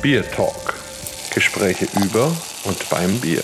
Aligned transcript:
Bier 0.00 0.22
Talk. 0.30 0.76
Gespräche 1.34 1.88
über 2.00 2.26
und 2.64 2.88
beim 2.88 3.18
Bier. 3.18 3.42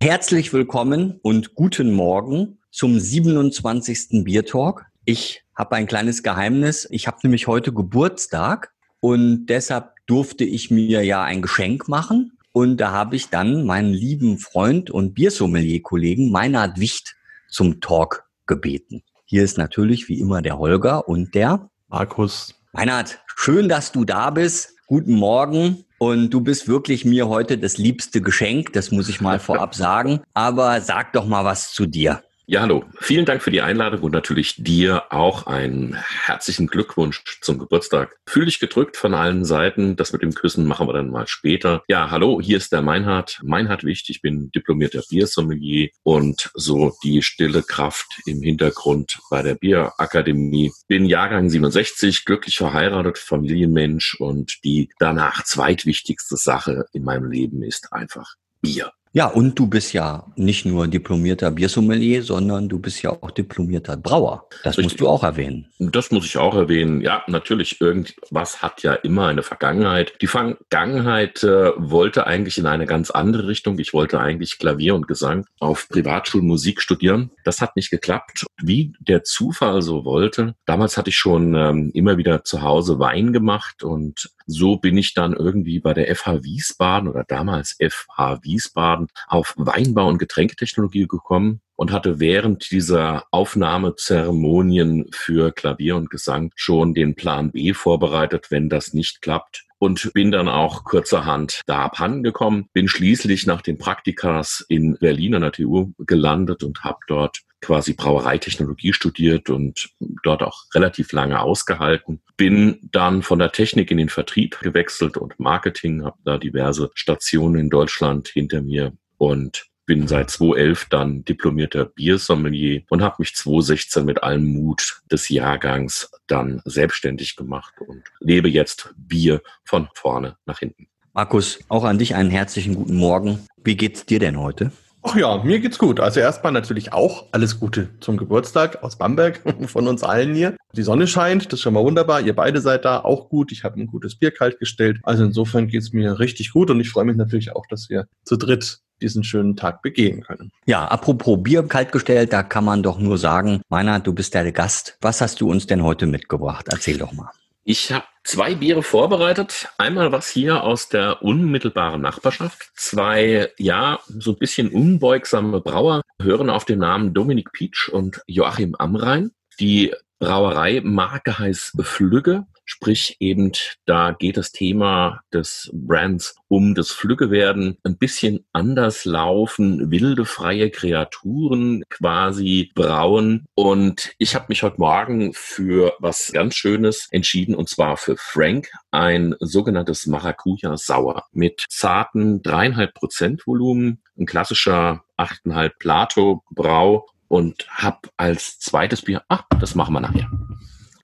Herzlich 0.00 0.54
willkommen 0.54 1.20
und 1.22 1.54
guten 1.54 1.92
Morgen 1.92 2.58
zum 2.70 2.98
27. 2.98 4.24
Bier 4.24 4.46
Talk. 4.46 4.86
Ich 5.04 5.44
habe 5.54 5.76
ein 5.76 5.86
kleines 5.86 6.22
Geheimnis. 6.22 6.88
Ich 6.90 7.06
habe 7.06 7.18
nämlich 7.22 7.48
heute 7.48 7.74
Geburtstag 7.74 8.72
und 9.00 9.44
deshalb 9.44 9.92
durfte 10.06 10.44
ich 10.44 10.70
mir 10.70 11.04
ja 11.04 11.22
ein 11.22 11.42
Geschenk 11.42 11.86
machen. 11.86 12.38
Und 12.52 12.78
da 12.78 12.92
habe 12.92 13.16
ich 13.16 13.28
dann 13.28 13.66
meinen 13.66 13.92
lieben 13.92 14.38
Freund 14.38 14.90
und 14.90 15.12
Biersommelier-Kollegen 15.12 16.30
Meinhard 16.30 16.80
Wicht 16.80 17.14
zum 17.50 17.82
Talk 17.82 18.24
gebeten. 18.46 19.02
Hier 19.26 19.44
ist 19.44 19.58
natürlich 19.58 20.08
wie 20.08 20.18
immer 20.18 20.40
der 20.40 20.58
Holger 20.58 21.06
und 21.08 21.34
der 21.34 21.68
Markus. 21.88 22.59
Meinhard, 22.72 23.18
schön, 23.34 23.68
dass 23.68 23.90
du 23.90 24.04
da 24.04 24.30
bist. 24.30 24.76
Guten 24.86 25.14
Morgen. 25.14 25.84
Und 25.98 26.30
du 26.30 26.40
bist 26.40 26.68
wirklich 26.68 27.04
mir 27.04 27.28
heute 27.28 27.58
das 27.58 27.78
liebste 27.78 28.22
Geschenk, 28.22 28.72
das 28.74 28.92
muss 28.92 29.08
ich 29.08 29.20
mal 29.20 29.38
vorab 29.40 29.74
sagen. 29.74 30.20
Aber 30.34 30.80
sag 30.80 31.12
doch 31.12 31.26
mal 31.26 31.44
was 31.44 31.72
zu 31.72 31.86
dir. 31.86 32.22
Ja, 32.50 32.62
hallo. 32.62 32.82
Vielen 32.98 33.26
Dank 33.26 33.42
für 33.42 33.52
die 33.52 33.60
Einladung 33.60 34.00
und 34.00 34.10
natürlich 34.10 34.56
dir 34.56 35.12
auch 35.12 35.46
einen 35.46 35.94
herzlichen 35.94 36.66
Glückwunsch 36.66 37.22
zum 37.42 37.60
Geburtstag. 37.60 38.16
Fühl 38.26 38.46
dich 38.46 38.58
gedrückt 38.58 38.96
von 38.96 39.14
allen 39.14 39.44
Seiten. 39.44 39.94
Das 39.94 40.12
mit 40.12 40.22
dem 40.22 40.34
Küssen 40.34 40.66
machen 40.66 40.88
wir 40.88 40.92
dann 40.92 41.10
mal 41.10 41.28
später. 41.28 41.84
Ja, 41.86 42.10
hallo, 42.10 42.40
hier 42.42 42.56
ist 42.56 42.72
der 42.72 42.82
Meinhard. 42.82 43.38
Meinhard 43.44 43.84
Wicht, 43.84 44.10
ich 44.10 44.20
bin 44.20 44.50
diplomierter 44.50 45.04
Biersommelier 45.08 45.90
und 46.02 46.50
so 46.54 46.92
die 47.04 47.22
stille 47.22 47.62
Kraft 47.62 48.08
im 48.26 48.42
Hintergrund 48.42 49.20
bei 49.30 49.42
der 49.42 49.54
Bierakademie. 49.54 50.72
Bin 50.88 51.04
Jahrgang 51.04 51.50
67, 51.50 52.24
glücklich 52.24 52.56
verheiratet, 52.56 53.18
Familienmensch 53.18 54.16
und 54.18 54.58
die 54.64 54.90
danach 54.98 55.44
zweitwichtigste 55.44 56.36
Sache 56.36 56.86
in 56.92 57.04
meinem 57.04 57.30
Leben 57.30 57.62
ist 57.62 57.92
einfach 57.92 58.34
Bier. 58.60 58.90
Ja, 59.12 59.26
und 59.26 59.58
du 59.58 59.66
bist 59.66 59.92
ja 59.92 60.24
nicht 60.36 60.64
nur 60.66 60.86
diplomierter 60.86 61.50
Biersommelier, 61.50 62.22
sondern 62.22 62.68
du 62.68 62.78
bist 62.78 63.02
ja 63.02 63.10
auch 63.10 63.32
diplomierter 63.32 63.96
Brauer. 63.96 64.46
Das 64.62 64.78
Richtig. 64.78 64.84
musst 64.84 65.00
du 65.00 65.08
auch 65.08 65.24
erwähnen. 65.24 65.66
Das 65.78 66.12
muss 66.12 66.26
ich 66.26 66.38
auch 66.38 66.54
erwähnen. 66.54 67.00
Ja, 67.00 67.24
natürlich, 67.26 67.80
irgendwas 67.80 68.62
hat 68.62 68.84
ja 68.84 68.94
immer 68.94 69.26
eine 69.26 69.42
Vergangenheit. 69.42 70.14
Die 70.20 70.28
Vergangenheit 70.28 71.42
äh, 71.42 71.72
wollte 71.76 72.28
eigentlich 72.28 72.58
in 72.58 72.66
eine 72.66 72.86
ganz 72.86 73.10
andere 73.10 73.48
Richtung. 73.48 73.78
Ich 73.80 73.92
wollte 73.92 74.20
eigentlich 74.20 74.58
Klavier 74.58 74.94
und 74.94 75.08
Gesang 75.08 75.44
auf 75.58 75.88
Privatschulmusik 75.88 76.50
Musik 76.50 76.82
studieren. 76.82 77.30
Das 77.44 77.60
hat 77.60 77.74
nicht 77.74 77.90
geklappt. 77.90 78.44
Wie 78.62 78.92
der 79.00 79.24
Zufall 79.24 79.82
so 79.82 80.04
wollte. 80.04 80.54
Damals 80.66 80.96
hatte 80.96 81.10
ich 81.10 81.16
schon 81.16 81.54
ähm, 81.54 81.90
immer 81.94 82.16
wieder 82.16 82.44
zu 82.44 82.62
Hause 82.62 82.98
Wein 82.98 83.32
gemacht 83.32 83.82
und 83.82 84.30
so 84.50 84.76
bin 84.76 84.96
ich 84.98 85.14
dann 85.14 85.32
irgendwie 85.32 85.80
bei 85.80 85.94
der 85.94 86.14
FH 86.14 86.42
Wiesbaden 86.42 87.08
oder 87.08 87.24
damals 87.26 87.76
FH 87.80 88.40
Wiesbaden 88.42 89.08
auf 89.28 89.54
Weinbau 89.56 90.08
und 90.08 90.18
Getränketechnologie 90.18 91.06
gekommen 91.06 91.60
und 91.76 91.92
hatte 91.92 92.20
während 92.20 92.70
dieser 92.70 93.24
Aufnahmezeremonien 93.30 95.06
für 95.12 95.50
Klavier 95.50 95.96
und 95.96 96.10
Gesang 96.10 96.52
schon 96.54 96.92
den 96.92 97.14
Plan 97.14 97.52
B 97.52 97.72
vorbereitet, 97.72 98.50
wenn 98.50 98.68
das 98.68 98.92
nicht 98.92 99.22
klappt. 99.22 99.64
Und 99.78 100.12
bin 100.12 100.30
dann 100.30 100.46
auch 100.46 100.84
kurzerhand 100.84 101.62
da 101.64 101.80
abhandengekommen, 101.86 102.66
bin 102.74 102.86
schließlich 102.86 103.46
nach 103.46 103.62
den 103.62 103.78
Praktikas 103.78 104.62
in 104.68 104.98
Berlin 105.00 105.36
an 105.36 105.40
der 105.40 105.52
TU 105.52 105.92
gelandet 105.96 106.62
und 106.64 106.84
habe 106.84 106.98
dort 107.08 107.40
quasi 107.60 107.92
Brauereitechnologie 107.92 108.92
studiert 108.92 109.50
und 109.50 109.90
dort 110.22 110.42
auch 110.42 110.64
relativ 110.74 111.12
lange 111.12 111.40
ausgehalten. 111.40 112.22
Bin 112.36 112.78
dann 112.90 113.22
von 113.22 113.38
der 113.38 113.52
Technik 113.52 113.90
in 113.90 113.98
den 113.98 114.08
Vertrieb 114.08 114.58
gewechselt 114.60 115.16
und 115.16 115.38
Marketing, 115.38 116.04
habe 116.04 116.18
da 116.24 116.38
diverse 116.38 116.90
Stationen 116.94 117.60
in 117.60 117.70
Deutschland 117.70 118.28
hinter 118.28 118.62
mir 118.62 118.92
und 119.18 119.66
bin 119.86 120.06
seit 120.06 120.30
2011 120.30 120.86
dann 120.88 121.24
diplomierter 121.24 121.84
Biersommelier 121.84 122.82
und 122.90 123.02
habe 123.02 123.16
mich 123.18 123.34
2016 123.34 124.04
mit 124.04 124.22
allem 124.22 124.44
Mut 124.44 125.00
des 125.10 125.28
Jahrgangs 125.28 126.10
dann 126.28 126.62
selbstständig 126.64 127.34
gemacht 127.34 127.74
und 127.84 128.04
lebe 128.20 128.48
jetzt 128.48 128.94
Bier 128.96 129.42
von 129.64 129.88
vorne 129.94 130.36
nach 130.46 130.60
hinten. 130.60 130.86
Markus, 131.12 131.58
auch 131.68 131.82
an 131.82 131.98
dich 131.98 132.14
einen 132.14 132.30
herzlichen 132.30 132.76
guten 132.76 132.94
Morgen. 132.94 133.40
Wie 133.56 133.76
geht's 133.76 134.06
dir 134.06 134.20
denn 134.20 134.38
heute? 134.38 134.70
Ach 135.02 135.16
ja, 135.16 135.42
mir 135.42 135.60
geht's 135.60 135.78
gut. 135.78 135.98
Also 135.98 136.20
erstmal 136.20 136.52
natürlich 136.52 136.92
auch 136.92 137.26
alles 137.32 137.58
Gute 137.58 137.88
zum 138.00 138.16
Geburtstag 138.16 138.82
aus 138.82 138.96
Bamberg 138.96 139.40
von 139.66 139.88
uns 139.88 140.02
allen 140.02 140.34
hier. 140.34 140.56
Die 140.76 140.82
Sonne 140.82 141.06
scheint, 141.06 141.46
das 141.46 141.54
ist 141.54 141.60
schon 141.62 141.74
mal 141.74 141.82
wunderbar. 141.82 142.20
Ihr 142.20 142.36
beide 142.36 142.60
seid 142.60 142.84
da 142.84 143.00
auch 143.00 143.28
gut. 143.28 143.50
Ich 143.52 143.64
habe 143.64 143.80
ein 143.80 143.86
gutes 143.86 144.16
Bier 144.16 144.30
kalt 144.30 144.58
gestellt. 144.58 144.98
Also 145.02 145.24
insofern 145.24 145.68
geht's 145.68 145.92
mir 145.92 146.18
richtig 146.18 146.52
gut 146.52 146.70
und 146.70 146.80
ich 146.80 146.90
freue 146.90 147.04
mich 147.04 147.16
natürlich 147.16 147.56
auch, 147.56 147.66
dass 147.68 147.88
wir 147.88 148.06
zu 148.24 148.36
dritt 148.36 148.80
diesen 149.00 149.24
schönen 149.24 149.56
Tag 149.56 149.80
begehen 149.80 150.22
können. 150.22 150.52
Ja, 150.66 150.84
apropos 150.84 151.42
Bier 151.42 151.62
kaltgestellt, 151.62 152.32
da 152.32 152.42
kann 152.42 152.64
man 152.64 152.82
doch 152.82 152.98
nur 152.98 153.16
sagen, 153.16 153.62
Meiner, 153.70 154.00
du 154.00 154.12
bist 154.12 154.34
der 154.34 154.52
Gast. 154.52 154.98
Was 155.00 155.22
hast 155.22 155.40
du 155.40 155.50
uns 155.50 155.66
denn 155.66 155.82
heute 155.82 156.06
mitgebracht? 156.06 156.66
Erzähl 156.70 156.98
doch 156.98 157.12
mal. 157.12 157.30
Ich 157.64 157.92
habe 157.92 158.04
zwei 158.24 158.54
Biere 158.54 158.82
vorbereitet. 158.82 159.68
Einmal 159.78 160.12
was 160.12 160.28
hier 160.28 160.62
aus 160.62 160.88
der 160.88 161.22
unmittelbaren 161.22 162.00
Nachbarschaft. 162.00 162.70
Zwei, 162.74 163.50
ja, 163.58 164.00
so 164.06 164.32
ein 164.32 164.38
bisschen 164.38 164.70
unbeugsame 164.70 165.60
Brauer 165.60 166.02
hören 166.20 166.50
auf 166.50 166.64
den 166.64 166.80
Namen 166.80 167.14
Dominik 167.14 167.52
Pietsch 167.52 167.88
und 167.88 168.22
Joachim 168.26 168.74
Amrein. 168.74 169.32
Die 169.58 169.94
Brauerei-Marke 170.18 171.38
heißt 171.38 171.82
Flügge. 171.82 172.46
Sprich 172.64 173.16
eben, 173.20 173.52
da 173.84 174.12
geht 174.12 174.36
das 174.36 174.52
Thema 174.52 175.20
des 175.32 175.70
Brands 175.72 176.36
um 176.48 176.74
das 176.74 176.90
Flüggewerden 176.90 177.78
ein 177.84 177.98
bisschen 177.98 178.44
anders 178.52 179.04
laufen, 179.04 179.90
wilde, 179.90 180.24
freie 180.24 180.70
Kreaturen 180.70 181.84
quasi 181.90 182.70
brauen. 182.74 183.46
Und 183.54 184.12
ich 184.18 184.34
habe 184.34 184.46
mich 184.48 184.62
heute 184.62 184.78
Morgen 184.78 185.32
für 185.32 185.94
was 185.98 186.32
ganz 186.32 186.54
Schönes 186.54 187.08
entschieden, 187.10 187.54
und 187.54 187.68
zwar 187.68 187.96
für 187.96 188.16
Frank, 188.16 188.70
ein 188.90 189.34
sogenanntes 189.40 190.06
Maracuja 190.06 190.76
Sauer 190.76 191.24
mit 191.32 191.64
zarten 191.68 192.42
dreieinhalb 192.42 192.94
Prozent 192.94 193.46
Volumen, 193.46 194.02
ein 194.18 194.26
klassischer 194.26 195.04
8,5 195.18 195.72
Plato 195.78 196.44
Brau 196.50 197.06
und 197.28 197.66
habe 197.68 198.08
als 198.16 198.58
zweites 198.58 199.02
Bier, 199.02 199.22
ach, 199.28 199.44
das 199.60 199.74
machen 199.74 199.94
wir 199.94 200.00
nachher. 200.00 200.28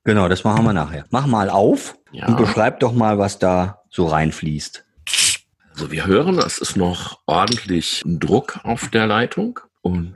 Genau, 0.06 0.28
das 0.28 0.44
machen 0.44 0.64
wir 0.64 0.72
nachher. 0.72 1.04
Mach 1.10 1.26
mal 1.26 1.50
auf 1.50 1.98
ja. 2.12 2.28
und 2.28 2.36
beschreib 2.36 2.78
doch 2.78 2.92
mal, 2.92 3.18
was 3.18 3.40
da 3.40 3.82
so 3.90 4.06
reinfließt. 4.06 4.84
Also 5.72 5.90
wir 5.90 6.06
hören, 6.06 6.38
es 6.38 6.58
ist 6.58 6.76
noch 6.76 7.18
ordentlich 7.26 8.02
Druck 8.06 8.60
auf 8.62 8.88
der 8.88 9.08
Leitung 9.08 9.58
und 9.82 10.14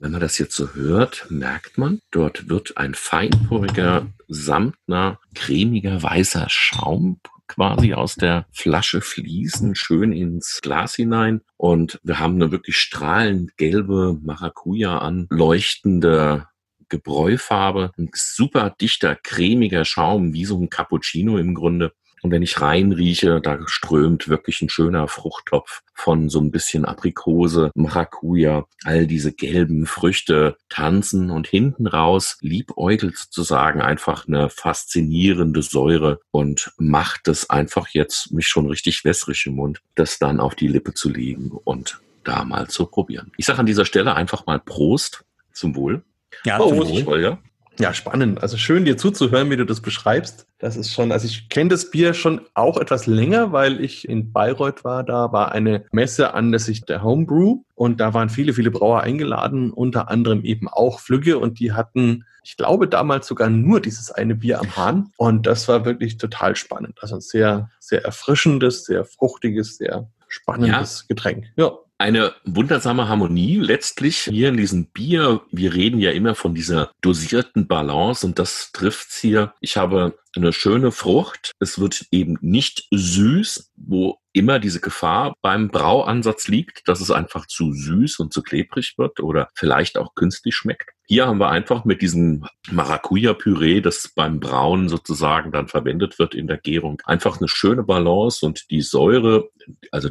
wenn 0.00 0.10
man 0.10 0.20
das 0.20 0.38
jetzt 0.38 0.56
so 0.56 0.74
hört, 0.74 1.26
merkt 1.30 1.78
man, 1.78 2.00
dort 2.10 2.48
wird 2.48 2.76
ein 2.76 2.94
feinporiger, 2.94 4.06
samtner, 4.26 5.20
cremiger, 5.34 6.02
weißer 6.02 6.46
Schaum 6.48 7.20
quasi 7.46 7.94
aus 7.94 8.16
der 8.16 8.46
Flasche 8.52 9.00
fließen, 9.00 9.76
schön 9.76 10.12
ins 10.12 10.60
Glas 10.62 10.96
hinein. 10.96 11.40
Und 11.56 11.98
wir 12.02 12.18
haben 12.18 12.34
eine 12.34 12.50
wirklich 12.50 12.76
strahlend 12.76 13.56
gelbe 13.56 14.18
Maracuja 14.20 14.98
an, 14.98 15.26
leuchtende 15.30 16.48
Gebräufarbe, 16.88 17.92
ein 17.98 18.10
super 18.14 18.74
dichter, 18.80 19.16
cremiger 19.16 19.84
Schaum, 19.84 20.32
wie 20.32 20.44
so 20.44 20.60
ein 20.60 20.70
Cappuccino 20.70 21.38
im 21.38 21.54
Grunde. 21.54 21.92
Und 22.22 22.30
wenn 22.30 22.42
ich 22.42 22.60
reinrieche, 22.60 23.40
da 23.40 23.58
strömt 23.66 24.28
wirklich 24.28 24.60
ein 24.62 24.68
schöner 24.68 25.08
Fruchttopf 25.08 25.82
von 25.94 26.28
so 26.28 26.40
ein 26.40 26.50
bisschen 26.50 26.84
Aprikose, 26.84 27.70
Maracuja, 27.74 28.66
all 28.84 29.06
diese 29.06 29.32
gelben 29.32 29.86
Früchte 29.86 30.56
tanzen 30.68 31.30
und 31.30 31.46
hinten 31.46 31.86
raus 31.86 32.38
liebäugelt 32.40 33.16
sozusagen 33.16 33.80
einfach 33.80 34.26
eine 34.26 34.50
faszinierende 34.50 35.62
Säure 35.62 36.20
und 36.30 36.72
macht 36.78 37.28
es 37.28 37.50
einfach 37.50 37.88
jetzt 37.88 38.32
mich 38.32 38.48
schon 38.48 38.66
richtig 38.66 39.04
wässrig 39.04 39.46
im 39.46 39.54
Mund, 39.54 39.80
das 39.94 40.18
dann 40.18 40.40
auf 40.40 40.54
die 40.54 40.68
Lippe 40.68 40.94
zu 40.94 41.08
legen 41.08 41.52
und 41.64 42.00
da 42.24 42.44
mal 42.44 42.68
zu 42.68 42.86
probieren. 42.86 43.32
Ich 43.36 43.46
sage 43.46 43.60
an 43.60 43.66
dieser 43.66 43.84
Stelle 43.84 44.14
einfach 44.14 44.46
mal 44.46 44.58
Prost 44.58 45.24
zum 45.52 45.74
Wohl. 45.74 46.02
Ja, 46.44 46.60
oh, 46.60 46.76
Wohl, 46.76 47.20
ja. 47.22 47.38
Ja, 47.80 47.94
spannend. 47.94 48.42
Also 48.42 48.56
schön, 48.56 48.84
dir 48.84 48.96
zuzuhören, 48.96 49.50
wie 49.50 49.56
du 49.56 49.64
das 49.64 49.80
beschreibst. 49.80 50.46
Das 50.58 50.76
ist 50.76 50.92
schon, 50.92 51.12
also 51.12 51.26
ich 51.26 51.48
kenne 51.48 51.70
das 51.70 51.90
Bier 51.92 52.12
schon 52.12 52.40
auch 52.54 52.76
etwas 52.76 53.06
länger, 53.06 53.52
weil 53.52 53.80
ich 53.80 54.08
in 54.08 54.32
Bayreuth 54.32 54.82
war. 54.82 55.04
Da 55.04 55.30
war 55.32 55.52
eine 55.52 55.84
Messe 55.92 56.34
anlässlich 56.34 56.84
der 56.84 57.04
Homebrew 57.04 57.62
und 57.76 58.00
da 58.00 58.14
waren 58.14 58.30
viele, 58.30 58.52
viele 58.52 58.72
Brauer 58.72 59.02
eingeladen, 59.02 59.70
unter 59.70 60.10
anderem 60.10 60.42
eben 60.44 60.66
auch 60.66 60.98
Flügge 60.98 61.38
und 61.38 61.60
die 61.60 61.72
hatten, 61.72 62.24
ich 62.42 62.56
glaube, 62.56 62.88
damals 62.88 63.28
sogar 63.28 63.48
nur 63.48 63.80
dieses 63.80 64.10
eine 64.10 64.34
Bier 64.34 64.58
am 64.58 64.76
Hahn 64.76 65.12
und 65.16 65.46
das 65.46 65.68
war 65.68 65.84
wirklich 65.84 66.18
total 66.18 66.56
spannend. 66.56 66.98
Also 67.00 67.16
ein 67.16 67.20
sehr, 67.20 67.70
sehr 67.78 68.04
erfrischendes, 68.04 68.86
sehr 68.86 69.04
fruchtiges, 69.04 69.76
sehr 69.76 70.08
spannendes 70.26 71.02
ja. 71.02 71.14
Getränk. 71.14 71.46
Ja. 71.54 71.78
Eine 71.98 72.34
wundersame 72.44 73.08
Harmonie 73.08 73.56
letztlich 73.56 74.18
hier 74.18 74.50
in 74.50 74.56
diesem 74.56 74.86
Bier. 74.86 75.42
Wir 75.50 75.74
reden 75.74 75.98
ja 76.00 76.12
immer 76.12 76.36
von 76.36 76.54
dieser 76.54 76.92
dosierten 77.00 77.66
Balance 77.66 78.24
und 78.24 78.38
das 78.38 78.70
trifft's 78.72 79.18
hier. 79.18 79.52
Ich 79.60 79.76
habe 79.76 80.16
eine 80.36 80.52
schöne 80.52 80.92
Frucht. 80.92 81.52
Es 81.58 81.80
wird 81.80 82.06
eben 82.12 82.38
nicht 82.40 82.86
süß, 82.92 83.72
wo 83.76 84.18
immer 84.32 84.60
diese 84.60 84.80
Gefahr 84.80 85.34
beim 85.42 85.68
Brauansatz 85.68 86.46
liegt, 86.46 86.86
dass 86.86 87.00
es 87.00 87.10
einfach 87.10 87.46
zu 87.46 87.72
süß 87.72 88.20
und 88.20 88.32
zu 88.32 88.42
klebrig 88.42 88.94
wird 88.96 89.18
oder 89.18 89.48
vielleicht 89.54 89.98
auch 89.98 90.14
künstlich 90.14 90.54
schmeckt. 90.54 90.90
Hier 91.06 91.26
haben 91.26 91.40
wir 91.40 91.48
einfach 91.48 91.84
mit 91.84 92.02
diesem 92.02 92.46
Maracuja-Püree, 92.70 93.80
das 93.80 94.12
beim 94.14 94.38
Brauen 94.38 94.88
sozusagen 94.88 95.50
dann 95.50 95.66
verwendet 95.66 96.18
wird 96.18 96.34
in 96.34 96.46
der 96.46 96.58
Gärung, 96.58 97.00
einfach 97.06 97.38
eine 97.38 97.48
schöne 97.48 97.82
Balance 97.82 98.46
und 98.46 98.70
die 98.70 98.82
Säure, 98.82 99.48
also 99.90 100.10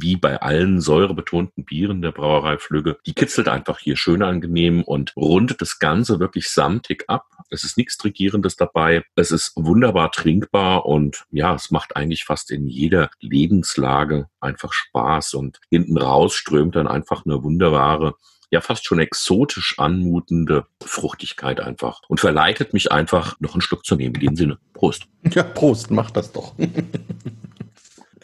wie 0.00 0.16
bei 0.16 0.40
allen 0.40 0.80
säurebetonten 0.80 1.64
Bieren 1.64 2.02
der 2.02 2.12
Brauerei 2.12 2.58
Flügge, 2.58 2.96
die 3.06 3.14
kitzelt 3.14 3.48
einfach 3.48 3.78
hier 3.78 3.96
schön 3.96 4.22
angenehm 4.22 4.82
und 4.82 5.12
rundet 5.16 5.60
das 5.60 5.78
Ganze 5.78 6.18
wirklich 6.18 6.48
samtig 6.48 7.04
ab. 7.08 7.26
Es 7.50 7.64
ist 7.64 7.76
nichts 7.76 7.98
Trigierendes 7.98 8.56
dabei. 8.56 9.04
Es 9.16 9.30
ist 9.30 9.52
wunderbar 9.56 10.10
trinkbar 10.10 10.86
und 10.86 11.24
ja, 11.30 11.54
es 11.54 11.70
macht 11.70 11.96
eigentlich 11.96 12.24
fast 12.24 12.50
in 12.50 12.66
jeder 12.66 13.10
Lebenslage 13.20 14.28
einfach 14.40 14.72
Spaß 14.72 15.34
und 15.34 15.60
hinten 15.68 15.98
raus 15.98 16.34
strömt 16.34 16.76
dann 16.76 16.88
einfach 16.88 17.26
eine 17.26 17.42
wunderbare 17.42 18.14
ja 18.52 18.60
fast 18.60 18.84
schon 18.84 18.98
exotisch 19.00 19.78
anmutende 19.78 20.66
Fruchtigkeit 20.84 21.58
einfach 21.60 22.02
und 22.08 22.20
verleitet 22.20 22.74
mich 22.74 22.92
einfach 22.92 23.40
noch 23.40 23.54
einen 23.54 23.62
Schluck 23.62 23.84
zu 23.84 23.96
nehmen. 23.96 24.14
In 24.14 24.20
dem 24.20 24.36
Sinne, 24.36 24.58
Prost. 24.74 25.04
Ja, 25.32 25.42
Prost, 25.42 25.90
mach 25.90 26.10
das 26.10 26.32
doch. 26.32 26.54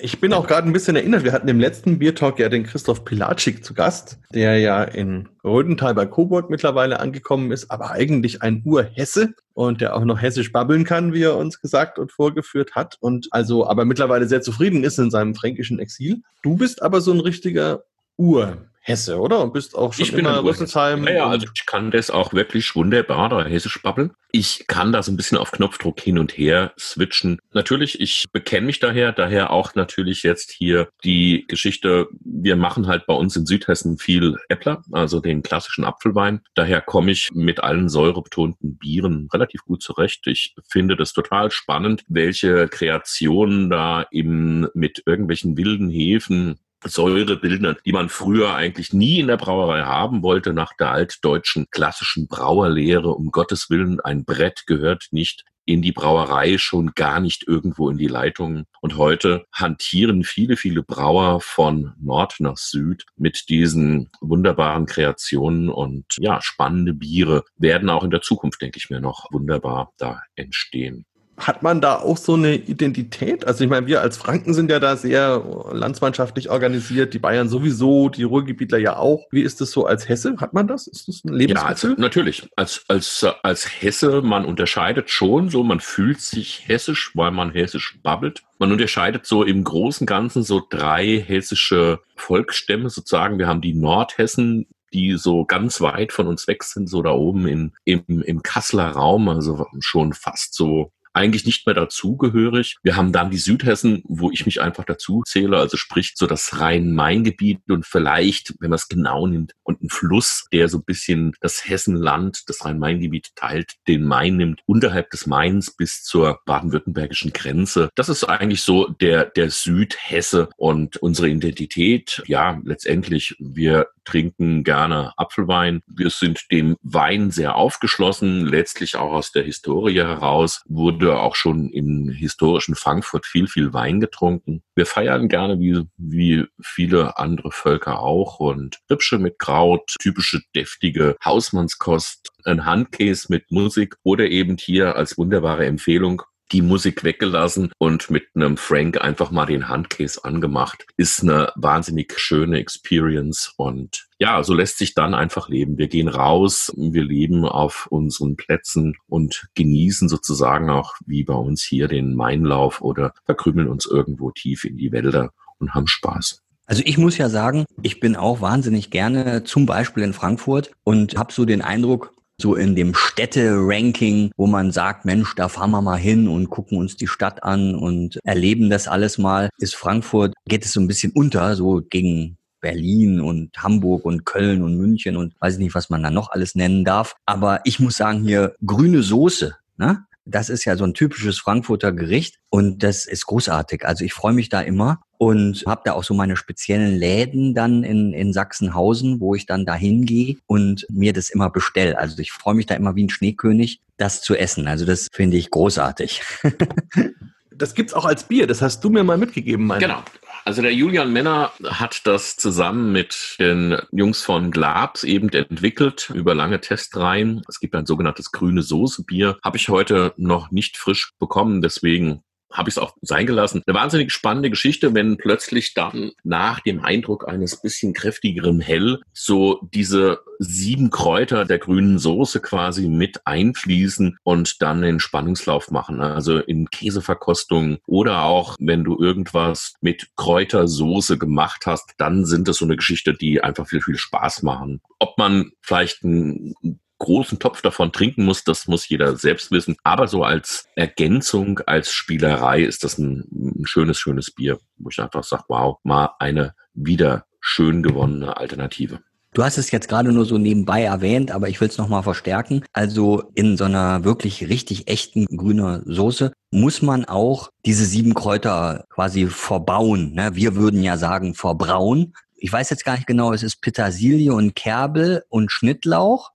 Ich 0.00 0.20
bin 0.20 0.32
auch 0.32 0.46
gerade 0.46 0.68
ein 0.68 0.72
bisschen 0.72 0.96
erinnert, 0.96 1.24
wir 1.24 1.32
hatten 1.32 1.48
im 1.48 1.58
letzten 1.58 1.98
Biertalk 1.98 2.38
ja 2.38 2.48
den 2.48 2.64
Christoph 2.64 3.04
Pilatschik 3.04 3.64
zu 3.64 3.74
Gast, 3.74 4.18
der 4.32 4.58
ja 4.58 4.82
in 4.84 5.28
Rödental 5.42 5.94
bei 5.94 6.06
Coburg 6.06 6.50
mittlerweile 6.50 7.00
angekommen 7.00 7.50
ist, 7.50 7.70
aber 7.70 7.90
eigentlich 7.90 8.42
ein 8.42 8.62
Urhesse 8.64 9.34
und 9.54 9.80
der 9.80 9.96
auch 9.96 10.04
noch 10.04 10.20
hessisch 10.20 10.52
babbeln 10.52 10.84
kann, 10.84 11.12
wie 11.14 11.22
er 11.22 11.36
uns 11.36 11.60
gesagt 11.60 11.98
und 11.98 12.12
vorgeführt 12.12 12.76
hat 12.76 12.96
und 13.00 13.28
also 13.32 13.66
aber 13.66 13.84
mittlerweile 13.84 14.28
sehr 14.28 14.42
zufrieden 14.42 14.84
ist 14.84 14.98
in 14.98 15.10
seinem 15.10 15.34
fränkischen 15.34 15.78
Exil. 15.80 16.22
Du 16.42 16.56
bist 16.56 16.82
aber 16.82 17.00
so 17.00 17.12
ein 17.12 17.20
richtiger 17.20 17.82
Ur 18.16 18.58
Hesse, 18.88 19.18
oder? 19.18 19.42
Und 19.42 19.52
bist 19.52 19.76
auch 19.76 19.92
schon 19.92 20.06
ich 20.06 20.12
immer 20.14 20.38
in 20.38 20.46
Rüsselsheim. 20.46 21.02
Naja, 21.02 21.28
also 21.28 21.46
ich 21.54 21.66
kann 21.66 21.90
das 21.90 22.10
auch 22.10 22.32
wirklich 22.32 22.74
wunderbar 22.74 23.28
da 23.28 23.44
hessisch 23.44 23.82
babbeln. 23.82 24.12
Ich 24.32 24.66
kann 24.66 24.92
da 24.92 25.02
so 25.02 25.12
ein 25.12 25.16
bisschen 25.16 25.36
auf 25.36 25.50
Knopfdruck 25.50 26.00
hin 26.00 26.18
und 26.18 26.36
her 26.38 26.72
switchen. 26.78 27.38
Natürlich, 27.52 28.00
ich 28.00 28.24
bekenne 28.32 28.64
mich 28.64 28.80
daher, 28.80 29.12
daher 29.12 29.50
auch 29.50 29.74
natürlich 29.74 30.22
jetzt 30.22 30.52
hier 30.52 30.88
die 31.04 31.44
Geschichte, 31.48 32.08
wir 32.20 32.56
machen 32.56 32.86
halt 32.86 33.04
bei 33.06 33.12
uns 33.12 33.36
in 33.36 33.44
Südhessen 33.44 33.98
viel 33.98 34.36
Äppler, 34.48 34.82
also 34.92 35.20
den 35.20 35.42
klassischen 35.42 35.84
Apfelwein. 35.84 36.40
Daher 36.54 36.80
komme 36.80 37.10
ich 37.10 37.28
mit 37.32 37.60
allen 37.60 37.90
säurebetonten 37.90 38.78
Bieren 38.78 39.28
relativ 39.34 39.64
gut 39.64 39.82
zurecht. 39.82 40.26
Ich 40.26 40.54
finde 40.66 40.96
das 40.96 41.12
total 41.12 41.50
spannend, 41.50 42.04
welche 42.08 42.68
Kreationen 42.68 43.68
da 43.68 44.06
eben 44.10 44.66
mit 44.72 45.02
irgendwelchen 45.04 45.58
wilden 45.58 45.90
Hefen 45.90 46.58
Säure 46.84 47.36
bilden, 47.36 47.76
die 47.84 47.92
man 47.92 48.08
früher 48.08 48.54
eigentlich 48.54 48.92
nie 48.92 49.20
in 49.20 49.26
der 49.26 49.36
Brauerei 49.36 49.82
haben 49.82 50.22
wollte, 50.22 50.52
nach 50.52 50.72
der 50.78 50.92
altdeutschen 50.92 51.66
klassischen 51.70 52.28
Brauerlehre. 52.28 53.14
Um 53.14 53.30
Gottes 53.30 53.68
Willen, 53.70 54.00
ein 54.00 54.24
Brett 54.24 54.64
gehört 54.66 55.08
nicht 55.10 55.44
in 55.68 55.82
die 55.82 55.92
Brauerei, 55.92 56.56
schon 56.56 56.92
gar 56.94 57.20
nicht 57.20 57.46
irgendwo 57.46 57.90
in 57.90 57.98
die 57.98 58.06
Leitungen. 58.06 58.64
Und 58.80 58.96
heute 58.96 59.44
hantieren 59.52 60.24
viele, 60.24 60.56
viele 60.56 60.82
Brauer 60.82 61.42
von 61.42 61.92
Nord 62.00 62.36
nach 62.38 62.56
Süd 62.56 63.04
mit 63.16 63.50
diesen 63.50 64.08
wunderbaren 64.22 64.86
Kreationen 64.86 65.68
und 65.68 66.06
ja, 66.18 66.40
spannende 66.40 66.94
Biere 66.94 67.44
werden 67.58 67.90
auch 67.90 68.02
in 68.02 68.10
der 68.10 68.22
Zukunft, 68.22 68.62
denke 68.62 68.78
ich 68.78 68.88
mir, 68.88 69.00
noch 69.00 69.26
wunderbar 69.30 69.92
da 69.98 70.22
entstehen. 70.36 71.04
Hat 71.38 71.62
man 71.62 71.80
da 71.80 71.96
auch 71.96 72.16
so 72.16 72.34
eine 72.34 72.56
Identität? 72.56 73.46
Also 73.46 73.64
ich 73.64 73.70
meine, 73.70 73.86
wir 73.86 74.02
als 74.02 74.16
Franken 74.16 74.54
sind 74.54 74.70
ja 74.70 74.80
da 74.80 74.96
sehr 74.96 75.44
landsmannschaftlich 75.72 76.50
organisiert, 76.50 77.14
die 77.14 77.18
Bayern 77.18 77.48
sowieso, 77.48 78.08
die 78.08 78.24
Ruhrgebietler 78.24 78.78
ja 78.78 78.96
auch. 78.96 79.26
Wie 79.30 79.42
ist 79.42 79.60
das 79.60 79.70
so 79.70 79.86
als 79.86 80.08
Hesse? 80.08 80.36
Hat 80.38 80.52
man 80.52 80.66
das? 80.66 80.86
Ist 80.86 81.08
das 81.08 81.24
ein 81.24 81.32
Lebensgefühl? 81.32 81.90
Ja, 81.90 81.94
also 81.94 82.00
natürlich. 82.00 82.48
Als, 82.56 82.84
als, 82.88 83.24
als 83.42 83.82
Hesse, 83.82 84.20
man 84.22 84.44
unterscheidet 84.44 85.10
schon 85.10 85.48
so, 85.48 85.62
man 85.62 85.80
fühlt 85.80 86.20
sich 86.20 86.64
hessisch, 86.66 87.12
weil 87.14 87.30
man 87.30 87.52
hessisch 87.52 87.98
babbelt. 88.02 88.42
Man 88.58 88.72
unterscheidet 88.72 89.24
so 89.24 89.44
im 89.44 89.62
Großen 89.62 90.04
und 90.04 90.06
Ganzen 90.06 90.42
so 90.42 90.62
drei 90.68 91.22
hessische 91.24 92.00
Volksstämme 92.16 92.90
sozusagen. 92.90 93.38
Wir 93.38 93.46
haben 93.46 93.60
die 93.60 93.74
Nordhessen, 93.74 94.66
die 94.92 95.16
so 95.16 95.44
ganz 95.44 95.80
weit 95.80 96.12
von 96.12 96.26
uns 96.26 96.46
weg 96.48 96.64
sind, 96.64 96.88
so 96.88 97.02
da 97.02 97.10
oben 97.10 97.46
in, 97.46 97.72
im, 97.84 98.22
im 98.22 98.42
Kasseler 98.42 98.90
Raum, 98.90 99.28
also 99.28 99.66
schon 99.80 100.12
fast 100.12 100.54
so 100.54 100.92
eigentlich 101.18 101.44
nicht 101.44 101.66
mehr 101.66 101.74
dazugehörig. 101.74 102.76
Wir 102.82 102.96
haben 102.96 103.12
dann 103.12 103.30
die 103.30 103.38
Südhessen, 103.38 104.02
wo 104.04 104.30
ich 104.30 104.46
mich 104.46 104.60
einfach 104.60 104.84
dazu 104.84 105.22
zähle, 105.26 105.58
also 105.58 105.76
sprich 105.76 106.12
so 106.14 106.26
das 106.26 106.60
Rhein-Main-Gebiet 106.60 107.58
und 107.68 107.84
vielleicht, 107.84 108.54
wenn 108.60 108.70
man 108.70 108.76
es 108.76 108.88
genau 108.88 109.26
nimmt, 109.26 109.52
und 109.64 109.82
ein 109.82 109.90
Fluss, 109.90 110.46
der 110.52 110.68
so 110.68 110.78
ein 110.78 110.84
bisschen 110.84 111.32
das 111.40 111.68
Hessenland, 111.68 112.48
das 112.48 112.64
Rhein-Main-Gebiet 112.64 113.30
teilt, 113.34 113.74
den 113.88 114.04
Main 114.04 114.36
nimmt, 114.36 114.60
unterhalb 114.66 115.10
des 115.10 115.26
Mains 115.26 115.74
bis 115.74 116.04
zur 116.04 116.38
baden-württembergischen 116.46 117.32
Grenze. 117.32 117.90
Das 117.96 118.08
ist 118.08 118.24
eigentlich 118.24 118.62
so 118.62 118.86
der, 118.86 119.24
der 119.24 119.50
Südhesse 119.50 120.48
und 120.56 120.96
unsere 120.98 121.28
Identität. 121.28 122.22
Ja, 122.26 122.60
letztendlich, 122.64 123.34
wir 123.40 123.88
trinken 124.04 124.64
gerne 124.64 125.12
Apfelwein. 125.16 125.82
Wir 125.86 126.10
sind 126.10 126.46
dem 126.50 126.76
Wein 126.82 127.30
sehr 127.30 127.56
aufgeschlossen, 127.56 128.46
letztlich 128.46 128.96
auch 128.96 129.12
aus 129.12 129.32
der 129.32 129.42
Historie 129.42 129.98
heraus, 129.98 130.62
wurde 130.66 131.07
auch 131.16 131.34
schon 131.34 131.70
im 131.70 132.08
historischen 132.08 132.74
Frankfurt 132.74 133.26
viel, 133.26 133.48
viel 133.48 133.72
Wein 133.72 134.00
getrunken. 134.00 134.62
Wir 134.74 134.86
feiern 134.86 135.28
gerne 135.28 135.58
wie, 135.58 135.84
wie 135.96 136.44
viele 136.60 137.18
andere 137.18 137.50
Völker 137.50 138.00
auch 138.00 138.40
und 138.40 138.78
Rippsche 138.90 139.18
mit 139.18 139.38
Kraut, 139.38 139.94
typische 140.00 140.40
deftige 140.54 141.16
Hausmannskost, 141.24 142.30
ein 142.44 142.64
Handkäse 142.64 143.26
mit 143.30 143.50
Musik 143.50 143.96
oder 144.02 144.26
eben 144.26 144.56
hier 144.58 144.96
als 144.96 145.18
wunderbare 145.18 145.66
Empfehlung 145.66 146.22
die 146.52 146.62
Musik 146.62 147.04
weggelassen 147.04 147.70
und 147.78 148.10
mit 148.10 148.24
einem 148.34 148.56
Frank 148.56 149.00
einfach 149.00 149.30
mal 149.30 149.46
den 149.46 149.68
Handcase 149.68 150.24
angemacht. 150.24 150.86
Ist 150.96 151.22
eine 151.22 151.52
wahnsinnig 151.56 152.18
schöne 152.18 152.58
Experience 152.58 153.52
und 153.56 154.08
ja, 154.18 154.42
so 154.42 154.54
lässt 154.54 154.78
sich 154.78 154.94
dann 154.94 155.14
einfach 155.14 155.48
leben. 155.48 155.78
Wir 155.78 155.88
gehen 155.88 156.08
raus, 156.08 156.72
wir 156.76 157.04
leben 157.04 157.44
auf 157.44 157.86
unseren 157.90 158.36
Plätzen 158.36 158.96
und 159.06 159.48
genießen 159.54 160.08
sozusagen 160.08 160.70
auch 160.70 160.94
wie 161.06 161.22
bei 161.24 161.34
uns 161.34 161.62
hier 161.62 161.88
den 161.88 162.14
Mainlauf 162.14 162.80
oder 162.80 163.12
verkrümeln 163.24 163.68
uns 163.68 163.86
irgendwo 163.86 164.30
tief 164.30 164.64
in 164.64 164.76
die 164.76 164.90
Wälder 164.90 165.30
und 165.58 165.74
haben 165.74 165.86
Spaß. 165.86 166.42
Also 166.66 166.82
ich 166.84 166.98
muss 166.98 167.16
ja 167.16 167.30
sagen, 167.30 167.64
ich 167.82 167.98
bin 167.98 168.14
auch 168.14 168.42
wahnsinnig 168.42 168.90
gerne 168.90 169.42
zum 169.44 169.64
Beispiel 169.64 170.02
in 170.02 170.12
Frankfurt 170.12 170.70
und 170.84 171.16
habe 171.16 171.32
so 171.32 171.46
den 171.46 171.62
Eindruck, 171.62 172.12
so 172.40 172.54
in 172.54 172.76
dem 172.76 172.94
Städte-Ranking, 172.94 174.30
wo 174.36 174.46
man 174.46 174.70
sagt, 174.70 175.04
Mensch, 175.04 175.34
da 175.34 175.48
fahren 175.48 175.72
wir 175.72 175.82
mal 175.82 175.98
hin 175.98 176.28
und 176.28 176.50
gucken 176.50 176.78
uns 176.78 176.96
die 176.96 177.08
Stadt 177.08 177.42
an 177.42 177.74
und 177.74 178.18
erleben 178.22 178.70
das 178.70 178.86
alles 178.86 179.18
mal, 179.18 179.50
ist 179.58 179.74
Frankfurt, 179.74 180.34
geht 180.46 180.64
es 180.64 180.72
so 180.72 180.80
ein 180.80 180.86
bisschen 180.86 181.12
unter, 181.12 181.56
so 181.56 181.82
gegen 181.88 182.36
Berlin 182.60 183.20
und 183.20 183.56
Hamburg 183.56 184.04
und 184.04 184.24
Köln 184.24 184.62
und 184.62 184.76
München 184.76 185.16
und 185.16 185.34
weiß 185.40 185.54
ich 185.54 185.60
nicht, 185.60 185.74
was 185.74 185.90
man 185.90 186.02
da 186.02 186.10
noch 186.10 186.30
alles 186.30 186.54
nennen 186.54 186.84
darf. 186.84 187.14
Aber 187.26 187.60
ich 187.64 187.80
muss 187.80 187.96
sagen, 187.96 188.22
hier 188.22 188.54
grüne 188.64 189.02
Soße, 189.02 189.56
ne? 189.76 190.04
Das 190.24 190.50
ist 190.50 190.66
ja 190.66 190.76
so 190.76 190.84
ein 190.84 190.92
typisches 190.92 191.38
Frankfurter 191.38 191.90
Gericht 191.90 192.36
und 192.50 192.82
das 192.82 193.06
ist 193.06 193.24
großartig. 193.24 193.86
Also 193.86 194.04
ich 194.04 194.12
freue 194.12 194.34
mich 194.34 194.50
da 194.50 194.60
immer 194.60 195.00
und 195.18 195.64
habe 195.66 195.82
da 195.84 195.92
auch 195.92 196.04
so 196.04 196.14
meine 196.14 196.36
speziellen 196.36 196.96
Läden 196.96 197.54
dann 197.54 197.82
in, 197.82 198.12
in 198.12 198.32
Sachsenhausen, 198.32 199.20
wo 199.20 199.34
ich 199.34 199.46
dann 199.46 199.66
da 199.66 199.74
hingehe 199.74 200.36
und 200.46 200.86
mir 200.88 201.12
das 201.12 201.28
immer 201.28 201.50
bestell. 201.50 201.94
Also 201.94 202.18
ich 202.20 202.32
freue 202.32 202.54
mich 202.54 202.66
da 202.66 202.74
immer 202.74 202.94
wie 202.94 203.04
ein 203.04 203.10
Schneekönig, 203.10 203.80
das 203.96 204.22
zu 204.22 204.36
essen. 204.36 204.68
Also 204.68 204.86
das 204.86 205.08
finde 205.12 205.36
ich 205.36 205.50
großartig. 205.50 206.22
das 207.50 207.74
gibt's 207.74 207.94
auch 207.94 208.04
als 208.04 208.24
Bier. 208.24 208.46
Das 208.46 208.62
hast 208.62 208.82
du 208.84 208.90
mir 208.90 209.02
mal 209.02 209.18
mitgegeben, 209.18 209.66
meine. 209.66 209.80
Genau. 209.80 210.02
Also 210.44 210.62
der 210.62 210.72
Julian 210.72 211.12
Männer 211.12 211.52
hat 211.64 212.06
das 212.06 212.36
zusammen 212.36 212.92
mit 212.92 213.36
den 213.38 213.76
Jungs 213.90 214.22
von 214.22 214.50
Glabs 214.50 215.04
eben 215.04 215.28
entwickelt 215.28 216.10
über 216.14 216.34
lange 216.34 216.60
Testreihen. 216.60 217.42
Es 217.48 217.60
gibt 217.60 217.74
ein 217.74 217.84
sogenanntes 217.84 218.32
grüne 218.32 218.62
Soße 218.62 219.02
Bier. 219.04 219.36
Habe 219.44 219.58
ich 219.58 219.68
heute 219.68 220.14
noch 220.16 220.50
nicht 220.50 220.78
frisch 220.78 221.12
bekommen, 221.18 221.60
deswegen 221.60 222.22
habe 222.52 222.68
ich 222.68 222.74
es 222.74 222.78
auch 222.78 222.94
sein 223.02 223.26
gelassen. 223.26 223.62
Eine 223.66 223.76
wahnsinnig 223.76 224.12
spannende 224.12 224.50
Geschichte, 224.50 224.94
wenn 224.94 225.16
plötzlich 225.16 225.74
dann 225.74 226.12
nach 226.24 226.60
dem 226.60 226.80
Eindruck 226.80 227.28
eines 227.28 227.60
bisschen 227.60 227.92
kräftigeren 227.92 228.60
Hell 228.60 229.00
so 229.12 229.60
diese 229.74 230.20
sieben 230.38 230.90
Kräuter 230.90 231.44
der 231.44 231.58
grünen 231.58 231.98
Soße 231.98 232.40
quasi 232.40 232.88
mit 232.88 233.26
einfließen 233.26 234.18
und 234.22 234.62
dann 234.62 234.82
den 234.82 235.00
Spannungslauf 235.00 235.70
machen. 235.70 236.00
Also 236.00 236.38
in 236.38 236.70
Käseverkostungen 236.70 237.78
oder 237.86 238.22
auch 238.22 238.56
wenn 238.58 238.84
du 238.84 238.98
irgendwas 238.98 239.74
mit 239.80 240.08
Kräutersoße 240.16 241.18
gemacht 241.18 241.66
hast, 241.66 241.94
dann 241.98 242.24
sind 242.24 242.48
das 242.48 242.58
so 242.58 242.64
eine 242.64 242.76
Geschichte, 242.76 243.14
die 243.14 243.42
einfach 243.42 243.66
viel, 243.66 243.82
viel 243.82 243.96
Spaß 243.96 244.42
machen. 244.42 244.80
Ob 244.98 245.18
man 245.18 245.52
vielleicht 245.60 246.04
ein 246.04 246.54
großen 246.98 247.38
Topf 247.38 247.62
davon 247.62 247.92
trinken 247.92 248.24
muss, 248.24 248.44
das 248.44 248.66
muss 248.66 248.88
jeder 248.88 249.16
selbst 249.16 249.50
wissen. 249.50 249.76
Aber 249.84 250.08
so 250.08 250.24
als 250.24 250.66
Ergänzung, 250.74 251.60
als 251.66 251.92
Spielerei 251.92 252.62
ist 252.62 252.84
das 252.84 252.98
ein, 252.98 253.24
ein 253.30 253.66
schönes, 253.66 253.98
schönes 253.98 254.30
Bier, 254.30 254.58
wo 254.76 254.90
ich 254.90 255.00
einfach 255.00 255.24
sage, 255.24 255.44
wow, 255.48 255.78
mal 255.84 256.10
eine 256.18 256.54
wieder 256.74 257.24
schön 257.40 257.82
gewonnene 257.82 258.36
Alternative. 258.36 259.00
Du 259.34 259.44
hast 259.44 259.58
es 259.58 259.70
jetzt 259.70 259.88
gerade 259.88 260.10
nur 260.10 260.24
so 260.24 260.38
nebenbei 260.38 260.82
erwähnt, 260.82 261.30
aber 261.30 261.48
ich 261.48 261.60
will 261.60 261.68
es 261.68 261.78
nochmal 261.78 262.02
verstärken. 262.02 262.64
Also 262.72 263.30
in 263.34 263.56
so 263.56 263.64
einer 263.64 264.02
wirklich 264.02 264.48
richtig 264.48 264.88
echten 264.88 265.26
grüner 265.26 265.82
Soße 265.84 266.32
muss 266.50 266.82
man 266.82 267.04
auch 267.04 267.50
diese 267.64 267.84
sieben 267.84 268.14
Kräuter 268.14 268.84
quasi 268.88 269.26
verbauen. 269.26 270.14
Ne? 270.14 270.30
Wir 270.34 270.56
würden 270.56 270.82
ja 270.82 270.96
sagen 270.96 271.34
verbrauen. 271.34 272.14
Ich 272.36 272.52
weiß 272.52 272.70
jetzt 272.70 272.84
gar 272.84 272.94
nicht 272.94 273.06
genau, 273.06 273.32
es 273.32 273.42
ist 273.42 273.60
Petersilie 273.60 274.32
und 274.32 274.54
Kerbel 274.54 275.24
und 275.28 275.52
Schnittlauch. 275.52 276.30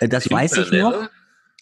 Äh, 0.00 0.08
das 0.08 0.30
weiß 0.30 0.56
ich 0.58 0.72
noch. 0.72 1.08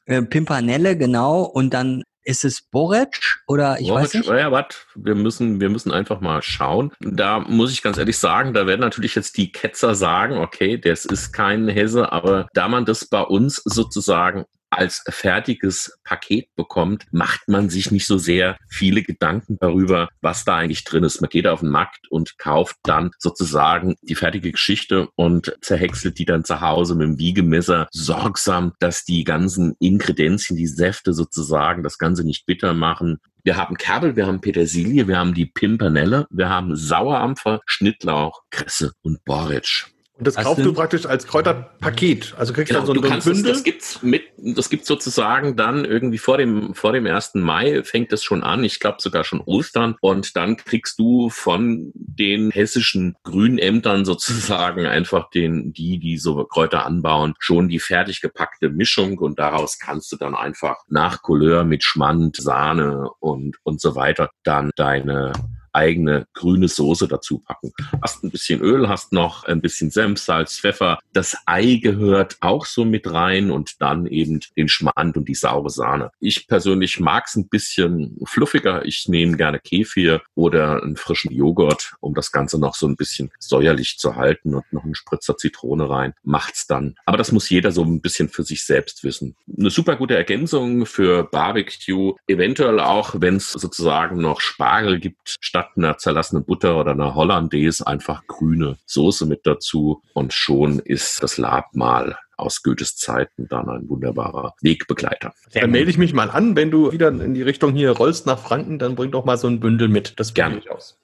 Äh, 0.06 0.22
Pimpanelle, 0.22 0.96
genau. 0.96 1.42
Und 1.42 1.72
dann 1.72 2.02
ist 2.24 2.44
es 2.44 2.62
Boric 2.62 3.42
oder 3.46 3.78
ich 3.80 3.88
Boric, 3.88 4.04
weiß 4.04 4.14
nicht? 4.14 4.28
Ja, 4.28 4.50
warte, 4.50 4.76
wir 4.94 5.14
müssen, 5.14 5.60
wir 5.60 5.68
müssen 5.68 5.92
einfach 5.92 6.20
mal 6.20 6.42
schauen. 6.42 6.92
Da 7.00 7.40
muss 7.40 7.72
ich 7.72 7.82
ganz 7.82 7.98
ehrlich 7.98 8.18
sagen, 8.18 8.54
da 8.54 8.66
werden 8.66 8.80
natürlich 8.80 9.14
jetzt 9.14 9.36
die 9.36 9.52
Ketzer 9.52 9.94
sagen, 9.94 10.38
okay, 10.38 10.78
das 10.78 11.04
ist 11.04 11.32
kein 11.32 11.68
Hesse, 11.68 12.12
aber 12.12 12.48
da 12.54 12.68
man 12.68 12.84
das 12.84 13.06
bei 13.06 13.20
uns 13.20 13.56
sozusagen 13.64 14.44
als 14.78 15.02
fertiges 15.08 15.98
Paket 16.04 16.48
bekommt, 16.56 17.06
macht 17.10 17.48
man 17.48 17.68
sich 17.70 17.90
nicht 17.90 18.06
so 18.06 18.18
sehr 18.18 18.56
viele 18.68 19.02
Gedanken 19.02 19.56
darüber, 19.60 20.08
was 20.20 20.44
da 20.44 20.56
eigentlich 20.56 20.84
drin 20.84 21.04
ist. 21.04 21.20
Man 21.20 21.30
geht 21.30 21.46
auf 21.46 21.60
den 21.60 21.70
Markt 21.70 22.10
und 22.10 22.38
kauft 22.38 22.76
dann 22.82 23.10
sozusagen 23.18 23.96
die 24.02 24.14
fertige 24.14 24.52
Geschichte 24.52 25.08
und 25.16 25.56
zerhäckselt 25.60 26.18
die 26.18 26.24
dann 26.24 26.44
zu 26.44 26.60
Hause 26.60 26.94
mit 26.94 27.08
dem 27.08 27.18
Wiegemesser 27.18 27.88
sorgsam, 27.92 28.72
dass 28.80 29.04
die 29.04 29.24
ganzen 29.24 29.74
Ingredienzien, 29.78 30.56
die 30.56 30.66
Säfte 30.66 31.12
sozusagen 31.12 31.82
das 31.82 31.98
Ganze 31.98 32.24
nicht 32.24 32.46
bitter 32.46 32.74
machen. 32.74 33.18
Wir 33.42 33.56
haben 33.56 33.76
Kerbel, 33.76 34.16
wir 34.16 34.26
haben 34.26 34.40
Petersilie, 34.40 35.06
wir 35.06 35.18
haben 35.18 35.34
die 35.34 35.46
Pimpernelle, 35.46 36.26
wir 36.30 36.48
haben 36.48 36.76
Sauerampfer, 36.76 37.60
Schnittlauch, 37.66 38.40
Kresse 38.50 38.92
und 39.02 39.22
Boric. 39.24 39.93
Und 40.16 40.28
das 40.28 40.36
kaufst 40.36 40.64
du 40.64 40.72
praktisch 40.72 41.06
als 41.06 41.26
Kräuterpaket. 41.26 42.34
Also 42.38 42.52
kriegst 42.52 42.68
genau, 42.68 42.86
dann 42.86 42.86
so 42.86 42.92
ein, 42.92 43.02
du 43.02 43.24
Bündel. 43.24 43.42
Das, 43.42 43.52
das 43.52 43.64
gibt's 43.64 44.02
mit, 44.02 44.22
das 44.36 44.70
gibt's 44.70 44.86
sozusagen 44.86 45.56
dann 45.56 45.84
irgendwie 45.84 46.18
vor 46.18 46.38
dem, 46.38 46.72
vor 46.74 46.92
dem 46.92 47.04
ersten 47.04 47.40
Mai 47.40 47.82
fängt 47.82 48.12
es 48.12 48.22
schon 48.22 48.44
an. 48.44 48.62
Ich 48.62 48.78
glaube 48.78 48.98
sogar 49.00 49.24
schon 49.24 49.40
Ostern. 49.40 49.96
Und 50.00 50.36
dann 50.36 50.56
kriegst 50.56 51.00
du 51.00 51.30
von 51.30 51.90
den 51.94 52.52
hessischen 52.52 53.16
Grünämtern 53.24 54.04
sozusagen 54.04 54.86
einfach 54.86 55.30
den, 55.30 55.72
die, 55.72 55.98
die 55.98 56.18
so 56.18 56.44
Kräuter 56.44 56.86
anbauen, 56.86 57.34
schon 57.40 57.68
die 57.68 57.80
fertig 57.80 58.20
gepackte 58.20 58.70
Mischung. 58.70 59.18
Und 59.18 59.40
daraus 59.40 59.80
kannst 59.80 60.12
du 60.12 60.16
dann 60.16 60.36
einfach 60.36 60.76
nach 60.88 61.22
Couleur 61.22 61.64
mit 61.64 61.82
Schmand, 61.82 62.36
Sahne 62.36 63.10
und, 63.18 63.56
und 63.64 63.80
so 63.80 63.96
weiter 63.96 64.30
dann 64.44 64.70
deine 64.76 65.32
eigene 65.74 66.26
grüne 66.34 66.68
Soße 66.68 67.08
dazu 67.08 67.38
packen. 67.38 67.72
Hast 68.02 68.24
ein 68.24 68.30
bisschen 68.30 68.60
Öl, 68.60 68.88
hast 68.88 69.12
noch 69.12 69.44
ein 69.44 69.60
bisschen 69.60 69.90
Senf, 69.90 70.20
Salz, 70.20 70.58
Pfeffer. 70.58 70.98
Das 71.12 71.36
Ei 71.46 71.76
gehört 71.76 72.36
auch 72.40 72.66
so 72.66 72.84
mit 72.84 73.10
rein 73.10 73.50
und 73.50 73.80
dann 73.80 74.06
eben 74.06 74.40
den 74.56 74.68
Schmand 74.68 75.16
und 75.16 75.28
die 75.28 75.34
saure 75.34 75.70
Sahne. 75.70 76.10
Ich 76.20 76.46
persönlich 76.46 77.00
mag 77.00 77.24
es 77.26 77.36
ein 77.36 77.48
bisschen 77.48 78.18
fluffiger. 78.24 78.84
Ich 78.84 79.08
nehme 79.08 79.36
gerne 79.36 79.58
Kefir 79.58 80.22
oder 80.34 80.82
einen 80.82 80.96
frischen 80.96 81.32
Joghurt, 81.32 81.94
um 82.00 82.14
das 82.14 82.32
Ganze 82.32 82.58
noch 82.58 82.74
so 82.74 82.86
ein 82.86 82.96
bisschen 82.96 83.30
säuerlich 83.38 83.98
zu 83.98 84.16
halten 84.16 84.54
und 84.54 84.72
noch 84.72 84.84
einen 84.84 84.94
Spritzer 84.94 85.36
Zitrone 85.36 85.88
rein. 85.88 86.14
Macht's 86.22 86.66
dann. 86.66 86.94
Aber 87.06 87.16
das 87.16 87.32
muss 87.32 87.48
jeder 87.50 87.72
so 87.72 87.82
ein 87.82 88.00
bisschen 88.00 88.28
für 88.28 88.44
sich 88.44 88.64
selbst 88.64 89.04
wissen. 89.04 89.36
Eine 89.58 89.70
super 89.70 89.96
gute 89.96 90.16
Ergänzung 90.16 90.86
für 90.86 91.24
Barbecue. 91.24 92.14
Eventuell 92.26 92.80
auch, 92.80 93.14
wenn 93.18 93.36
es 93.36 93.52
sozusagen 93.52 94.20
noch 94.20 94.40
Spargel 94.40 95.00
gibt, 95.00 95.36
statt 95.40 95.63
statt 95.64 95.72
einer 95.76 95.98
zerlassenen 95.98 96.44
Butter 96.44 96.78
oder 96.78 96.92
einer 96.92 97.14
Hollandaise 97.14 97.86
einfach 97.86 98.26
grüne 98.26 98.76
Soße 98.86 99.26
mit 99.26 99.40
dazu 99.44 100.02
und 100.12 100.32
schon 100.32 100.78
ist 100.78 101.22
das 101.22 101.38
Labmal 101.38 102.16
aus 102.36 102.62
Goethes 102.62 102.96
Zeiten 102.96 103.46
dann 103.48 103.68
ein 103.68 103.88
wunderbarer 103.88 104.54
Wegbegleiter. 104.60 105.32
Dann 105.52 105.70
melde 105.70 105.90
ich 105.90 105.98
mich 105.98 106.12
mal 106.12 106.30
an, 106.30 106.56
wenn 106.56 106.72
du 106.72 106.90
wieder 106.90 107.08
in 107.08 107.32
die 107.32 107.42
Richtung 107.42 107.74
hier 107.74 107.92
rollst 107.92 108.26
nach 108.26 108.40
Franken, 108.40 108.80
dann 108.80 108.96
bring 108.96 109.12
doch 109.12 109.24
mal 109.24 109.38
so 109.38 109.46
ein 109.46 109.60
Bündel 109.60 109.86
mit. 109.86 110.18
Das 110.18 110.34
gerne 110.34 110.58
ich 110.58 110.68
aus. 110.68 111.00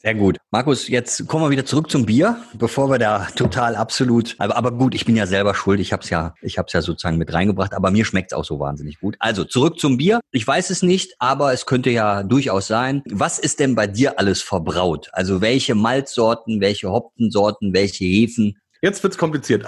Sehr 0.00 0.14
gut. 0.14 0.38
Markus, 0.52 0.86
jetzt 0.86 1.26
kommen 1.26 1.44
wir 1.44 1.50
wieder 1.50 1.66
zurück 1.66 1.90
zum 1.90 2.06
Bier, 2.06 2.36
bevor 2.54 2.88
wir 2.88 3.00
da 3.00 3.26
total 3.34 3.74
absolut. 3.74 4.36
Aber, 4.38 4.56
aber 4.56 4.70
gut, 4.70 4.94
ich 4.94 5.04
bin 5.04 5.16
ja 5.16 5.26
selber 5.26 5.56
schuld. 5.56 5.80
Ich 5.80 5.92
habe 5.92 6.04
es 6.04 6.10
ja, 6.10 6.34
ich 6.40 6.56
habe 6.56 6.68
ja 6.72 6.82
sozusagen 6.82 7.18
mit 7.18 7.32
reingebracht. 7.32 7.74
Aber 7.74 7.90
mir 7.90 8.04
schmeckt 8.04 8.30
es 8.30 8.38
auch 8.38 8.44
so 8.44 8.60
wahnsinnig 8.60 9.00
gut. 9.00 9.16
Also 9.18 9.42
zurück 9.42 9.80
zum 9.80 9.96
Bier. 9.96 10.20
Ich 10.30 10.46
weiß 10.46 10.70
es 10.70 10.84
nicht, 10.84 11.16
aber 11.18 11.52
es 11.52 11.66
könnte 11.66 11.90
ja 11.90 12.22
durchaus 12.22 12.68
sein. 12.68 13.02
Was 13.10 13.40
ist 13.40 13.58
denn 13.58 13.74
bei 13.74 13.88
dir 13.88 14.20
alles 14.20 14.40
verbraut? 14.40 15.08
Also 15.12 15.40
welche 15.40 15.74
Malzsorten, 15.74 16.60
welche 16.60 16.90
Hopfensorten, 16.92 17.74
welche 17.74 18.04
Hefen? 18.04 18.56
Jetzt 18.80 19.02
wird's 19.02 19.18
kompliziert. 19.18 19.66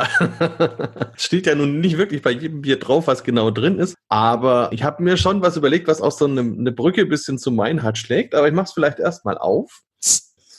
Steht 1.16 1.46
ja 1.46 1.56
nun 1.56 1.80
nicht 1.80 1.98
wirklich 1.98 2.22
bei 2.22 2.30
jedem 2.30 2.62
Bier 2.62 2.78
drauf, 2.78 3.08
was 3.08 3.24
genau 3.24 3.50
drin 3.50 3.80
ist. 3.80 3.96
Aber 4.08 4.68
ich 4.70 4.84
habe 4.84 5.02
mir 5.02 5.16
schon 5.16 5.42
was 5.42 5.56
überlegt, 5.56 5.88
was 5.88 6.00
auch 6.00 6.12
so 6.12 6.26
eine, 6.26 6.42
eine 6.42 6.70
Brücke 6.70 7.04
bisschen 7.06 7.36
zu 7.36 7.50
Meinhard 7.50 7.98
schlägt. 7.98 8.36
Aber 8.36 8.46
ich 8.46 8.54
mache 8.54 8.66
es 8.66 8.72
vielleicht 8.72 9.00
erstmal 9.00 9.36
auf. 9.36 9.80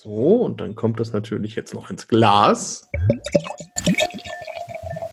So, 0.04 0.38
und 0.38 0.60
dann 0.60 0.74
kommt 0.74 1.00
das 1.00 1.14
natürlich 1.14 1.56
jetzt 1.56 1.76
noch 1.76 1.92
ins 1.92 2.08
Glas. 2.08 2.90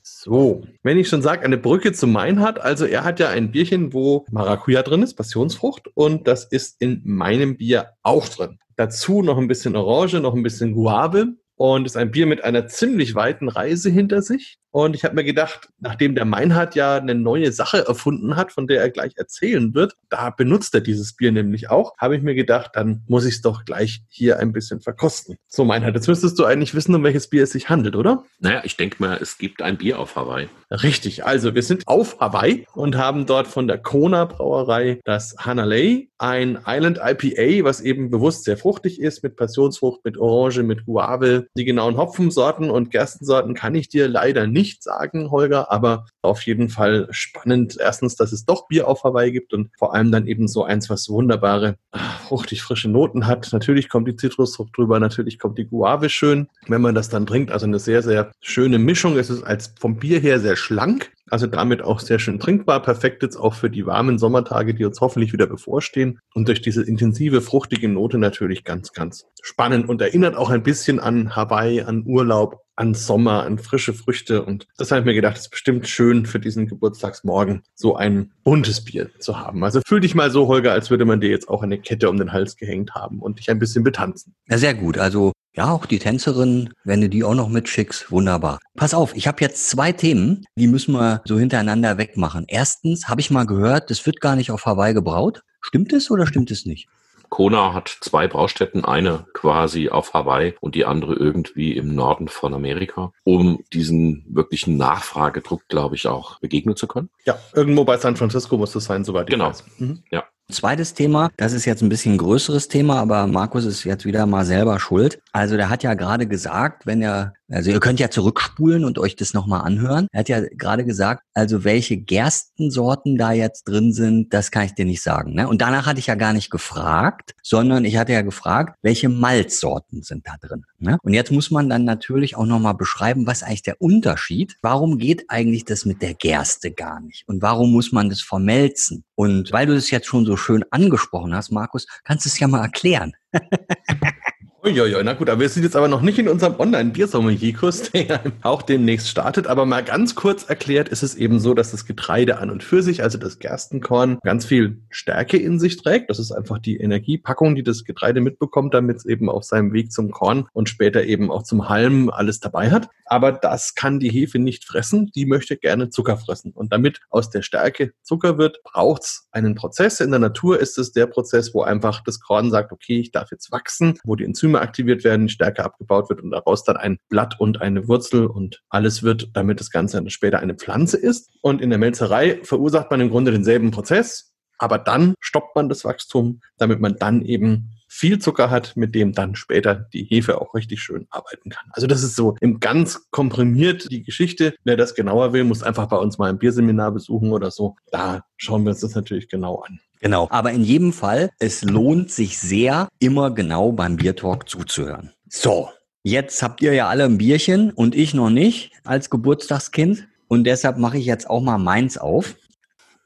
So, 0.03 0.63
wenn 0.83 0.97
ich 0.97 1.11
schon 1.11 1.21
sage, 1.21 1.45
eine 1.45 1.59
Brücke 1.59 1.93
zu 1.93 2.07
Meinhard, 2.07 2.59
also 2.59 2.87
er 2.87 3.05
hat 3.05 3.21
ja 3.21 3.29
ein 3.29 3.51
Bierchen, 3.51 3.93
wo 3.93 4.25
Maracuja 4.31 4.83
drin 4.83 5.03
ist, 5.03 5.13
Passionsfrucht, 5.13 5.89
und 5.93 6.27
das 6.27 6.47
ist 6.47 6.81
in 6.81 7.03
meinem 7.05 7.59
Bier 7.59 7.91
auch 8.03 8.29
drin. 8.29 8.61
Dazu 8.77 9.21
noch 9.21 9.37
ein 9.37 9.47
bisschen 9.47 9.77
Orange, 9.77 10.21
noch 10.21 10.35
ein 10.35 10.43
bisschen 10.43 10.73
Guave 10.73 11.35
und 11.59 11.87
ist 11.87 11.97
ein 11.97 12.13
Bier 12.13 12.27
mit 12.27 12.45
einer 12.45 12.69
ziemlich 12.69 13.17
weiten 13.17 13.49
Reise 13.49 13.91
hinter 13.91 14.23
sich. 14.23 14.59
Und 14.71 14.95
ich 14.95 15.03
habe 15.03 15.17
mir 15.17 15.25
gedacht, 15.25 15.69
nachdem 15.81 16.15
der 16.15 16.25
Meinhard 16.25 16.77
ja 16.77 16.99
eine 16.99 17.17
neue 17.17 17.51
Sache 17.51 17.85
erfunden 17.87 18.37
hat, 18.37 18.53
von 18.53 18.69
der 18.69 18.81
er 18.81 18.91
gleich 18.91 19.15
erzählen 19.17 19.75
wird, 19.75 19.97
da 20.09 20.31
benutzt 20.31 20.73
er 20.75 20.83
dieses 20.83 21.15
Bier 21.15 21.33
nämlich 21.33 21.69
auch, 21.69 21.97
habe 21.99 22.17
ich 22.17 22.23
mir 22.23 22.37
gedacht, 22.37 22.71
dann 22.75 23.03
muss 23.09 23.25
ich 23.25 23.37
es 23.37 23.41
doch 23.43 23.65
gleich 23.65 24.03
hier 24.09 24.39
ein 24.39 24.53
bisschen 24.53 24.81
verkosten. 24.81 25.37
So, 25.49 25.65
Meinhard, 25.65 25.97
jetzt 25.97 26.07
müsstest 26.07 26.39
du 26.39 26.45
eigentlich 26.45 26.75
wissen, 26.75 26.95
um 26.95 27.03
welches 27.03 27.29
Bier 27.29 27.43
es 27.43 27.51
sich 27.51 27.69
handelt, 27.69 27.97
oder? 27.97 28.25
Naja, 28.39 28.61
ich 28.63 28.77
denke 28.77 28.97
mal, 29.01 29.19
es 29.21 29.37
gibt 29.37 29.61
ein 29.61 29.79
Bier 29.79 29.99
auf 29.99 30.15
Hawaii. 30.15 30.49
Richtig, 30.71 31.25
also 31.25 31.55
wir 31.55 31.63
sind 31.63 31.89
auf 31.89 32.21
Hawaii 32.21 32.67
und 32.75 32.97
haben 32.99 33.25
dort 33.25 33.49
von 33.49 33.67
der 33.67 33.79
Kona 33.79 34.27
Brauerei 34.27 35.01
das 35.05 35.35
Hanalei, 35.39 36.09
ein 36.19 36.59
Island 36.67 36.99
IPA, 37.03 37.65
was 37.65 37.81
eben 37.81 38.11
bewusst 38.11 38.45
sehr 38.45 38.59
fruchtig 38.59 39.01
ist, 39.01 39.23
mit 39.23 39.37
Passionsfrucht, 39.37 40.05
mit 40.05 40.19
Orange, 40.19 40.63
mit 40.65 40.85
Guave. 40.85 41.47
Die 41.57 41.65
genauen 41.65 41.97
Hopfensorten 41.97 42.69
und 42.71 42.91
Gerstensorten 42.91 43.55
kann 43.55 43.75
ich 43.75 43.89
dir 43.89 44.09
leider 44.09 44.47
nicht 44.47 44.83
sagen, 44.83 45.31
Holger, 45.31 45.73
aber 45.73 46.05
auf 46.21 46.43
jeden 46.43 46.69
Fall 46.69 47.07
spannend. 47.13 47.79
Erstens, 47.81 48.17
dass 48.17 48.33
es 48.33 48.45
doch 48.45 48.69
Bier 48.69 48.89
auf 48.89 49.05
Hawaii 49.05 49.33
gibt 49.33 49.55
und 49.55 49.71
vor 49.79 49.95
allem 49.95 50.13
dann 50.13 50.27
eben 50.27 50.49
so 50.49 50.65
eins, 50.65 50.91
was 50.91 51.09
wunderbare, 51.09 51.77
ah, 51.93 52.19
fruchtig 52.27 52.63
frische 52.63 52.91
Noten 52.91 53.27
hat. 53.27 53.49
Natürlich 53.53 53.89
kommt 53.89 54.07
die 54.07 54.17
Zitrusfrucht 54.17 54.77
drüber, 54.77 55.01
natürlich 55.01 55.39
kommt 55.39 55.57
die 55.57 55.67
Guave 55.67 56.11
schön, 56.11 56.49
wenn 56.67 56.83
man 56.83 56.95
das 56.95 57.09
dann 57.09 57.27
trinkt. 57.27 57.53
Also 57.53 57.65
eine 57.65 57.79
sehr, 57.79 58.03
sehr 58.03 58.33
schöne 58.41 58.79
Mischung. 58.79 59.17
Es 59.17 59.31
ist 59.31 59.45
als 59.45 59.73
vom 59.81 59.97
Bier 59.97 60.21
her 60.21 60.41
sehr 60.41 60.58
schlank, 60.59 61.13
also 61.31 61.47
damit 61.47 61.83
auch 61.83 62.01
sehr 62.01 62.19
schön 62.19 62.39
trinkbar. 62.39 62.83
Perfekt 62.83 63.23
jetzt 63.23 63.37
auch 63.37 63.55
für 63.55 63.71
die 63.71 63.87
warmen 63.87 64.19
Sommertage, 64.19 64.75
die 64.75 64.85
uns 64.85 65.01
hoffentlich 65.01 65.33
wieder 65.33 65.47
bevorstehen. 65.47 66.21
Und 66.35 66.49
durch 66.49 66.63
diese 66.63 66.83
intensive, 66.83 67.41
fruchtige 67.41 67.89
Note 67.89 68.19
natürlich 68.19 68.65
ganz, 68.65 68.93
ganz 68.93 69.27
spannend 69.43 69.89
und 69.89 70.01
erinnert 70.01 70.37
auch 70.37 70.51
ein 70.51 70.63
bisschen 70.63 71.01
an 71.01 71.35
Hawaii, 71.35 71.83
an 71.83 72.05
Urlaub, 72.07 72.63
an 72.77 72.95
Sommer, 72.95 73.43
an 73.43 73.59
frische 73.59 73.93
Früchte. 73.93 74.45
Und 74.45 74.69
das 74.77 74.91
habe 74.91 75.01
ich 75.01 75.07
mir 75.07 75.15
gedacht, 75.15 75.37
ist 75.37 75.51
bestimmt 75.51 75.89
schön 75.89 76.27
für 76.27 76.39
diesen 76.39 76.69
Geburtstagsmorgen, 76.69 77.63
so 77.75 77.97
ein 77.97 78.33
buntes 78.45 78.85
Bier 78.85 79.11
zu 79.19 79.39
haben. 79.39 79.65
Also 79.65 79.81
fühl 79.87 80.01
dich 80.01 80.15
mal 80.15 80.31
so, 80.31 80.47
Holger, 80.47 80.73
als 80.73 80.91
würde 80.91 81.05
man 81.05 81.21
dir 81.21 81.31
jetzt 81.31 81.49
auch 81.49 81.63
eine 81.63 81.79
Kette 81.79 82.09
um 82.09 82.19
den 82.19 82.33
Hals 82.33 82.57
gehängt 82.57 82.95
haben 82.95 83.21
und 83.21 83.41
dich 83.41 83.51
ein 83.51 83.59
bisschen 83.59 83.83
betanzen. 83.83 84.35
Ja, 84.49 84.59
sehr 84.59 84.75
gut. 84.75 84.97
Also 84.97 85.33
ja, 85.55 85.71
auch 85.71 85.87
die 85.87 85.99
Tänzerin, 85.99 86.73
wenn 86.85 87.01
du 87.01 87.09
die 87.09 87.25
auch 87.25 87.35
noch 87.35 87.49
mitschickst, 87.49 88.13
wunderbar. 88.13 88.61
Pass 88.77 88.95
auf, 88.95 89.17
ich 89.17 89.27
habe 89.27 89.41
jetzt 89.41 89.69
zwei 89.69 89.93
Themen, 89.93 90.45
die 90.57 90.69
müssen 90.69 90.93
wir 90.93 91.23
so 91.25 91.39
hintereinander 91.39 91.99
wegmachen. 91.99 92.45
Erstens 92.49 93.09
habe 93.09 93.21
ich 93.21 93.31
mal 93.31 93.47
gehört, 93.47 93.91
es 93.91 94.07
wird 94.07 94.21
gar 94.21 94.37
nicht 94.37 94.51
auf 94.51 94.67
Hawaii 94.67 94.95
gebraut. 94.95 95.43
Stimmt 95.61 95.93
es 95.93 96.11
oder 96.11 96.27
stimmt 96.27 96.51
es 96.51 96.65
nicht? 96.65 96.89
Kona 97.29 97.75
hat 97.75 97.89
zwei 98.01 98.27
Braustätten, 98.27 98.85
eine 98.85 99.27
quasi 99.35 99.91
auf 99.91 100.15
Hawaii 100.15 100.55
und 100.61 100.75
die 100.75 100.85
andere 100.85 101.15
irgendwie 101.15 101.77
im 101.77 101.95
Norden 101.95 102.29
von 102.29 102.55
Amerika, 102.55 103.13
um 103.25 103.63
diesen 103.73 104.25
wirklichen 104.29 104.77
Nachfragedruck, 104.77 105.69
glaube 105.69 105.97
ich, 105.97 106.07
auch 106.07 106.41
begegnen 106.41 106.77
zu 106.77 106.87
können. 106.87 107.11
Ja, 107.27 107.39
irgendwo 107.55 107.85
bei 107.85 107.97
San 107.99 108.17
Francisco 108.17 108.57
muss 108.57 108.73
das 108.73 108.85
sein, 108.85 109.05
soweit 109.05 109.29
ich 109.29 109.35
genau. 109.35 109.49
weiß. 109.49 109.65
Mhm. 109.79 110.03
Ja. 110.11 110.25
Zweites 110.51 110.95
Thema, 110.95 111.31
das 111.37 111.53
ist 111.53 111.67
jetzt 111.67 111.83
ein 111.83 111.91
bisschen 111.91 112.17
größeres 112.17 112.69
Thema, 112.69 113.01
aber 113.01 113.27
Markus 113.27 113.67
ist 113.67 113.85
jetzt 113.85 114.07
wieder 114.07 114.25
mal 114.25 114.47
selber 114.47 114.81
schuld. 114.81 115.21
Also 115.31 115.59
der 115.59 115.69
hat 115.69 115.83
ja 115.83 115.93
gerade 115.93 116.27
gesagt, 116.27 116.87
wenn 116.87 117.03
er 117.03 117.35
also 117.51 117.71
ihr 117.71 117.81
könnt 117.81 117.99
ja 117.99 118.11
zurückspulen 118.11 118.85
und 118.85 118.99
euch 118.99 119.17
das 119.17 119.33
nochmal 119.33 119.63
anhören. 119.63 120.07
Er 120.13 120.21
hat 120.21 120.29
ja 120.29 120.41
gerade 120.41 120.85
gesagt, 120.85 121.23
also 121.33 121.65
welche 121.65 121.97
Gerstensorten 121.97 123.17
da 123.17 123.33
jetzt 123.33 123.65
drin 123.65 123.93
sind, 123.93 124.35
das 124.35 124.51
kann 124.51 124.67
ich 124.67 124.75
dir 124.75 124.85
nicht 124.85 125.03
sagen. 125.03 125.33
Ne? 125.33 125.49
Und 125.49 125.63
danach 125.63 125.87
hatte 125.87 125.99
ich 125.99 126.09
ja 126.09 126.15
gar 126.15 126.35
nicht 126.35 126.51
gefragt, 126.51 127.35
sondern 127.43 127.87
ich 127.87 127.97
hatte 127.97 128.13
ja 128.13 128.21
gefragt, 128.21 128.77
welche 128.83 129.09
Malzsorten 129.09 130.03
sind 130.03 130.27
da 130.27 130.35
drin. 130.41 130.65
Ne? 130.81 130.97
Und 131.03 131.13
jetzt 131.13 131.33
muss 131.33 131.51
man 131.51 131.69
dann 131.69 131.85
natürlich 131.85 132.37
auch 132.37 132.47
nochmal 132.47 132.75
beschreiben, 132.75 133.27
was 133.27 133.43
eigentlich 133.43 133.63
der 133.63 133.81
Unterschied. 133.81 134.57
Warum 134.63 134.99
geht 134.99 135.25
eigentlich 135.29 135.65
das 135.65 135.85
mit 135.85 136.03
der 136.03 136.15
Gerste 136.15 136.71
gar 136.71 137.01
nicht? 137.01 137.27
Und 137.27 137.43
warum 137.43 137.73
muss 137.73 137.91
man 137.91 138.09
das 138.09 138.21
vermelzen? 138.21 139.05
Und 139.17 139.51
weil 139.51 139.67
du 139.67 139.75
das 139.75 139.91
jetzt 139.91 140.07
schon 140.07 140.25
so 140.25 140.37
schön 140.37 140.65
angesprochen 140.71 141.35
hast, 141.35 141.51
Markus, 141.51 141.87
kannst 142.05 142.27
du 142.27 142.29
es 142.29 142.39
ja 142.39 142.47
mal 142.47 142.63
erklären. 142.63 143.13
Uiuiui, 144.61 145.05
na 145.05 145.13
gut, 145.13 145.31
aber 145.31 145.43
wir 145.43 145.49
sind 145.49 145.63
jetzt 145.63 145.77
aber 145.77 145.87
noch 145.87 146.01
nicht 146.01 146.19
in 146.19 146.27
unserem 146.27 146.59
Online-Biersommelier-Kurs, 146.59 147.93
der 147.93 148.21
auch 148.43 148.63
demnächst 148.63 149.09
startet. 149.09 149.47
Aber 149.47 149.65
mal 149.67 149.85
ganz 149.85 150.17
kurz 150.17 150.43
erklärt 150.43 150.89
ist 150.89 151.05
es 151.05 151.15
eben 151.15 151.39
so, 151.39 151.55
dass 151.55 151.71
das 151.71 151.87
Getreide 151.87 152.39
an 152.39 152.51
und 152.51 152.65
für 152.65 152.83
sich, 152.83 153.05
also 153.05 153.19
das 153.19 153.39
Gerstenkorn, 153.39 154.19
ganz 154.25 154.47
viel 154.47 154.83
Stärke 154.91 155.37
in 155.37 155.61
sich 155.61 155.77
trägt. 155.77 156.11
Das 156.11 156.19
ist 156.19 156.33
einfach 156.33 156.59
die 156.59 156.77
Energiepackung, 156.77 157.55
die 157.55 157.63
das 157.63 157.85
Getreide 157.85 158.21
mitbekommt, 158.21 158.75
damit 158.75 158.97
es 158.97 159.07
eben 159.07 159.31
auf 159.31 159.45
seinem 159.45 159.73
Weg 159.73 159.93
zum 159.93 160.11
Korn 160.11 160.49
und 160.53 160.69
später 160.69 161.05
eben 161.05 161.31
auch 161.31 161.45
zum 161.45 161.69
Halm 161.69 162.11
alles 162.11 162.41
dabei 162.41 162.73
hat. 162.73 162.89
Aber 163.05 163.31
das 163.31 163.77
kann 163.77 164.01
die 164.01 164.11
Hefe 164.11 164.41
nicht 164.41 164.65
fressen. 164.65 165.13
Die 165.15 165.25
möchte 165.25 165.57
gerne 165.57 165.91
Zucker 165.91 166.17
fressen. 166.17 166.51
Und 166.51 166.73
damit 166.73 166.99
aus 167.11 167.31
der 167.31 167.43
Stärke 167.43 167.93
Zucker 168.03 168.39
wird, 168.39 168.61
braucht 168.65 169.05
es 169.05 169.29
einen 169.31 169.55
Prozess. 169.55 170.01
In 170.01 170.11
der 170.11 170.19
Natur 170.19 170.59
ist 170.59 170.79
es 170.79 170.91
der 170.91 171.07
Prozess, 171.07 171.55
wo 171.55 171.63
einfach 171.63 172.03
das 172.03 172.19
Korn 172.19 172.51
sagt, 172.51 172.73
okay, 172.73 172.99
ich 172.99 173.13
darf 173.13 173.31
jetzt 173.31 173.53
wachsen, 173.53 173.95
wo 174.03 174.17
die 174.17 174.25
Enzyme 174.25 174.48
Enzyme 174.49 174.61
aktiviert 174.61 175.05
werden, 175.05 175.27
die 175.27 175.33
Stärke 175.33 175.65
abgebaut 175.65 176.09
wird 176.09 176.23
und 176.23 176.31
daraus 176.31 176.65
dann 176.65 176.77
ein 176.77 176.99
Blatt 177.09 177.39
und 177.39 177.61
eine 177.61 177.87
Wurzel 177.89 178.27
und 178.27 178.63
alles 178.69 179.03
wird, 179.03 179.31
damit 179.35 179.61
das 179.61 179.71
Ganze 179.71 180.03
später 180.11 180.41
eine 180.41 180.55
Pflanze 180.55 180.97
ist. 180.97 181.31
Und 181.43 181.61
in 181.61 181.71
der 181.71 181.79
Melzerei 181.79 182.41
verursacht 182.43 182.91
man 182.91 183.01
im 183.01 183.11
Grunde 183.11 183.33
denselben 183.33 183.71
Prozess, 183.71 184.35
aber 184.59 184.79
dann 184.79 185.15
stoppt 185.21 185.57
man 185.57 185.69
das 185.69 185.85
Wachstum, 185.85 186.41
damit 186.57 186.81
man 186.81 186.97
dann 186.97 187.23
eben 187.23 187.71
viel 187.89 188.19
Zucker 188.19 188.51
hat, 188.51 188.77
mit 188.77 188.95
dem 188.95 189.13
dann 189.13 189.35
später 189.35 189.75
die 189.75 190.05
Hefe 190.05 190.41
auch 190.41 190.55
richtig 190.55 190.83
schön 190.83 191.07
arbeiten 191.11 191.51
kann. 191.51 191.71
Also 191.71 191.87
das 191.87 192.03
ist 192.03 192.17
so 192.17 192.37
im 192.41 192.61
ganz 192.61 193.11
komprimiert 193.11 193.91
die 193.91 194.03
Geschichte. 194.03 194.55
Wer 194.65 194.77
das 194.77 194.95
genauer 194.95 195.33
will, 195.33 195.45
muss 195.45 195.63
einfach 195.63 195.87
bei 195.87 195.97
uns 195.97 196.19
mal 196.19 196.29
ein 196.29 196.39
Bierseminar 196.39 196.93
besuchen 196.93 197.33
oder 197.33 197.51
so. 197.51 197.77
Da 197.91 198.23
schauen 198.37 198.65
wir 198.65 198.71
uns 198.71 198.81
das 198.81 198.95
natürlich 198.95 199.29
genau 199.29 199.63
an. 199.63 199.81
Genau. 200.01 200.29
Aber 200.31 200.53
in 200.53 200.63
jedem 200.63 200.93
Fall, 200.93 201.31
es 201.39 201.65
lohnt 201.65 202.11
sich 202.11 202.39
sehr, 202.39 202.89
immer 202.99 203.33
genau 203.33 203.73
beim 203.73 203.97
Biertalk 203.97 204.49
zuzuhören. 204.49 205.13
So. 205.29 205.71
Jetzt 206.05 206.43
habt 206.43 206.63
ihr 206.63 206.73
ja 206.75 206.89
alle 206.89 207.05
ein 207.05 207.19
Bierchen 207.19 207.71
und 207.71 207.95
ich 207.95 208.15
noch 208.15 208.31
nicht 208.31 208.73
als 208.85 209.11
Geburtstagskind. 209.11 210.07
Und 210.29 210.45
deshalb 210.45 210.79
mache 210.79 210.99
ich 210.99 211.07
jetzt 211.07 211.29
auch 211.29 211.41
mal 211.41 211.59
meins 211.59 211.99
auf. 211.99 212.37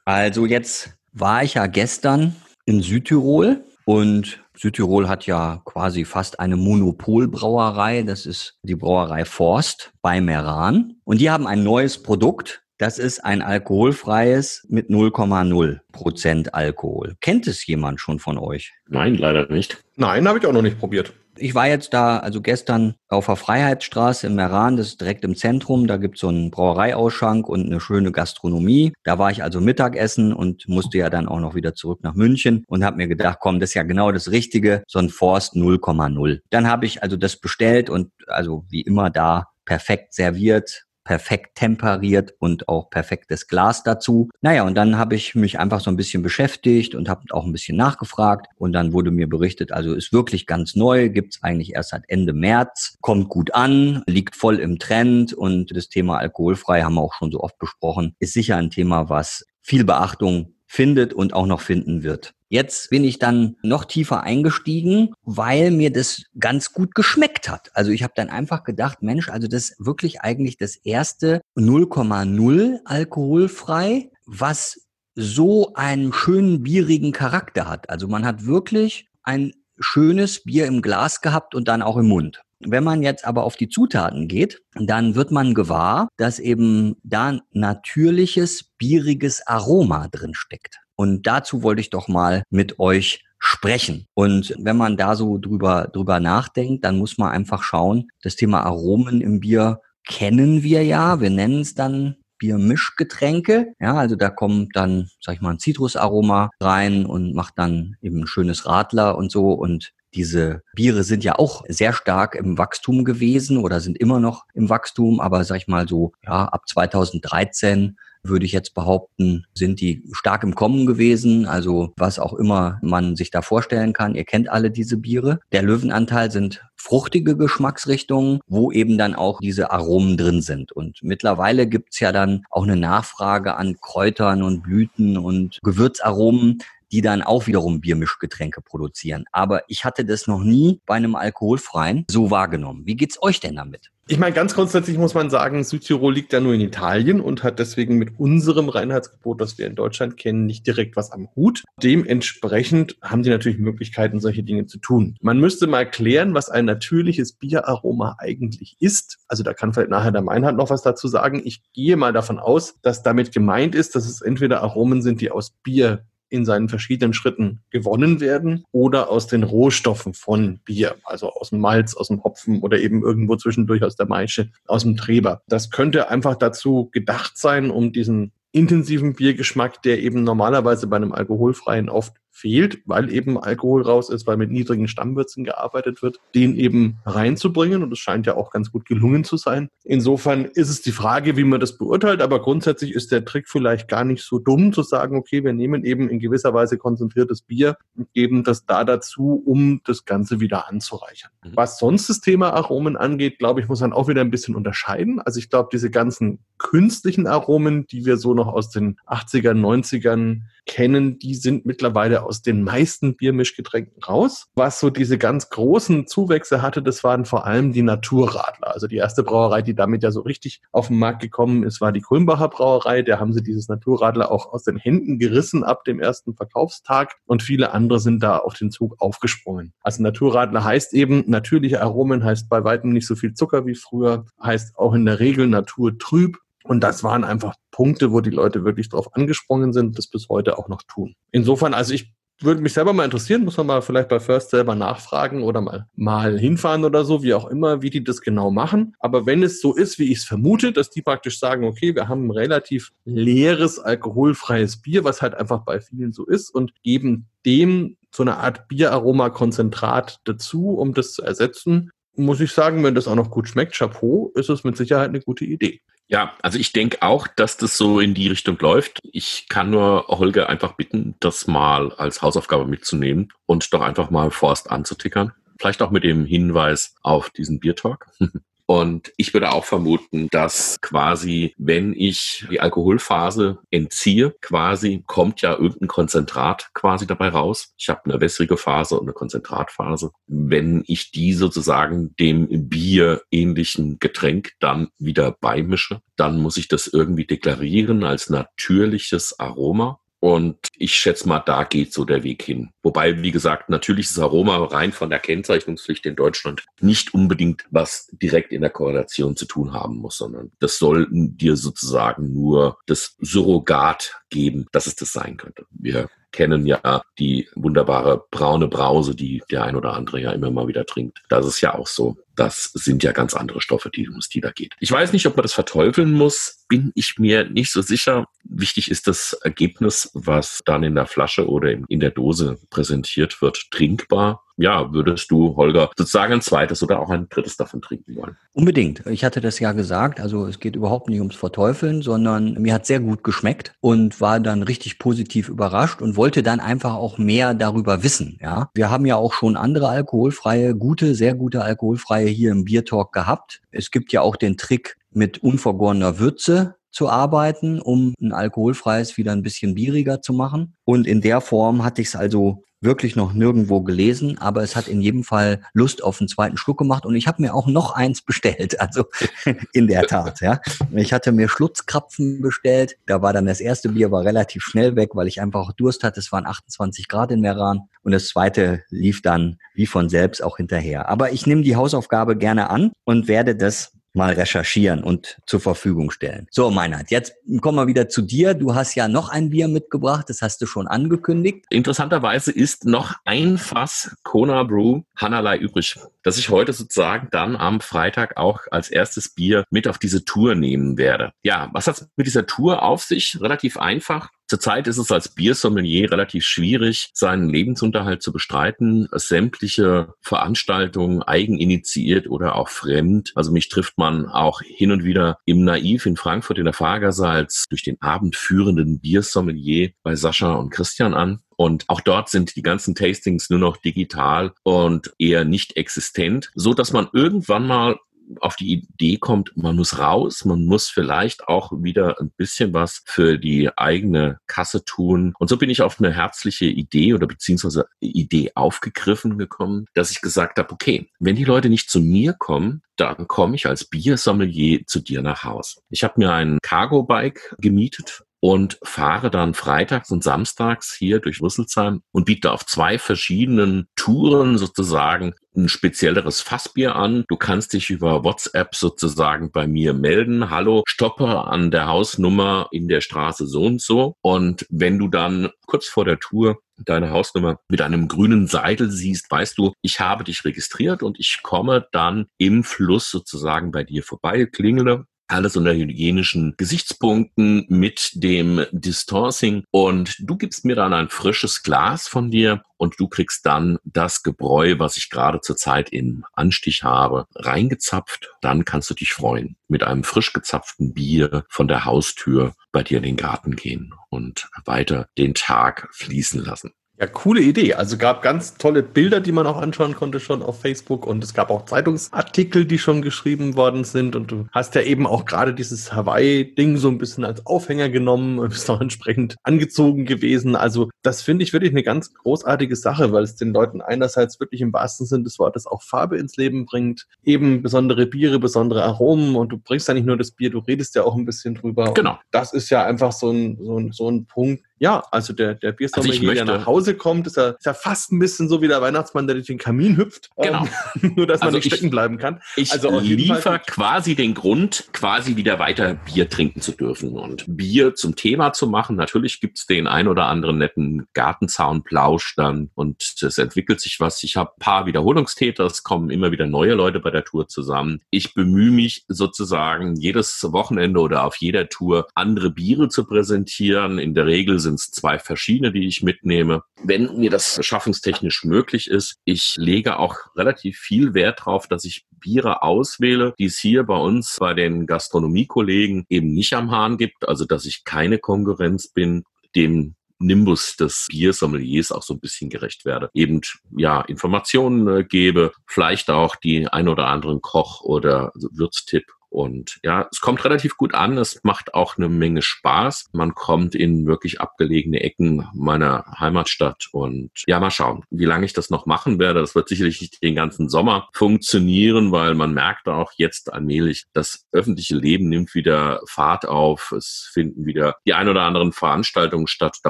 Also 0.05 0.45
jetzt 0.45 0.93
war 1.13 1.43
ich 1.43 1.53
ja 1.55 1.67
gestern 1.67 2.35
in 2.65 2.81
Südtirol 2.81 3.63
und 3.85 4.43
Südtirol 4.55 5.09
hat 5.09 5.25
ja 5.25 5.61
quasi 5.65 6.05
fast 6.05 6.39
eine 6.39 6.55
Monopolbrauerei. 6.55 8.03
Das 8.03 8.25
ist 8.25 8.57
die 8.63 8.75
Brauerei 8.75 9.25
Forst 9.25 9.91
bei 10.01 10.21
Meran. 10.21 10.95
Und 11.03 11.19
die 11.21 11.29
haben 11.29 11.47
ein 11.47 11.63
neues 11.63 12.01
Produkt. 12.01 12.63
Das 12.83 12.99
ist 12.99 13.23
ein 13.23 13.41
alkoholfreies 13.41 14.65
mit 14.67 14.89
0,0 14.89 15.79
Prozent 15.93 16.53
Alkohol. 16.53 17.15
Kennt 17.21 17.47
es 17.47 17.65
jemand 17.65 18.01
schon 18.01 18.19
von 18.19 18.37
euch? 18.37 18.73
Nein, 18.89 19.15
leider 19.15 19.47
nicht. 19.47 19.81
Nein, 19.95 20.27
habe 20.27 20.39
ich 20.39 20.45
auch 20.45 20.51
noch 20.51 20.61
nicht 20.61 20.79
probiert. 20.79 21.13
Ich 21.37 21.55
war 21.55 21.65
jetzt 21.65 21.93
da, 21.93 22.17
also 22.17 22.41
gestern 22.41 22.95
auf 23.07 23.27
der 23.27 23.37
Freiheitsstraße 23.37 24.27
im 24.27 24.35
Meran, 24.35 24.75
das 24.75 24.87
ist 24.87 24.99
direkt 24.99 25.23
im 25.23 25.37
Zentrum. 25.37 25.87
Da 25.87 25.95
gibt's 25.95 26.19
so 26.19 26.27
einen 26.27 26.51
Brauereiausschank 26.51 27.47
und 27.47 27.65
eine 27.67 27.79
schöne 27.79 28.11
Gastronomie. 28.11 28.91
Da 29.05 29.17
war 29.17 29.31
ich 29.31 29.43
also 29.43 29.61
Mittagessen 29.61 30.33
und 30.33 30.67
musste 30.67 30.97
ja 30.97 31.09
dann 31.09 31.29
auch 31.29 31.39
noch 31.39 31.55
wieder 31.55 31.75
zurück 31.75 31.99
nach 32.03 32.15
München 32.15 32.65
und 32.67 32.83
habe 32.83 32.97
mir 32.97 33.07
gedacht, 33.07 33.37
komm, 33.39 33.61
das 33.61 33.69
ist 33.69 33.75
ja 33.75 33.83
genau 33.83 34.11
das 34.11 34.29
Richtige, 34.29 34.83
so 34.87 34.99
ein 34.99 35.07
Forst 35.07 35.53
0,0. 35.53 36.41
Dann 36.49 36.67
habe 36.67 36.85
ich 36.85 37.01
also 37.01 37.15
das 37.15 37.37
bestellt 37.39 37.89
und 37.89 38.11
also 38.27 38.65
wie 38.67 38.81
immer 38.81 39.09
da 39.09 39.47
perfekt 39.63 40.13
serviert, 40.13 40.83
perfekt 41.03 41.55
temperiert 41.55 42.33
und 42.39 42.69
auch 42.69 42.89
perfektes 42.89 43.47
Glas 43.47 43.83
dazu. 43.83 44.29
Naja, 44.41 44.63
und 44.63 44.75
dann 44.75 44.97
habe 44.97 45.15
ich 45.15 45.35
mich 45.35 45.59
einfach 45.59 45.79
so 45.79 45.91
ein 45.91 45.97
bisschen 45.97 46.23
beschäftigt 46.23 46.95
und 46.95 47.09
habe 47.09 47.21
auch 47.31 47.45
ein 47.45 47.51
bisschen 47.51 47.77
nachgefragt 47.77 48.47
und 48.57 48.73
dann 48.73 48.93
wurde 48.93 49.11
mir 49.11 49.27
berichtet, 49.27 49.71
also 49.71 49.93
ist 49.93 50.13
wirklich 50.13 50.47
ganz 50.47 50.75
neu, 50.75 51.09
gibt's 51.09 51.43
eigentlich 51.43 51.73
erst 51.73 51.89
seit 51.89 52.03
Ende 52.07 52.33
März, 52.33 52.97
kommt 53.01 53.29
gut 53.29 53.53
an, 53.53 54.03
liegt 54.07 54.35
voll 54.35 54.59
im 54.59 54.79
Trend 54.79 55.33
und 55.33 55.75
das 55.75 55.89
Thema 55.89 56.17
alkoholfrei 56.17 56.83
haben 56.83 56.95
wir 56.95 57.01
auch 57.01 57.13
schon 57.13 57.31
so 57.31 57.41
oft 57.41 57.57
besprochen, 57.59 58.15
ist 58.19 58.33
sicher 58.33 58.57
ein 58.57 58.69
Thema, 58.69 59.09
was 59.09 59.45
viel 59.61 59.85
Beachtung 59.85 60.52
findet 60.73 61.13
und 61.13 61.33
auch 61.33 61.45
noch 61.45 61.61
finden 61.61 62.01
wird. 62.01 62.33
Jetzt 62.49 62.89
bin 62.89 63.03
ich 63.03 63.19
dann 63.19 63.57
noch 63.61 63.85
tiefer 63.85 64.23
eingestiegen, 64.23 65.13
weil 65.21 65.69
mir 65.69 65.93
das 65.93 66.23
ganz 66.39 66.73
gut 66.73 66.95
geschmeckt 66.95 67.47
hat. 67.47 67.69
Also 67.75 67.91
ich 67.91 68.01
habe 68.01 68.13
dann 68.15 68.29
einfach 68.29 68.63
gedacht, 68.63 69.03
Mensch, 69.03 69.29
also 69.29 69.47
das 69.47 69.69
ist 69.69 69.85
wirklich 69.85 70.21
eigentlich 70.21 70.57
das 70.57 70.75
erste 70.75 71.41
0,0 71.55 72.79
alkoholfrei, 72.85 74.09
was 74.25 74.87
so 75.13 75.75
einen 75.75 76.11
schönen 76.11 76.63
bierigen 76.63 77.11
Charakter 77.11 77.69
hat. 77.69 77.91
Also 77.91 78.07
man 78.07 78.25
hat 78.25 78.47
wirklich 78.47 79.09
ein 79.21 79.53
schönes 79.79 80.43
Bier 80.43 80.65
im 80.65 80.81
Glas 80.81 81.21
gehabt 81.21 81.53
und 81.53 81.67
dann 81.67 81.83
auch 81.83 81.97
im 81.97 82.07
Mund. 82.07 82.41
Wenn 82.67 82.83
man 82.83 83.03
jetzt 83.03 83.25
aber 83.25 83.43
auf 83.43 83.55
die 83.55 83.69
Zutaten 83.69 84.27
geht, 84.27 84.61
dann 84.75 85.15
wird 85.15 85.31
man 85.31 85.53
gewahr, 85.53 86.07
dass 86.17 86.39
eben 86.39 86.95
da 87.03 87.39
natürliches, 87.51 88.71
bieriges 88.77 89.45
Aroma 89.47 90.07
drin 90.09 90.33
steckt. 90.33 90.79
Und 90.95 91.25
dazu 91.27 91.63
wollte 91.63 91.81
ich 91.81 91.89
doch 91.89 92.07
mal 92.07 92.43
mit 92.49 92.79
euch 92.79 93.23
sprechen. 93.39 94.07
Und 94.13 94.55
wenn 94.57 94.77
man 94.77 94.95
da 94.95 95.15
so 95.15 95.37
drüber, 95.37 95.89
drüber 95.91 96.19
nachdenkt, 96.19 96.85
dann 96.85 96.97
muss 96.97 97.17
man 97.17 97.31
einfach 97.31 97.63
schauen, 97.63 98.07
das 98.21 98.35
Thema 98.35 98.61
Aromen 98.61 99.19
im 99.19 99.41
Bier 99.41 99.81
kennen 100.07 100.63
wir 100.63 100.83
ja. 100.83 101.19
Wir 101.19 101.29
nennen 101.29 101.61
es 101.61 101.73
dann 101.73 102.15
Biermischgetränke. 102.37 103.73
Ja, 103.79 103.95
also 103.95 104.15
da 104.15 104.29
kommt 104.29 104.75
dann, 104.75 105.09
sag 105.21 105.35
ich 105.35 105.41
mal, 105.41 105.51
ein 105.51 105.59
Zitrusaroma 105.59 106.49
rein 106.59 107.05
und 107.05 107.33
macht 107.33 107.53
dann 107.57 107.95
eben 108.01 108.21
ein 108.21 108.27
schönes 108.27 108.65
Radler 108.65 109.17
und 109.17 109.31
so. 109.31 109.51
Und 109.51 109.91
diese 110.15 110.61
Biere 110.75 111.03
sind 111.03 111.23
ja 111.23 111.37
auch 111.37 111.63
sehr 111.67 111.93
stark 111.93 112.35
im 112.35 112.57
Wachstum 112.57 113.03
gewesen 113.03 113.57
oder 113.57 113.79
sind 113.79 113.97
immer 113.97 114.19
noch 114.19 114.45
im 114.53 114.69
Wachstum, 114.69 115.19
aber 115.19 115.43
sag 115.43 115.57
ich 115.57 115.67
mal 115.67 115.87
so, 115.87 116.13
ja, 116.23 116.45
ab 116.45 116.67
2013 116.67 117.97
würde 118.23 118.45
ich 118.45 118.53
jetzt 118.53 118.73
behaupten, 118.73 119.45
sind 119.53 119.81
die 119.81 120.03
stark 120.13 120.43
im 120.43 120.55
Kommen 120.55 120.85
gewesen. 120.85 121.45
Also 121.45 121.93
was 121.97 122.19
auch 122.19 122.33
immer 122.33 122.79
man 122.81 123.15
sich 123.15 123.31
da 123.31 123.41
vorstellen 123.41 123.93
kann. 123.93 124.15
Ihr 124.15 124.23
kennt 124.23 124.49
alle 124.49 124.71
diese 124.71 124.97
Biere. 124.97 125.39
Der 125.51 125.61
Löwenanteil 125.61 126.31
sind 126.31 126.63
fruchtige 126.75 127.37
Geschmacksrichtungen, 127.37 128.39
wo 128.47 128.71
eben 128.71 128.97
dann 128.97 129.15
auch 129.15 129.39
diese 129.39 129.71
Aromen 129.71 130.17
drin 130.17 130.41
sind. 130.41 130.71
Und 130.71 130.99
mittlerweile 131.01 131.67
gibt's 131.67 131.99
ja 131.99 132.11
dann 132.11 132.43
auch 132.49 132.63
eine 132.63 132.77
Nachfrage 132.77 133.55
an 133.55 133.77
Kräutern 133.79 134.43
und 134.43 134.63
Blüten 134.63 135.17
und 135.17 135.59
Gewürzaromen, 135.63 136.59
die 136.93 137.01
dann 137.01 137.23
auch 137.23 137.47
wiederum 137.47 137.81
Biermischgetränke 137.81 138.61
produzieren. 138.61 139.25
Aber 139.31 139.63
ich 139.67 139.83
hatte 139.83 140.05
das 140.05 140.27
noch 140.27 140.43
nie 140.43 140.79
bei 140.85 140.93
einem 140.93 141.15
alkoholfreien 141.15 142.05
so 142.07 142.29
wahrgenommen. 142.29 142.83
Wie 142.85 142.95
geht's 142.95 143.21
euch 143.21 143.39
denn 143.39 143.55
damit? 143.55 143.89
Ich 144.05 144.19
meine, 144.19 144.35
ganz 144.35 144.53
grundsätzlich 144.53 144.97
muss 144.97 145.13
man 145.13 145.29
sagen, 145.29 145.63
Südtirol 145.63 146.13
liegt 146.13 146.33
ja 146.33 146.41
nur 146.41 146.53
in 146.53 146.61
Italien 146.61 147.21
und 147.21 147.41
hat 147.41 147.57
deswegen 147.57 147.97
mit 147.97 148.19
unserem 148.19 148.67
Reinheitsgebot, 148.67 149.39
das 149.39 149.57
wir 149.57 149.65
in 149.65 149.75
Deutschland 149.75 150.17
kennen, 150.17 150.45
nicht 150.45 150.67
direkt 150.67 150.97
was 150.97 151.11
am 151.11 151.29
Hut. 151.37 151.63
Dementsprechend 151.81 152.97
haben 153.01 153.23
die 153.23 153.29
natürlich 153.29 153.59
Möglichkeiten, 153.59 154.19
solche 154.19 154.43
Dinge 154.43 154.65
zu 154.65 154.77
tun. 154.77 155.15
Man 155.21 155.39
müsste 155.39 155.67
mal 155.67 155.89
klären, 155.89 156.33
was 156.33 156.49
ein 156.49 156.65
natürliches 156.65 157.31
Bieraroma 157.31 158.17
eigentlich 158.19 158.75
ist. 158.79 159.19
Also 159.29 159.41
da 159.41 159.53
kann 159.53 159.73
vielleicht 159.73 159.89
nachher 159.89 160.11
der 160.11 160.21
Meinhard 160.21 160.57
noch 160.57 160.69
was 160.69 160.83
dazu 160.83 161.07
sagen. 161.07 161.41
Ich 161.43 161.63
gehe 161.71 161.95
mal 161.95 162.11
davon 162.11 162.39
aus, 162.39 162.75
dass 162.81 163.03
damit 163.03 163.31
gemeint 163.31 163.73
ist, 163.73 163.95
dass 163.95 164.05
es 164.05 164.21
entweder 164.21 164.61
Aromen 164.61 165.01
sind, 165.01 165.21
die 165.21 165.31
aus 165.31 165.51
Bier 165.63 166.03
in 166.33 166.45
seinen 166.45 166.67
verschiedenen 166.67 167.13
Schritten 167.13 167.61
gewonnen 167.69 168.19
werden 168.19 168.65
oder 168.71 169.09
aus 169.09 169.27
den 169.27 169.43
Rohstoffen 169.43 170.15
von 170.15 170.59
Bier, 170.65 170.95
also 171.03 171.31
aus 171.31 171.51
dem 171.51 171.59
Malz, 171.59 171.95
aus 171.95 172.07
dem 172.07 172.23
Hopfen 172.23 172.61
oder 172.61 172.79
eben 172.79 173.03
irgendwo 173.03 173.35
zwischendurch 173.35 173.83
aus 173.83 173.95
der 173.95 174.07
Maische, 174.07 174.49
aus 174.65 174.81
dem 174.81 174.97
Treber. 174.97 175.43
Das 175.47 175.69
könnte 175.69 176.09
einfach 176.09 176.35
dazu 176.35 176.89
gedacht 176.91 177.37
sein, 177.37 177.69
um 177.69 177.93
diesen 177.93 178.31
intensiven 178.51 179.13
Biergeschmack, 179.13 179.83
der 179.83 179.99
eben 179.99 180.23
normalerweise 180.23 180.87
bei 180.87 180.95
einem 180.95 181.11
alkoholfreien 181.11 181.87
oft 181.87 182.13
fehlt, 182.33 182.79
weil 182.85 183.13
eben 183.13 183.37
Alkohol 183.37 183.83
raus 183.83 184.09
ist, 184.09 184.25
weil 184.25 184.37
mit 184.37 184.51
niedrigen 184.51 184.87
Stammwürzen 184.87 185.43
gearbeitet 185.43 186.01
wird, 186.01 186.19
den 186.33 186.55
eben 186.55 186.97
reinzubringen. 187.05 187.83
Und 187.83 187.93
es 187.93 187.99
scheint 187.99 188.25
ja 188.25 188.35
auch 188.35 188.51
ganz 188.51 188.71
gut 188.71 188.85
gelungen 188.85 189.23
zu 189.23 189.37
sein. 189.37 189.69
Insofern 189.83 190.45
ist 190.45 190.69
es 190.69 190.81
die 190.81 190.91
Frage, 190.91 191.37
wie 191.37 191.43
man 191.43 191.59
das 191.59 191.77
beurteilt. 191.77 192.21
Aber 192.21 192.41
grundsätzlich 192.41 192.93
ist 192.93 193.11
der 193.11 193.23
Trick 193.23 193.47
vielleicht 193.47 193.87
gar 193.87 194.03
nicht 194.03 194.23
so 194.23 194.39
dumm 194.39 194.73
zu 194.73 194.81
sagen, 194.81 195.15
okay, 195.15 195.43
wir 195.43 195.53
nehmen 195.53 195.85
eben 195.85 196.09
in 196.09 196.19
gewisser 196.19 196.53
Weise 196.53 196.77
konzentriertes 196.77 197.43
Bier 197.43 197.77
und 197.95 198.11
geben 198.13 198.43
das 198.43 198.65
da 198.65 198.83
dazu, 198.83 199.41
um 199.45 199.81
das 199.85 200.05
Ganze 200.05 200.39
wieder 200.39 200.67
anzureichern. 200.67 201.31
Mhm. 201.43 201.51
Was 201.53 201.77
sonst 201.77 202.09
das 202.09 202.19
Thema 202.19 202.53
Aromen 202.53 202.97
angeht, 202.97 203.37
glaube 203.37 203.61
ich, 203.61 203.67
muss 203.67 203.81
man 203.81 203.93
auch 203.93 204.07
wieder 204.07 204.21
ein 204.21 204.31
bisschen 204.31 204.55
unterscheiden. 204.55 205.21
Also 205.21 205.37
ich 205.37 205.51
glaube, 205.51 205.69
diese 205.71 205.91
ganzen 205.91 206.39
künstlichen 206.57 207.27
Aromen, 207.27 207.85
die 207.87 208.05
wir 208.05 208.17
so 208.17 208.33
noch 208.33 208.47
aus 208.47 208.71
den 208.71 208.97
80ern, 209.05 209.59
90ern 209.59 210.41
kennen, 210.65 211.19
die 211.19 211.35
sind 211.35 211.65
mittlerweile 211.65 212.23
aus 212.23 212.41
den 212.41 212.63
meisten 212.63 213.15
Biermischgetränken 213.15 214.01
raus. 214.03 214.47
Was 214.55 214.79
so 214.79 214.89
diese 214.89 215.17
ganz 215.17 215.49
großen 215.49 216.07
Zuwächse 216.07 216.61
hatte, 216.61 216.81
das 216.81 217.03
waren 217.03 217.25
vor 217.25 217.45
allem 217.45 217.73
die 217.73 217.81
Naturradler. 217.81 218.73
Also 218.73 218.87
die 218.87 218.97
erste 218.97 219.23
Brauerei, 219.23 219.61
die 219.61 219.75
damit 219.75 220.03
ja 220.03 220.11
so 220.11 220.21
richtig 220.21 220.61
auf 220.71 220.87
den 220.87 220.99
Markt 220.99 221.21
gekommen 221.21 221.63
ist, 221.63 221.81
war 221.81 221.91
die 221.91 222.01
Kulmbacher 222.01 222.47
Brauerei. 222.47 223.01
Da 223.01 223.19
haben 223.19 223.33
sie 223.33 223.43
dieses 223.43 223.67
Naturradler 223.67 224.31
auch 224.31 224.51
aus 224.53 224.63
den 224.63 224.77
Händen 224.77 225.19
gerissen 225.19 225.63
ab 225.63 225.83
dem 225.83 225.99
ersten 225.99 226.35
Verkaufstag 226.35 227.15
und 227.25 227.43
viele 227.43 227.71
andere 227.71 227.99
sind 227.99 228.23
da 228.23 228.37
auf 228.37 228.53
den 228.53 228.71
Zug 228.71 228.95
aufgesprungen. 228.99 229.73
Also 229.81 230.01
Naturradler 230.01 230.63
heißt 230.63 230.93
eben, 230.93 231.23
natürliche 231.27 231.81
Aromen 231.81 232.23
heißt 232.23 232.49
bei 232.49 232.63
weitem 232.63 232.91
nicht 232.91 233.07
so 233.07 233.15
viel 233.15 233.33
Zucker 233.33 233.65
wie 233.65 233.75
früher, 233.75 234.25
heißt 234.41 234.77
auch 234.77 234.93
in 234.93 235.05
der 235.05 235.19
Regel 235.19 235.47
naturtrüb 235.47 236.37
und 236.63 236.81
das 236.81 237.03
waren 237.03 237.23
einfach 237.23 237.55
Punkte, 237.71 238.11
wo 238.11 238.21
die 238.21 238.29
Leute 238.29 238.63
wirklich 238.63 238.89
drauf 238.89 239.15
angesprungen 239.15 239.73
sind, 239.73 239.97
das 239.97 240.07
bis 240.07 240.29
heute 240.29 240.57
auch 240.57 240.69
noch 240.69 240.81
tun. 240.83 241.13
Insofern, 241.31 241.73
also 241.73 241.93
ich 241.93 242.13
würde 242.41 242.61
mich 242.61 242.73
selber 242.73 242.93
mal 242.93 243.05
interessieren, 243.05 243.45
muss 243.45 243.57
man 243.57 243.67
mal 243.67 243.81
vielleicht 243.81 244.09
bei 244.09 244.19
First 244.19 244.49
selber 244.49 244.75
nachfragen 244.75 245.43
oder 245.43 245.61
mal, 245.61 245.87
mal 245.95 246.37
hinfahren 246.37 246.83
oder 246.83 247.05
so, 247.05 247.23
wie 247.23 247.33
auch 247.33 247.45
immer, 247.45 247.81
wie 247.81 247.89
die 247.89 248.03
das 248.03 248.21
genau 248.21 248.51
machen. 248.51 248.95
Aber 248.99 249.25
wenn 249.25 249.43
es 249.43 249.61
so 249.61 249.73
ist, 249.75 249.99
wie 249.99 250.11
ich 250.11 250.19
es 250.19 250.25
vermute, 250.25 250.71
dass 250.71 250.89
die 250.89 251.01
praktisch 251.01 251.39
sagen, 251.39 251.65
okay, 251.65 251.95
wir 251.95 252.07
haben 252.07 252.27
ein 252.27 252.31
relativ 252.31 252.91
leeres, 253.05 253.79
alkoholfreies 253.79 254.81
Bier, 254.81 255.03
was 255.03 255.21
halt 255.21 255.35
einfach 255.35 255.63
bei 255.63 255.79
vielen 255.79 256.11
so 256.11 256.25
ist 256.25 256.49
und 256.49 256.73
geben 256.83 257.27
dem 257.45 257.97
so 258.11 258.23
eine 258.23 258.37
Art 258.37 258.67
Bieraroma-Konzentrat 258.67 260.19
dazu, 260.25 260.69
um 260.71 260.93
das 260.93 261.13
zu 261.13 261.23
ersetzen, 261.23 261.91
muss 262.15 262.41
ich 262.41 262.51
sagen, 262.51 262.83
wenn 262.83 262.93
das 262.93 263.07
auch 263.07 263.15
noch 263.15 263.31
gut 263.31 263.47
schmeckt, 263.47 263.75
Chapeau, 263.75 264.31
ist 264.35 264.49
es 264.49 264.63
mit 264.63 264.77
Sicherheit 264.77 265.09
eine 265.09 265.21
gute 265.21 265.45
Idee. 265.45 265.81
Ja, 266.07 266.35
also 266.41 266.59
ich 266.59 266.73
denke 266.73 267.01
auch, 267.01 267.27
dass 267.27 267.57
das 267.57 267.77
so 267.77 267.99
in 267.99 268.13
die 268.13 268.27
Richtung 268.27 268.57
läuft. 268.59 268.99
Ich 269.03 269.47
kann 269.49 269.69
nur 269.69 270.07
Holger 270.07 270.49
einfach 270.49 270.73
bitten, 270.73 271.15
das 271.19 271.47
mal 271.47 271.91
als 271.93 272.21
Hausaufgabe 272.21 272.67
mitzunehmen 272.67 273.31
und 273.45 273.73
doch 273.73 273.81
einfach 273.81 274.09
mal 274.09 274.29
Forst 274.29 274.69
anzutickern. 274.69 275.33
Vielleicht 275.59 275.81
auch 275.81 275.91
mit 275.91 276.03
dem 276.03 276.25
Hinweis 276.25 276.95
auf 277.01 277.29
diesen 277.29 277.59
Biertalk. 277.59 278.07
Und 278.65 279.11
ich 279.17 279.33
würde 279.33 279.51
auch 279.51 279.65
vermuten, 279.65 280.27
dass 280.31 280.79
quasi, 280.81 281.53
wenn 281.57 281.93
ich 281.93 282.45
die 282.49 282.61
Alkoholphase 282.61 283.59
entziehe, 283.71 284.35
quasi 284.41 285.03
kommt 285.05 285.41
ja 285.41 285.51
irgendein 285.51 285.89
Konzentrat 285.89 286.69
quasi 286.73 287.05
dabei 287.05 287.29
raus. 287.29 287.73
Ich 287.77 287.89
habe 287.89 288.01
eine 288.05 288.21
wässrige 288.21 288.55
Phase 288.55 288.95
und 288.95 289.03
eine 289.03 289.13
Konzentratphase. 289.13 290.11
Wenn 290.27 290.83
ich 290.87 291.11
die 291.11 291.33
sozusagen 291.33 292.15
dem 292.15 292.69
Bier 292.69 293.21
ähnlichen 293.31 293.99
Getränk 293.99 294.53
dann 294.59 294.87
wieder 294.97 295.31
beimische, 295.31 296.01
dann 296.15 296.39
muss 296.39 296.57
ich 296.57 296.67
das 296.69 296.87
irgendwie 296.87 297.25
deklarieren 297.25 298.03
als 298.03 298.29
natürliches 298.29 299.39
Aroma. 299.39 299.99
Und 300.23 300.69
ich 300.77 300.95
schätze 300.95 301.27
mal, 301.27 301.41
da 301.41 301.65
geht 301.65 301.91
so 301.91 302.05
der 302.05 302.23
Weg 302.23 302.43
hin. 302.43 302.69
Wobei, 302.81 303.21
wie 303.21 303.31
gesagt, 303.31 303.67
natürlich 303.69 304.05
ist 304.05 304.17
Aroma 304.17 304.55
rein 304.55 304.93
von 304.93 305.09
der 305.09 305.19
Kennzeichnungspflicht 305.19 306.05
in 306.05 306.15
Deutschland 306.15 306.63
nicht 306.79 307.13
unbedingt 307.13 307.65
was 307.71 308.07
direkt 308.13 308.53
in 308.53 308.61
der 308.61 308.69
Korrelation 308.69 309.35
zu 309.35 309.45
tun 309.45 309.73
haben 309.73 309.97
muss, 309.97 310.19
sondern 310.19 310.53
das 310.61 310.77
soll 310.77 311.09
dir 311.11 311.57
sozusagen 311.57 312.31
nur 312.31 312.77
das 312.85 313.17
Surrogat 313.19 314.13
geben, 314.29 314.65
dass 314.71 314.87
es 314.87 314.95
das 314.95 315.11
sein 315.11 315.35
könnte. 315.35 315.65
Wir 315.71 316.07
kennen 316.31 316.65
ja 316.65 317.03
die 317.19 317.49
wunderbare 317.55 318.23
braune 318.31 318.69
Brause, 318.69 319.15
die 319.15 319.43
der 319.51 319.65
ein 319.65 319.75
oder 319.75 319.93
andere 319.93 320.21
ja 320.21 320.31
immer 320.31 320.51
mal 320.51 320.69
wieder 320.69 320.85
trinkt. 320.85 321.21
Das 321.27 321.45
ist 321.45 321.59
ja 321.59 321.75
auch 321.75 321.87
so. 321.87 322.15
Das 322.35 322.71
sind 322.73 323.03
ja 323.03 323.11
ganz 323.11 323.33
andere 323.33 323.61
Stoffe, 323.61 323.89
die, 323.89 324.07
um 324.09 324.19
die 324.33 324.41
da 324.41 324.51
geht. 324.51 324.73
Ich 324.79 324.91
weiß 324.91 325.13
nicht, 325.13 325.25
ob 325.27 325.35
man 325.35 325.43
das 325.43 325.53
verteufeln 325.53 326.13
muss, 326.13 326.65
bin 326.67 326.91
ich 326.95 327.15
mir 327.17 327.49
nicht 327.49 327.71
so 327.71 327.81
sicher. 327.81 328.25
Wichtig 328.43 328.89
ist 328.89 329.07
das 329.07 329.33
Ergebnis, 329.33 330.09
was 330.13 330.61
dann 330.65 330.83
in 330.83 330.95
der 330.95 331.05
Flasche 331.05 331.47
oder 331.47 331.71
in 331.71 331.99
der 331.99 332.11
Dose 332.11 332.57
präsentiert 332.69 333.41
wird, 333.41 333.69
trinkbar 333.71 334.43
ja, 334.57 334.93
würdest 334.93 335.31
du, 335.31 335.55
Holger, 335.55 335.89
sozusagen 335.97 336.33
ein 336.33 336.41
zweites 336.41 336.83
oder 336.83 336.99
auch 336.99 337.09
ein 337.09 337.27
drittes 337.29 337.57
davon 337.57 337.81
trinken 337.81 338.15
wollen? 338.15 338.37
Unbedingt. 338.53 339.03
Ich 339.07 339.23
hatte 339.23 339.41
das 339.41 339.59
ja 339.59 339.71
gesagt. 339.71 340.19
Also 340.19 340.45
es 340.45 340.59
geht 340.59 340.75
überhaupt 340.75 341.09
nicht 341.09 341.19
ums 341.19 341.35
Verteufeln, 341.35 342.01
sondern 342.01 342.53
mir 342.61 342.73
hat 342.73 342.85
sehr 342.85 342.99
gut 342.99 343.23
geschmeckt 343.23 343.73
und 343.81 344.21
war 344.21 344.39
dann 344.39 344.63
richtig 344.63 344.99
positiv 344.99 345.49
überrascht 345.49 346.01
und 346.01 346.15
wollte 346.15 346.43
dann 346.43 346.59
einfach 346.59 346.93
auch 346.93 347.17
mehr 347.17 347.53
darüber 347.53 348.03
wissen. 348.03 348.37
Ja, 348.41 348.69
wir 348.75 348.91
haben 348.91 349.05
ja 349.05 349.15
auch 349.15 349.33
schon 349.33 349.57
andere 349.57 349.89
alkoholfreie, 349.89 350.75
gute, 350.75 351.15
sehr 351.15 351.33
gute 351.33 351.63
alkoholfreie 351.63 352.22
hier 352.27 352.51
im 352.51 352.65
Biertalk 352.65 353.11
gehabt. 353.11 353.61
Es 353.71 353.91
gibt 353.91 354.11
ja 354.11 354.21
auch 354.21 354.35
den 354.35 354.57
Trick 354.57 354.97
mit 355.11 355.43
unvergorener 355.43 356.19
Würze 356.19 356.75
zu 356.91 357.09
arbeiten, 357.09 357.81
um 357.81 358.13
ein 358.21 358.31
alkoholfreies 358.31 359.17
wieder 359.17 359.31
ein 359.31 359.41
bisschen 359.41 359.75
bieriger 359.75 360.21
zu 360.21 360.33
machen. 360.33 360.75
Und 360.85 361.07
in 361.07 361.21
der 361.21 361.41
Form 361.41 361.83
hatte 361.83 362.01
ich 362.01 362.09
es 362.09 362.15
also 362.15 362.63
wirklich 362.83 363.15
noch 363.15 363.33
nirgendwo 363.33 363.81
gelesen, 363.81 364.37
aber 364.37 364.61
es 364.61 364.75
hat 364.75 364.87
in 364.87 365.01
jedem 365.01 365.23
Fall 365.23 365.61
Lust 365.73 366.03
auf 366.03 366.19
einen 366.19 366.27
zweiten 366.27 366.57
Schluck 366.57 366.77
gemacht 366.77 367.05
und 367.05 367.15
ich 367.15 367.27
habe 367.27 367.41
mir 367.41 367.53
auch 367.53 367.67
noch 367.67 367.95
eins 367.95 368.21
bestellt, 368.21 368.79
also 368.79 369.05
in 369.73 369.87
der 369.87 370.03
Tat, 370.03 370.41
ja. 370.41 370.59
Ich 370.91 371.13
hatte 371.13 371.31
mir 371.31 371.49
Schlutzkrapfen 371.49 372.41
bestellt, 372.41 372.97
da 373.05 373.21
war 373.21 373.33
dann 373.33 373.45
das 373.45 373.61
erste 373.61 373.89
Bier 373.89 374.11
war 374.11 374.23
relativ 374.23 374.63
schnell 374.63 374.95
weg, 374.95 375.11
weil 375.13 375.27
ich 375.27 375.41
einfach 375.41 375.71
Durst 375.73 376.03
hatte, 376.03 376.19
es 376.19 376.31
waren 376.31 376.45
28 376.45 377.07
Grad 377.07 377.31
in 377.31 377.41
Meran 377.41 377.81
und 378.03 378.11
das 378.11 378.27
zweite 378.27 378.83
lief 378.89 379.21
dann 379.21 379.57
wie 379.73 379.85
von 379.85 380.09
selbst 380.09 380.43
auch 380.43 380.57
hinterher. 380.57 381.09
Aber 381.09 381.31
ich 381.31 381.47
nehme 381.47 381.63
die 381.63 381.75
Hausaufgabe 381.75 382.37
gerne 382.37 382.69
an 382.69 382.91
und 383.05 383.27
werde 383.27 383.55
das 383.55 383.93
mal 384.13 384.33
recherchieren 384.33 385.03
und 385.03 385.37
zur 385.45 385.59
Verfügung 385.59 386.11
stellen. 386.11 386.47
So, 386.51 386.69
Meinhard, 386.69 387.11
jetzt 387.11 387.33
kommen 387.61 387.77
wir 387.77 387.87
wieder 387.87 388.09
zu 388.09 388.21
dir. 388.21 388.53
Du 388.53 388.75
hast 388.75 388.95
ja 388.95 389.07
noch 389.07 389.29
ein 389.29 389.49
Bier 389.49 389.67
mitgebracht, 389.67 390.29
das 390.29 390.41
hast 390.41 390.61
du 390.61 390.65
schon 390.65 390.87
angekündigt. 390.87 391.65
Interessanterweise 391.69 392.51
ist 392.51 392.85
noch 392.85 393.15
ein 393.25 393.57
Fass 393.57 394.15
Kona 394.23 394.63
Brew 394.63 395.01
Hanalei 395.15 395.57
übrig, 395.57 395.97
das 396.23 396.37
ich 396.37 396.49
heute 396.49 396.73
sozusagen 396.73 397.27
dann 397.31 397.55
am 397.55 397.81
Freitag 397.81 398.37
auch 398.37 398.61
als 398.71 398.89
erstes 398.89 399.29
Bier 399.29 399.65
mit 399.69 399.87
auf 399.87 399.97
diese 399.97 400.25
Tour 400.25 400.55
nehmen 400.55 400.97
werde. 400.97 401.31
Ja, 401.43 401.69
was 401.73 401.87
hat 401.87 402.07
mit 402.15 402.27
dieser 402.27 402.45
Tour 402.45 402.83
auf 402.83 403.03
sich? 403.03 403.39
Relativ 403.41 403.77
einfach. 403.77 404.29
Zurzeit 404.47 404.87
ist 404.87 404.97
es 404.97 405.11
als 405.11 405.29
Biersommelier 405.29 406.11
relativ 406.11 406.45
schwierig, 406.45 407.09
seinen 407.13 407.49
Lebensunterhalt 407.49 408.21
zu 408.21 408.31
bestreiten. 408.31 409.07
Sämtliche 409.11 410.13
Veranstaltungen 410.21 411.23
eigeninitiiert 411.23 412.27
oder 412.27 412.55
auch 412.55 412.69
fremd. 412.69 413.31
Also 413.35 413.51
mich 413.51 413.69
trifft 413.69 413.97
man 413.97 414.27
auch 414.27 414.61
hin 414.61 414.91
und 414.91 415.03
wieder 415.03 415.39
im 415.45 415.63
Naiv 415.63 416.05
in 416.05 416.17
Frankfurt 416.17 416.57
in 416.57 416.65
der 416.65 416.73
Fahrgasse 416.73 417.27
als 417.27 417.65
durch 417.69 417.83
den 417.83 418.01
Abend 418.01 418.35
führenden 418.35 418.99
Biersommelier 418.99 419.91
bei 420.03 420.15
Sascha 420.15 420.53
und 420.53 420.69
Christian 420.71 421.13
an. 421.13 421.39
Und 421.55 421.85
auch 421.87 422.01
dort 422.01 422.29
sind 422.29 422.55
die 422.55 422.61
ganzen 422.61 422.95
Tastings 422.95 423.49
nur 423.49 423.59
noch 423.59 423.77
digital 423.77 424.53
und 424.63 425.13
eher 425.17 425.45
nicht 425.45 425.77
existent, 425.77 426.51
so 426.55 426.73
dass 426.73 426.91
man 426.91 427.07
irgendwann 427.13 427.67
mal 427.67 427.97
auf 428.39 428.55
die 428.55 428.73
Idee 428.73 429.17
kommt, 429.17 429.55
man 429.55 429.75
muss 429.75 429.99
raus, 429.99 430.45
man 430.45 430.65
muss 430.65 430.89
vielleicht 430.89 431.47
auch 431.47 431.71
wieder 431.71 432.19
ein 432.19 432.31
bisschen 432.35 432.73
was 432.73 433.01
für 433.05 433.37
die 433.37 433.69
eigene 433.77 434.37
Kasse 434.47 434.85
tun. 434.85 435.33
Und 435.39 435.49
so 435.49 435.57
bin 435.57 435.69
ich 435.69 435.81
auf 435.81 435.99
eine 435.99 436.11
herzliche 436.11 436.65
Idee 436.65 437.13
oder 437.13 437.27
beziehungsweise 437.27 437.85
Idee 437.99 438.51
aufgegriffen 438.55 439.37
gekommen, 439.37 439.85
dass 439.93 440.11
ich 440.11 440.21
gesagt 440.21 440.59
habe, 440.59 440.71
okay, 440.71 441.09
wenn 441.19 441.35
die 441.35 441.43
Leute 441.43 441.69
nicht 441.69 441.89
zu 441.89 442.01
mir 442.01 442.33
kommen, 442.33 442.81
dann 442.95 443.27
komme 443.27 443.55
ich 443.55 443.65
als 443.65 443.85
Biersommelier 443.85 444.85
zu 444.85 444.99
dir 444.99 445.21
nach 445.21 445.43
Haus. 445.43 445.81
Ich 445.89 446.03
habe 446.03 446.15
mir 446.17 446.31
ein 446.31 446.59
Cargo-Bike 446.61 447.55
gemietet 447.59 448.23
und 448.43 448.77
fahre 448.83 449.31
dann 449.31 449.53
freitags 449.53 450.11
und 450.11 450.21
samstags 450.21 450.93
hier 450.93 451.21
durch 451.21 451.41
Rüsselsheim 451.41 452.01
und 452.11 452.25
biete 452.25 452.51
auf 452.51 452.65
zwei 452.65 452.99
verschiedenen 452.99 453.87
Touren 453.95 454.57
sozusagen 454.57 455.33
ein 455.55 455.69
spezielleres 455.69 456.41
Fassbier 456.41 456.97
an. 456.97 457.23
Du 457.29 457.37
kannst 457.37 457.71
dich 457.71 457.89
über 457.89 458.25
WhatsApp 458.25 458.75
sozusagen 458.75 459.53
bei 459.53 459.65
mir 459.65 459.93
melden. 459.93 460.49
Hallo, 460.49 460.83
stoppe 460.85 461.45
an 461.45 461.71
der 461.71 461.87
Hausnummer 461.87 462.67
in 462.71 462.89
der 462.89 462.99
Straße 462.99 463.47
so 463.47 463.63
und 463.63 463.81
so. 463.81 464.17
Und 464.21 464.65
wenn 464.69 464.99
du 464.99 465.07
dann 465.07 465.49
kurz 465.65 465.87
vor 465.87 466.03
der 466.03 466.19
Tour 466.19 466.59
deine 466.85 467.11
Hausnummer 467.11 467.59
mit 467.69 467.81
einem 467.81 468.09
grünen 468.09 468.47
Seidel 468.47 468.91
siehst, 468.91 469.31
weißt 469.31 469.57
du, 469.57 469.71
ich 469.81 470.01
habe 470.01 470.25
dich 470.25 470.43
registriert 470.43 471.01
und 471.01 471.17
ich 471.17 471.39
komme 471.43 471.87
dann 471.93 472.25
im 472.37 472.65
Fluss 472.65 473.09
sozusagen 473.09 473.71
bei 473.71 473.85
dir 473.85 474.03
vorbei, 474.03 474.45
klingele 474.47 475.05
alles 475.33 475.57
unter 475.57 475.73
hygienischen 475.73 476.55
Gesichtspunkten 476.57 477.65
mit 477.67 478.11
dem 478.13 478.65
Distancing. 478.71 479.63
Und 479.71 480.15
du 480.19 480.37
gibst 480.37 480.63
mir 480.63 480.75
dann 480.75 480.93
ein 480.93 481.09
frisches 481.09 481.63
Glas 481.63 482.07
von 482.07 482.29
dir 482.29 482.61
und 482.77 482.99
du 482.99 483.07
kriegst 483.07 483.45
dann 483.45 483.79
das 483.83 484.23
Gebräu, 484.23 484.75
was 484.77 484.97
ich 484.97 485.09
gerade 485.09 485.41
zurzeit 485.41 485.89
im 485.89 486.25
Anstich 486.33 486.83
habe, 486.83 487.25
reingezapft. 487.35 488.29
Dann 488.41 488.65
kannst 488.65 488.89
du 488.89 488.93
dich 488.93 489.13
freuen, 489.13 489.55
mit 489.67 489.83
einem 489.83 490.03
frisch 490.03 490.33
gezapften 490.33 490.93
Bier 490.93 491.45
von 491.49 491.67
der 491.67 491.85
Haustür 491.85 492.53
bei 492.71 492.83
dir 492.83 492.97
in 492.97 493.03
den 493.03 493.17
Garten 493.17 493.55
gehen 493.55 493.93
und 494.09 494.47
weiter 494.65 495.07
den 495.17 495.33
Tag 495.33 495.89
fließen 495.93 496.43
lassen. 496.43 496.73
Ja, 497.03 497.09
coole 497.09 497.41
Idee. 497.41 497.73
Also 497.73 497.97
gab 497.97 498.21
ganz 498.21 498.55
tolle 498.55 498.81
Bilder, 498.81 499.19
die 499.19 499.33
man 499.33 499.45
auch 499.45 499.57
anschauen 499.57 499.93
konnte 499.93 500.21
schon 500.21 500.41
auf 500.41 500.61
Facebook 500.61 501.05
und 501.05 501.21
es 501.21 501.33
gab 501.33 501.49
auch 501.49 501.65
Zeitungsartikel, 501.65 502.63
die 502.63 502.79
schon 502.79 503.01
geschrieben 503.01 503.57
worden 503.57 503.83
sind 503.83 504.15
und 504.15 504.31
du 504.31 504.47
hast 504.53 504.73
ja 504.75 504.83
eben 504.83 505.05
auch 505.05 505.25
gerade 505.25 505.53
dieses 505.53 505.91
Hawaii-Ding 505.91 506.77
so 506.77 506.87
ein 506.87 506.97
bisschen 506.97 507.25
als 507.25 507.45
Aufhänger 507.45 507.89
genommen 507.89 508.39
und 508.39 508.51
bist 508.51 508.69
auch 508.69 508.79
entsprechend 508.79 509.35
angezogen 509.43 510.05
gewesen. 510.05 510.55
Also 510.55 510.91
das 511.01 511.21
finde 511.21 511.43
ich 511.43 511.51
wirklich 511.51 511.73
eine 511.73 511.83
ganz 511.83 512.13
großartige 512.13 512.77
Sache, 512.77 513.11
weil 513.11 513.23
es 513.23 513.35
den 513.35 513.51
Leuten 513.51 513.81
einerseits 513.81 514.39
wirklich 514.39 514.61
im 514.61 514.71
wahrsten 514.71 515.05
Sinne 515.05 515.25
des 515.25 515.39
Wortes 515.39 515.67
auch 515.67 515.83
Farbe 515.83 516.17
ins 516.17 516.37
Leben 516.37 516.65
bringt, 516.65 517.07
eben 517.25 517.63
besondere 517.63 518.05
Biere, 518.05 518.39
besondere 518.39 518.85
Aromen 518.85 519.35
und 519.35 519.49
du 519.49 519.57
bringst 519.57 519.89
ja 519.89 519.93
nicht 519.93 520.07
nur 520.07 520.15
das 520.15 520.31
Bier, 520.31 520.51
du 520.51 520.59
redest 520.59 520.95
ja 520.95 521.03
auch 521.03 521.17
ein 521.17 521.25
bisschen 521.25 521.55
drüber. 521.55 521.93
Genau. 521.93 522.11
Und 522.11 522.19
das 522.31 522.53
ist 522.53 522.69
ja 522.69 522.85
einfach 522.85 523.11
so 523.11 523.29
ein, 523.29 523.57
so 523.61 523.77
ein, 523.77 523.91
so 523.91 524.09
ein 524.09 524.25
Punkt, 524.25 524.63
ja, 524.83 525.01
also 525.11 525.31
der, 525.31 525.55
der 525.55 525.71
Biersommelier, 525.71 526.31
also 526.31 526.43
der 526.43 526.57
nach 526.57 526.65
Hause 526.65 526.95
kommt, 526.95 527.25
ist 527.25 527.37
ja, 527.37 527.51
ist 527.51 527.65
ja 527.65 527.73
fast 527.73 528.11
ein 528.11 528.19
bisschen 528.19 528.49
so 528.49 528.61
wie 528.61 528.67
der 528.67 528.81
Weihnachtsmann, 528.81 529.27
der 529.27 529.35
durch 529.35 529.47
den 529.47 529.57
Kamin 529.57 529.95
hüpft. 529.95 530.29
Genau. 530.35 530.67
Ähm, 531.01 531.13
nur, 531.15 531.25
dass 531.25 531.39
man 531.39 531.47
also 531.47 531.59
nicht 531.59 531.67
stecken 531.67 531.89
bleiben 531.89 532.17
kann. 532.17 532.41
Ich 532.57 532.73
also 532.73 532.99
liefere 532.99 533.59
quasi 533.59 534.13
den 534.13 534.33
Grund, 534.33 534.89
quasi 534.91 535.37
wieder 535.37 535.57
weiter 535.57 535.93
Bier 535.93 536.29
trinken 536.29 536.59
zu 536.59 536.73
dürfen 536.73 537.13
und 537.13 537.45
Bier 537.47 537.95
zum 537.95 538.17
Thema 538.17 538.51
zu 538.51 538.67
machen. 538.67 538.97
Natürlich 538.97 539.39
gibt's 539.39 539.67
den 539.67 539.87
ein 539.87 540.09
oder 540.09 540.25
anderen 540.25 540.57
netten 540.57 541.07
Gartenzaunplausch 541.13 542.35
dann 542.35 542.69
und 542.75 543.15
es 543.21 543.37
entwickelt 543.37 543.79
sich 543.79 544.01
was. 544.01 544.21
Ich 544.23 544.35
habe 544.35 544.51
paar 544.59 544.85
Wiederholungstäter, 544.85 545.63
es 545.63 545.83
kommen 545.83 546.09
immer 546.09 546.33
wieder 546.33 546.45
neue 546.45 546.73
Leute 546.73 546.99
bei 546.99 547.09
der 547.09 547.23
Tour 547.23 547.47
zusammen. 547.47 548.01
Ich 548.09 548.33
bemühe 548.33 548.71
mich 548.71 549.05
sozusagen 549.07 549.95
jedes 549.95 550.43
Wochenende 550.51 550.99
oder 550.99 551.23
auf 551.23 551.37
jeder 551.37 551.69
Tour 551.69 552.09
andere 552.15 552.49
Biere 552.49 552.89
zu 552.89 553.05
präsentieren. 553.05 553.97
In 553.97 554.13
der 554.13 554.25
Regel 554.25 554.59
sind 554.59 554.72
es 554.75 554.91
zwei 554.91 555.19
verschiedene, 555.19 555.71
die 555.71 555.87
ich 555.87 556.03
mitnehme. 556.03 556.63
Wenn 556.83 557.17
mir 557.17 557.29
das 557.29 557.57
beschaffungstechnisch 557.57 558.43
möglich 558.43 558.89
ist, 558.89 559.17
ich 559.25 559.55
lege 559.57 559.99
auch 559.99 560.15
relativ 560.35 560.77
viel 560.77 561.13
Wert 561.13 561.41
darauf, 561.41 561.67
dass 561.67 561.85
ich 561.85 562.05
Biere 562.11 562.61
auswähle, 562.63 563.33
die 563.37 563.45
es 563.45 563.59
hier 563.59 563.83
bei 563.83 563.97
uns 563.97 564.37
bei 564.39 564.53
den 564.53 564.85
Gastronomiekollegen 564.85 566.05
eben 566.09 566.33
nicht 566.33 566.53
am 566.53 566.71
Hahn 566.71 566.97
gibt, 566.97 567.27
also 567.27 567.45
dass 567.45 567.65
ich 567.65 567.83
keine 567.83 568.17
Konkurrenz 568.17 568.87
bin, 568.87 569.23
dem 569.55 569.95
Nimbus 570.19 570.77
des 570.77 571.07
Biersommeliers 571.09 571.91
auch 571.91 572.03
so 572.03 572.13
ein 572.13 572.19
bisschen 572.19 572.49
gerecht 572.49 572.85
werde. 572.85 573.09
Eben, 573.13 573.41
ja, 573.75 574.01
Informationen 574.01 574.87
äh, 574.87 575.03
gebe, 575.03 575.51
vielleicht 575.67 576.09
auch 576.09 576.35
die 576.35 576.67
ein 576.67 576.87
oder 576.87 577.07
anderen 577.07 577.41
Koch- 577.41 577.81
oder 577.81 578.31
Würztipp 578.35 579.05
und 579.33 579.79
ja, 579.83 580.07
es 580.11 580.21
kommt 580.21 580.45
relativ 580.45 580.77
gut 580.77 580.93
an. 580.93 581.17
Es 581.17 581.39
macht 581.43 581.73
auch 581.73 581.97
eine 581.97 582.07
Menge 582.07 582.43
Spaß. 582.43 583.09
Man 583.13 583.33
kommt 583.33 583.73
in 583.73 584.05
wirklich 584.05 584.39
abgelegene 584.39 585.01
Ecken 585.01 585.47
meiner 585.55 586.05
Heimatstadt. 586.19 586.87
Und 586.91 587.31
ja, 587.47 587.59
mal 587.59 587.71
schauen, 587.71 588.03
wie 588.11 588.25
lange 588.25 588.45
ich 588.45 588.53
das 588.53 588.69
noch 588.69 588.85
machen 588.85 589.17
werde. 589.17 589.39
Das 589.39 589.55
wird 589.55 589.69
sicherlich 589.69 590.01
nicht 590.01 590.21
den 590.21 590.35
ganzen 590.35 590.69
Sommer 590.69 591.09
funktionieren, 591.13 592.11
weil 592.11 592.35
man 592.35 592.53
merkt 592.53 592.87
auch 592.87 593.11
jetzt 593.17 593.51
allmählich, 593.51 594.05
das 594.13 594.45
öffentliche 594.51 594.95
Leben 594.95 595.29
nimmt 595.29 595.55
wieder 595.55 596.01
Fahrt 596.07 596.47
auf. 596.47 596.91
Es 596.91 597.27
finden 597.33 597.65
wieder 597.65 597.95
die 598.05 598.13
ein 598.13 598.29
oder 598.29 598.43
anderen 598.43 598.71
Veranstaltungen 598.71 599.47
statt. 599.47 599.79
Da 599.81 599.89